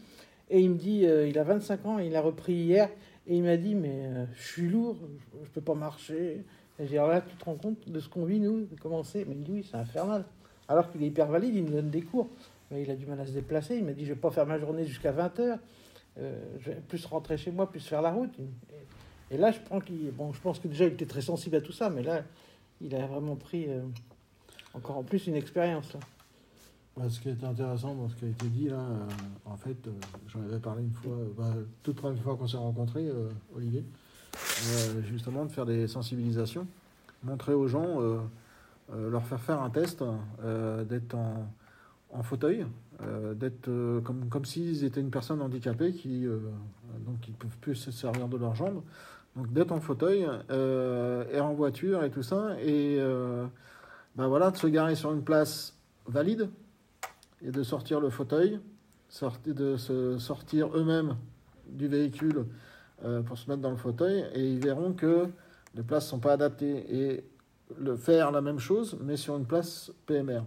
[0.49, 2.89] Et il me dit, euh, il a 25 ans, il a repris hier,
[3.27, 6.43] et il m'a dit, mais euh, je suis lourd, je, je peux pas marcher.
[6.79, 8.75] Et j'ai dit, alors là, tu te rends compte de ce qu'on vit, nous, de
[8.79, 10.25] comment Mais il dit, oui, c'est infernal.
[10.67, 12.29] Alors qu'il est hyper valide, il me donne des cours.
[12.71, 13.77] Mais il a du mal à se déplacer.
[13.77, 15.57] Il m'a dit, je vais pas faire ma journée jusqu'à 20h.
[16.17, 18.33] je vais plus rentrer chez moi, plus faire la route.
[18.39, 21.57] Et, et là, je, prends qu'il, bon, je pense que déjà, il était très sensible
[21.57, 22.23] à tout ça, mais là,
[22.81, 23.81] il a vraiment pris euh,
[24.73, 25.93] encore en plus une expérience.
[25.93, 25.99] là.
[27.09, 29.05] Ce qui est intéressant dans ce qui a été dit là, euh,
[29.45, 29.91] en fait, euh,
[30.27, 33.07] j'en avais parlé une fois, euh, bah, toute première fois qu'on s'est rencontrés,
[33.55, 33.85] Olivier,
[35.03, 36.67] justement de faire des sensibilisations,
[37.23, 37.99] montrer aux gens,
[38.93, 40.03] leur faire faire un test,
[40.89, 41.47] d'être en,
[42.11, 42.65] en fauteuil,
[43.35, 43.69] d'être
[44.03, 46.25] comme, comme s'ils étaient une personne handicapée qui
[47.05, 48.81] donc ils peuvent plus se servir de leurs jambes,
[49.35, 52.99] donc d'être en fauteuil et en voiture et tout ça, et
[54.15, 55.75] bah voilà, de se garer sur une place
[56.07, 56.49] valide
[57.41, 58.59] et de sortir le fauteuil,
[59.45, 61.15] de se sortir eux-mêmes
[61.67, 62.45] du véhicule
[63.05, 65.27] euh, pour se mettre dans le fauteuil et ils verront que
[65.75, 67.23] les places ne sont pas adaptées et
[67.77, 70.41] le faire la même chose mais sur une place PMR.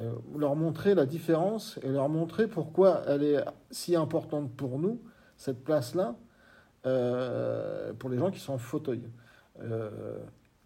[0.00, 5.00] Euh, leur montrer la différence et leur montrer pourquoi elle est si importante pour nous,
[5.36, 6.14] cette place-là,
[6.86, 9.02] euh, pour les gens qui sont en fauteuil.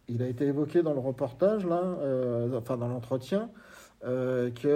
[0.07, 1.83] Il a été évoqué dans le reportage, là,
[2.55, 3.51] enfin dans l'entretien,
[4.05, 4.71] euh, qu'il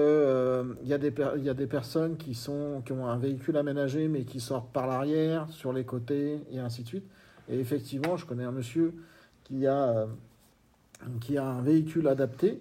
[0.91, 4.23] y, per- il y a des personnes qui, sont, qui ont un véhicule aménagé mais
[4.23, 7.05] qui sortent par l'arrière, sur les côtés et ainsi de suite.
[7.49, 8.95] Et effectivement, je connais un monsieur
[9.45, 10.07] qui a, euh,
[11.21, 12.61] qui a un véhicule adapté.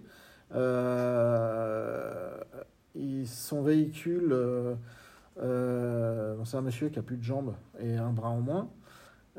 [0.56, 2.38] Euh,
[3.26, 4.76] son véhicule, euh,
[5.42, 8.70] euh, c'est un monsieur qui a plus de jambes et un bras en moins.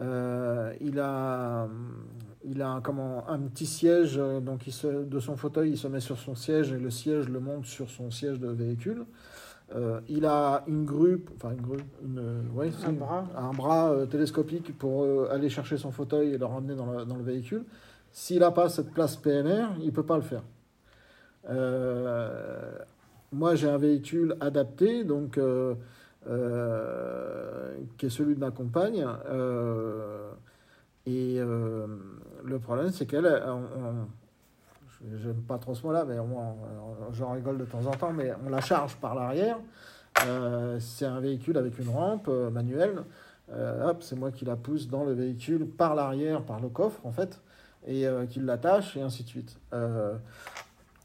[0.01, 1.67] Euh, il a,
[2.45, 5.79] il a un, comment, un petit siège, euh, donc il se, de son fauteuil, il
[5.79, 9.05] se met sur son siège et le siège le monte sur son siège de véhicule.
[9.75, 13.27] Euh, il a une grue, enfin une grue, une, euh, ouais, Un une- bras.
[13.37, 17.05] un bras euh, télescopique pour euh, aller chercher son fauteuil et le ramener dans le,
[17.05, 17.65] dans le véhicule.
[18.13, 20.43] S'il n'a pas cette place PMR, il ne peut pas le faire.
[23.31, 25.39] Moi, j'ai un véhicule adapté, donc
[27.99, 29.07] qui est celui de ma compagne.
[31.07, 31.41] et
[32.49, 33.25] le problème, c'est qu'elle,
[35.01, 36.55] je- j'aime pas trop ce mot-là, mais moi,
[37.09, 39.59] on- j'en rigole de temps en temps, mais on la charge par l'arrière.
[40.27, 43.03] Euh, c'est un véhicule avec une rampe euh, manuelle.
[43.53, 47.01] Euh, hop, c'est moi qui la pousse dans le véhicule par l'arrière, par le coffre
[47.07, 47.41] en fait,
[47.87, 49.57] et euh, qui l'attache et ainsi de suite.
[49.73, 50.17] Euh,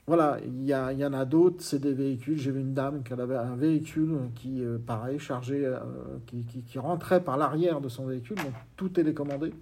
[0.05, 2.37] voilà, il y, en a d'autres, c'est des véhicules.
[2.37, 5.77] J'ai vu une dame qui avait un véhicule qui, euh, pareil, chargé, euh,
[6.25, 9.53] qui, qui- qui rentrait par l'arrière de son véhicule, donc tout télécommandé,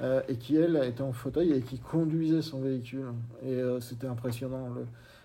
[0.00, 3.06] euh, et qui, elle, était en fauteuil et qui conduisait son véhicule.
[3.42, 4.68] Et euh, c'était impressionnant.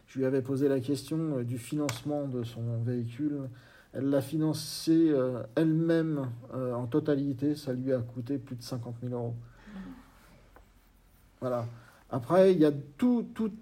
[0.08, 3.50] Je lui avais posé la question euh, du financement de son véhicule.
[3.94, 5.10] Elle l'a financé
[5.56, 7.56] elle-même en totalité.
[7.56, 9.34] Ça lui a coûté plus de 50 000 euros.
[11.40, 11.66] Voilà.
[12.10, 13.54] Après, il y a tout, tout-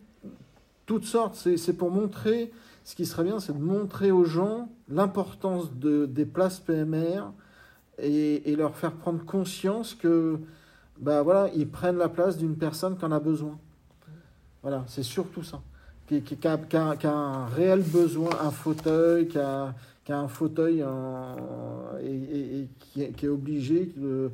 [0.88, 1.36] toutes sortes.
[1.36, 2.52] C'est pour montrer.
[2.84, 7.26] Ce qui serait bien, c'est de montrer aux gens l'importance de, des places PMR
[8.00, 10.40] et leur faire prendre conscience que,
[11.00, 13.58] bah voilà, ils prennent la place d'une personne qui en a besoin.
[14.62, 15.62] Voilà, c'est surtout ça.
[16.08, 19.74] Qui, qui- qui a, qui a- qui a un réel besoin, un fauteuil, qui a,
[20.10, 21.36] un fauteuil en-
[22.02, 22.68] et, et- et
[23.14, 24.32] qui, est, obligé de,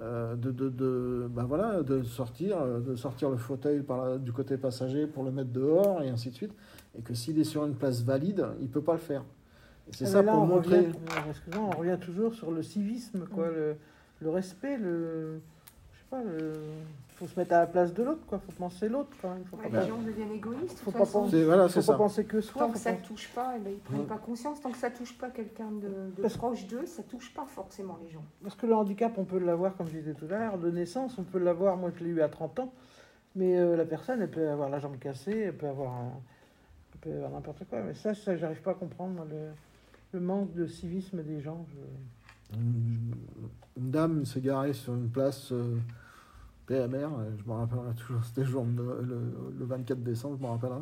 [0.00, 4.18] euh, de, de, de- bah voilà, de, sortir, euh, de sortir le fauteuil par la-
[4.18, 6.52] du côté passager pour le mettre dehors et ainsi de suite.
[6.98, 9.22] Et que s'il est sur une place valide, il ne peut pas le faire.
[9.88, 10.78] Et c'est Ah, ça là, pour on montrer.
[10.78, 10.92] revient-
[11.54, 13.76] euh, on revient toujours sur le civisme, quoi, le,
[14.20, 15.40] le respect, le.
[16.12, 16.52] Pas, le.
[17.16, 18.38] Faut se mettre à la place de l'autre, quoi.
[18.38, 19.44] Faut penser l'autre, quand même.
[19.46, 20.62] Faut Ouais, pas, les gens deviennent égoïstes.
[20.64, 21.22] de faut toute pas façon.
[21.22, 22.62] penser, voilà, faut pas penser que soi.
[22.66, 24.06] Tant que ça ne touche pas, eh ben, ils prennent Ouais.
[24.06, 24.60] pas conscience.
[24.60, 27.98] Tant que ça touche pas quelqu'un de, de Parce- proche d'eux, ça touche pas forcément
[28.04, 28.24] les gens.
[28.42, 31.16] Parce que le handicap, on peut l'avoir, comme je disais tout à l'heure, de naissance,
[31.18, 32.72] on peut l'avoir, moi je l'ai eu à 30 ans,
[33.36, 36.20] mais euh, la personne, elle peut avoir la jambe cassée, elle peut avoir, un-
[36.94, 37.80] elle peut avoir n'importe quoi.
[37.82, 39.48] Mais ça, ça j'arrive pas à comprendre, moi, le,
[40.12, 41.64] le manque de civisme des gens.
[41.70, 43.14] je- Une,
[43.78, 45.76] une dame s'est garée sur une place euh,
[46.72, 49.18] PMR, euh, je me rappellerai toujours, c'était le, jour de- le,
[49.58, 50.80] le 24 décembre, je me rappellerai.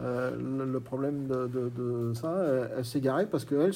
[0.00, 3.70] Euh, le, problème de, ça, elle, elle s'est garée parce qu'elle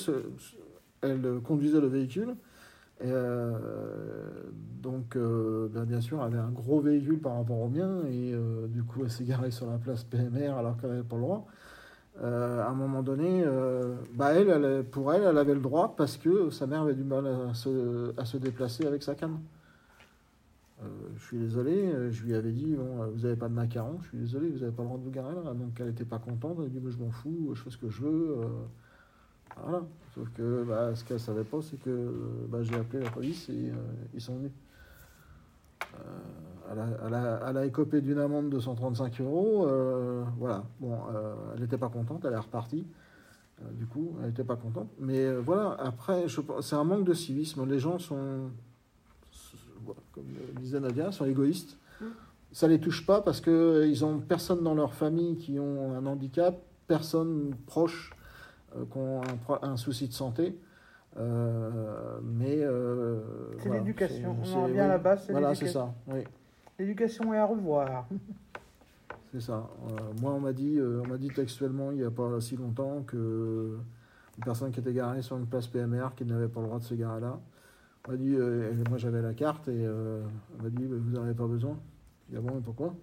[1.01, 2.35] elle conduisait le véhicule.
[3.05, 3.57] Euh,
[4.83, 8.35] donc, ben, bien sûr, elle avait un gros véhicule par rapport au mien, et
[8.69, 11.47] du coup, elle s'est garée sur la place PMR alors qu'elle n'avait pas le droit.
[12.23, 13.45] À un moment donné,
[14.15, 17.27] bah elle, pour elle, elle avait le droit parce que sa mère avait du mal
[17.27, 19.39] à se, à se déplacer avec sa canne.
[20.81, 20.87] Euh,
[21.17, 23.99] je suis désolé, euh, je lui avais dit, bon, euh, vous n'avez pas de macaron,
[24.03, 25.53] je suis désolé, vous n'avez pas le droit de vous garer là.
[25.53, 27.79] Donc elle n'était pas contente, elle a dit, moi, je m'en fous, je fais ce
[27.79, 28.37] que je veux.
[29.61, 29.83] voilà.
[30.15, 33.73] Sauf que bah, ce qu'elle savait pas, c'est que bah, j'ai appelé la police et
[34.15, 34.53] ils sont venus.
[36.71, 36.79] Elle,
[37.15, 39.67] a, elle, a, écopé d'une amende de 135 euros.
[40.39, 40.65] voilà.
[40.81, 40.97] Bon,
[41.55, 42.87] elle n'était pas contente, elle est repartie.
[43.73, 44.89] Du coup, elle n'était pas contente.
[45.01, 46.27] Mais voilà, après,
[46.61, 47.67] c'est un manque de civisme.
[47.67, 48.51] Les gens sont,
[50.13, 51.77] comme le disait Nadia, sont égoïstes.
[52.53, 56.59] Ça les touche pas parce qu'ils ont personne dans leur famille qui ont un handicap,
[56.87, 58.13] personne proche
[58.75, 59.21] euh, qui ont
[59.63, 60.57] un, souci de santé.
[61.19, 63.21] Euh, mais euh,
[63.59, 64.37] C'est voilà, l'éducation.
[64.43, 65.93] On en revient à la base, c'est Voilà, c'est ça.
[66.07, 66.21] Oui.
[66.79, 68.07] L'éducation est à revoir.
[69.33, 69.69] C'est ça.
[69.91, 72.57] Euh, moi, on m'a dit, euh, on m'a dit textuellement il n'y a pas si
[72.57, 73.77] longtemps que
[74.39, 76.85] une personne qui était garée sur une place PMR, qui n'avait pas le droit de
[76.85, 77.39] se garer là,
[78.07, 80.23] on m'a dit, euh, moi j'avais la carte et euh,
[80.59, 81.79] on m'a dit, vous n'en avez pas besoin.
[82.31, 82.95] J'ai dit, ah bon, et pourquoi?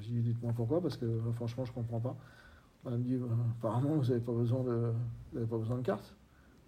[0.00, 2.16] J'ai dit, dites-moi pourquoi, parce que euh, franchement, je comprends pas.
[2.84, 3.26] On m'a dit, bah,
[3.58, 4.92] apparemment, vous n'avez pas besoin de,
[5.32, 6.14] vous avez pas besoin de carte.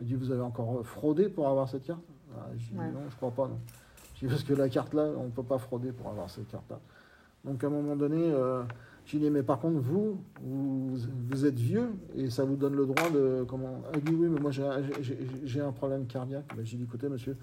[0.01, 2.03] Elle m'a dit, vous avez encore fraudé pour avoir cette carte?
[2.37, 2.91] Ah, dit, Ouais.
[2.91, 3.59] non, je crois pas, non.
[4.15, 6.49] J'ai dit, parce que la carte là, on ne peut pas frauder pour avoir cette
[6.49, 6.81] carte là.
[7.45, 8.63] Donc à un moment donné, euh,
[9.07, 10.97] j'ai dit, mais par contre, vous, vous,
[11.31, 13.45] vous êtes vieux et ça vous donne le droit de.
[13.49, 16.53] Comment Elle dit, oui, mais moi j'ai un- problème cardiaque.
[16.57, 17.37] Ben, j'ai dit, écoutez, monsieur,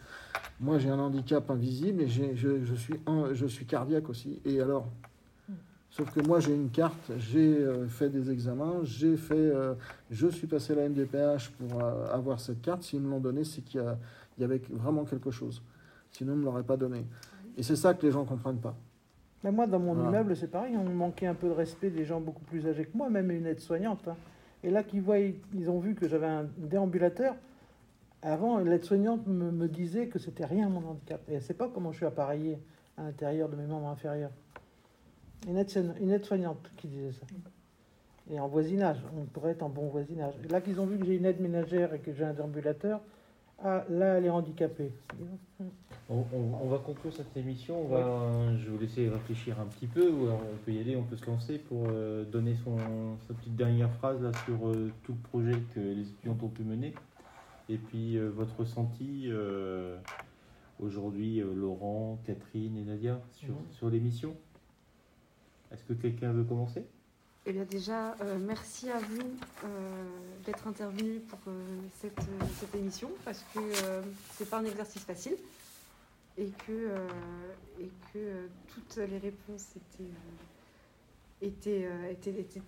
[0.59, 4.39] moi j'ai un handicap invisible et je, je, suis un- je suis cardiaque aussi.
[4.45, 4.87] Et alors
[5.89, 9.75] Sauf que moi j'ai une carte, j'ai euh, fait des examens, j'ai fait, euh,
[10.09, 12.81] je suis passé à la MDPH pour euh, avoir cette carte.
[12.81, 15.61] S'ils me l'ont donnée, c'est qu'il y, y avait vraiment quelque chose.
[16.09, 17.05] Sinon, ils ne me l'auraient pas donnée.
[17.55, 18.75] Et c'est ça que les gens ne comprennent pas.
[19.43, 20.09] Mais moi, dans mon Voilà.
[20.09, 20.77] immeuble, c'est pareil.
[20.77, 23.45] On manquait un peu de respect des gens beaucoup plus âgés que moi, même une
[23.45, 24.07] aide-soignante.
[24.07, 24.15] hein.
[24.63, 27.35] Et là, qu'ils voient, ils ont vu que j'avais un déambulateur.
[28.21, 31.21] Avant, l'aide-soignante me, me disait que c'était rien mon handicap.
[31.27, 32.57] Et elle ne sait pas comment je suis appareillé
[32.97, 34.31] à l'intérieur de mes membres inférieurs.
[35.49, 37.25] Une aide- une aide-soignante qui disait ça.
[38.31, 39.03] et en voisinage.
[39.17, 40.33] On pourrait être en bon voisinage.
[40.45, 43.01] Et là qu'ils ont vu que j'ai une aide ménagère et que j'ai un déambulateur,
[43.63, 44.91] ah, là, elle est handicapée.
[46.09, 47.85] On, on- on va conclure cette émission.
[47.85, 50.09] On va, je vais vous laisser réfléchir un petit peu.
[50.11, 52.75] Ou alors on peut y aller, on peut se lancer pour euh, donner son,
[53.27, 56.63] sa petite dernière phrase là, sur euh, tout le projet que les étudiants ont pu
[56.63, 56.93] mener.
[57.69, 59.29] Et puis euh, votre ressenti
[60.79, 63.71] aujourd'hui, Laurent, Catherine et Nadia, sur, Mhm.
[63.71, 64.35] sur l'émission?
[65.71, 66.85] Est-ce que quelqu'un veut commencer?
[67.45, 69.19] Eh bien déjà, euh, merci à vous
[69.65, 69.67] euh,
[70.45, 71.61] d'être intervenu pour euh,
[71.99, 73.59] cette, émission parce que
[74.31, 75.35] c'est pas un exercice facile
[76.37, 76.89] et que,
[77.81, 80.09] et que toutes les réponses étaient,
[81.41, 82.61] étaient, étaient,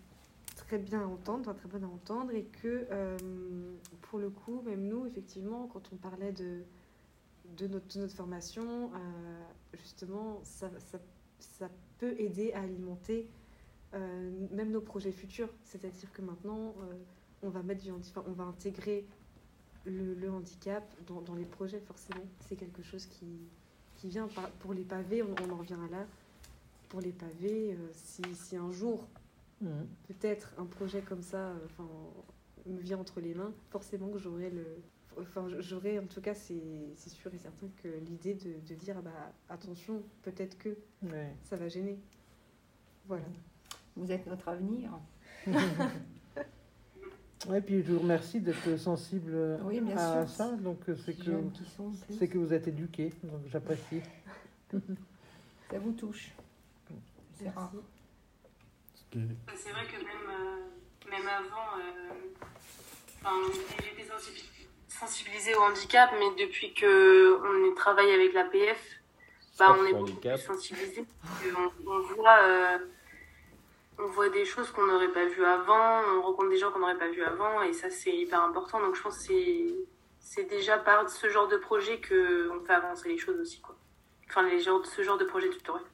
[0.57, 2.85] très bien à entendre, très bonnes à entendre et que
[4.03, 6.63] pour le coup, même nous, effectivement, quand on parlait de,
[7.67, 8.91] notre, de notre formation,
[9.73, 10.99] justement, ça, ça,
[11.39, 13.27] ça peut aider à alimenter
[13.99, 15.49] même nos projets futurs.
[15.63, 16.93] C'est-à-dire que maintenant, euh,
[17.43, 19.05] on va mettre du handi- enfin, on va intégrer
[19.85, 22.23] le, le handicap dans, dans les projets, forcément.
[22.47, 23.27] C'est quelque chose qui,
[23.95, 24.27] qui vient.
[24.27, 26.07] Par- Pour les pavés, on, on en revient à là.
[26.89, 29.07] Pour les pavés, euh, si, si un jour,
[29.61, 29.87] Mhm.
[30.09, 31.87] peut-être un projet comme ça euh, enfin,
[32.65, 34.65] me vient entre les mains, forcément que j'aurai le.
[35.17, 36.61] Enfin, j'aurai en tout cas, c'est
[36.97, 41.33] c'est sûr et certain que l'idée de, de dire ah bah, attention, peut-être que Ouais.
[41.43, 41.97] ça va gêner.
[43.07, 43.23] Voilà.
[43.95, 44.91] Vous êtes notre avenir.
[47.47, 50.35] Ouais, puis je vous remercie d'être sensible Oui, bien à sûr.
[50.35, 50.51] ça.
[50.53, 51.31] Donc euh, c'est que
[52.17, 53.13] c'est que vous êtes éduqués.
[53.23, 54.01] Donc j'apprécie.
[55.69, 56.31] Ça vous touche.
[57.35, 57.71] C'est rare.
[59.13, 59.19] C'est
[59.71, 62.13] vrai que même, euh, même avant, euh,
[63.23, 63.35] enfin,
[63.79, 64.49] j'étais sensibi-
[64.87, 69.01] sensibilisée au handicap, mais depuis que on est travaillé avec l'APF,
[69.59, 71.05] bah, on est beaucoup plus sensibilisé.
[71.55, 72.77] On, on voit, euh,
[73.99, 76.97] on voit des choses qu'on n'aurait pas vues avant, on rencontre des gens qu'on n'aurait
[76.97, 78.79] pas vus avant, et ça c'est hyper important.
[78.79, 79.65] Donc je pense que c'est
[80.19, 83.77] c'est déjà par ce genre de projet que on fait avancer les choses aussi, quoi.
[84.27, 85.85] Enfin, les genres, ce genre de projet tutoriel.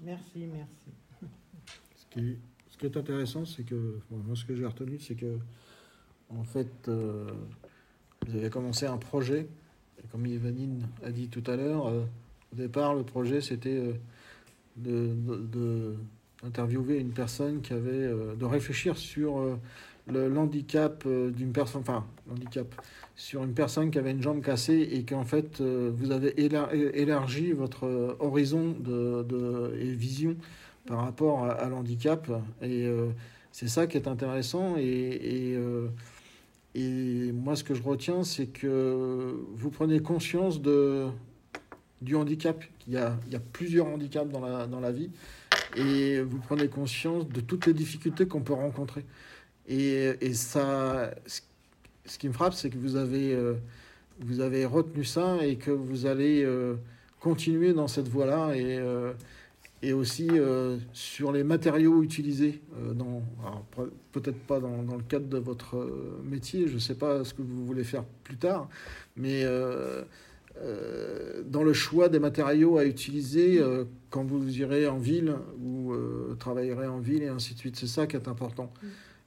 [0.00, 1.30] Merci, merci.
[1.96, 2.38] Ce qui est,
[2.70, 5.36] ce qui est intéressant, c'est que, bon, moi, ce que j'ai retenu, c'est que,
[6.30, 7.26] en fait, euh,
[8.26, 9.48] vous avez commencé un projet,
[10.02, 12.04] et comme Yvanine a dit tout à l'heure, euh,
[12.52, 13.92] au départ, le projet, c'était euh,
[14.76, 15.96] de, de-
[16.46, 19.56] d'interviewer une personne qui avait, euh, de réfléchir sur euh,
[20.06, 22.66] le l'handicap euh, d'une personne, enfin, l'handicap,
[23.16, 27.52] sur une personne qui avait une jambe cassée et qu'en fait, vous avez élar- élargi
[27.52, 30.36] votre horizon de, et vision
[30.86, 32.30] par rapport à, l'handicap.
[32.60, 32.86] Et
[33.52, 34.76] c'est ça qui est intéressant.
[34.76, 35.58] Et, et,
[36.74, 41.06] et moi, ce que je retiens, c'est que vous prenez conscience de,
[42.02, 42.62] du handicap.
[42.86, 45.10] Il y a, il y a plusieurs handicaps dans la, dans la vie.
[45.74, 49.04] Et vous prenez conscience de toutes les difficultés qu'on peut rencontrer.
[49.68, 53.54] Et, et ça, ce- qui me frappe, c'est que vous avez, euh,
[54.20, 56.76] vous avez retenu ça et que vous allez euh,
[57.20, 58.54] continuer dans cette voie-là.
[58.56, 59.12] Et, euh,
[59.82, 60.28] et aussi
[60.94, 62.62] sur les matériaux utilisés
[62.94, 63.22] dans
[64.12, 65.76] peut-être pas dans, dans le cadre de votre
[66.24, 68.68] métier je ne sais pas ce que vous voulez faire plus tard
[69.16, 69.44] mais
[70.62, 75.92] euh, dans le choix des matériaux à utiliser euh, quand vous irez en ville ou
[75.92, 77.76] euh, travaillerez en ville et ainsi de suite.
[77.76, 78.72] C'est ça qui est important.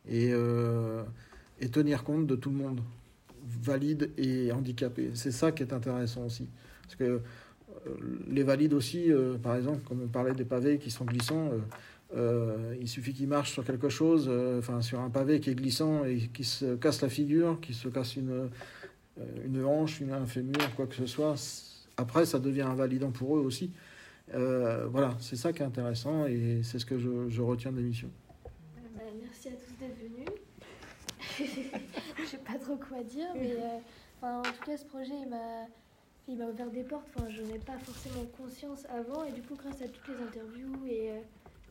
[0.08, 1.04] Et, euh,
[1.60, 2.82] et tenir compte de tout le monde
[3.64, 5.12] valide et handicapé.
[5.14, 6.48] C'est ça qui est intéressant aussi.
[6.84, 7.22] Parce que
[8.28, 9.12] les valides aussi,
[9.42, 11.52] par exemple, comme on parlait des pavés qui sont glissants,
[12.16, 15.56] euh, il suffit qu'ils marchent sur quelque chose, euh, enfin sur un pavé qui est
[15.56, 18.50] glissant et qui se casse la figure, qui se casse une,
[19.46, 21.36] une hanche, une, un fémur, quoi que ce soit.
[21.98, 23.72] Après, ça devient invalidant pour eux aussi.
[24.34, 27.78] Euh, voilà, c'est ça qui est intéressant et c'est ce que je, je retiens de
[27.78, 28.10] l'émission.
[28.96, 30.30] Bah, merci à tous d'être venus.
[32.18, 33.80] Je sais pas trop quoi dire, mais euh,
[34.18, 35.68] enfin, en tout cas, ce projet, il m'a,
[36.28, 37.08] il m'a ouvert des portes.
[37.16, 40.86] Enfin, je n'ai pas forcément conscience avant, et du coup, grâce à toutes les interviews
[40.88, 41.20] et euh,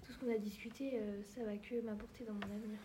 [0.04, 2.78] tout ce qu'on a discuté, euh, ça va que m'apporter dans mon avenir.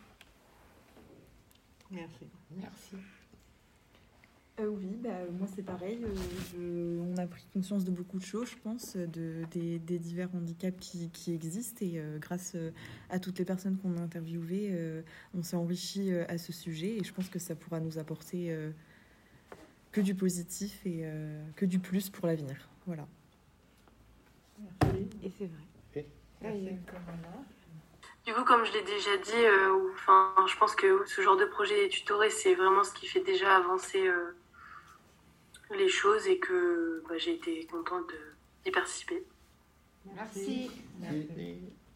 [1.92, 2.28] Merci.
[2.52, 2.96] Merci.
[4.60, 5.10] Euh, oui, bah,
[5.40, 6.00] moi c'est pareil.
[6.04, 6.14] euh,
[6.54, 10.30] je- on a pris conscience de beaucoup de choses, je pense, de, des, des divers
[10.36, 11.84] handicaps qui, qui existent.
[11.84, 12.56] Et euh, grâce
[13.10, 15.02] à toutes les personnes qu'on a interviewées, euh,
[15.34, 16.98] on s'est enrichi à ce sujet.
[16.98, 18.70] Et je pense que ça pourra nous apporter euh,
[19.92, 22.70] que du positif et euh, que du plus pour l'avenir.
[22.86, 23.08] Voilà.
[24.84, 25.08] Merci.
[25.24, 26.06] Et c'est vrai.
[26.44, 26.70] Merci.
[28.26, 31.46] Du coup, comme je l'ai déjà dit, euh, enfin, je pense que ce genre de
[31.46, 34.32] projet tutoré, c'est vraiment ce qui fait déjà avancer euh,
[35.76, 38.12] les choses et que bah, j'ai été contente
[38.64, 39.24] d'y participer.
[40.16, 40.72] Merci.
[41.00, 41.60] Merci.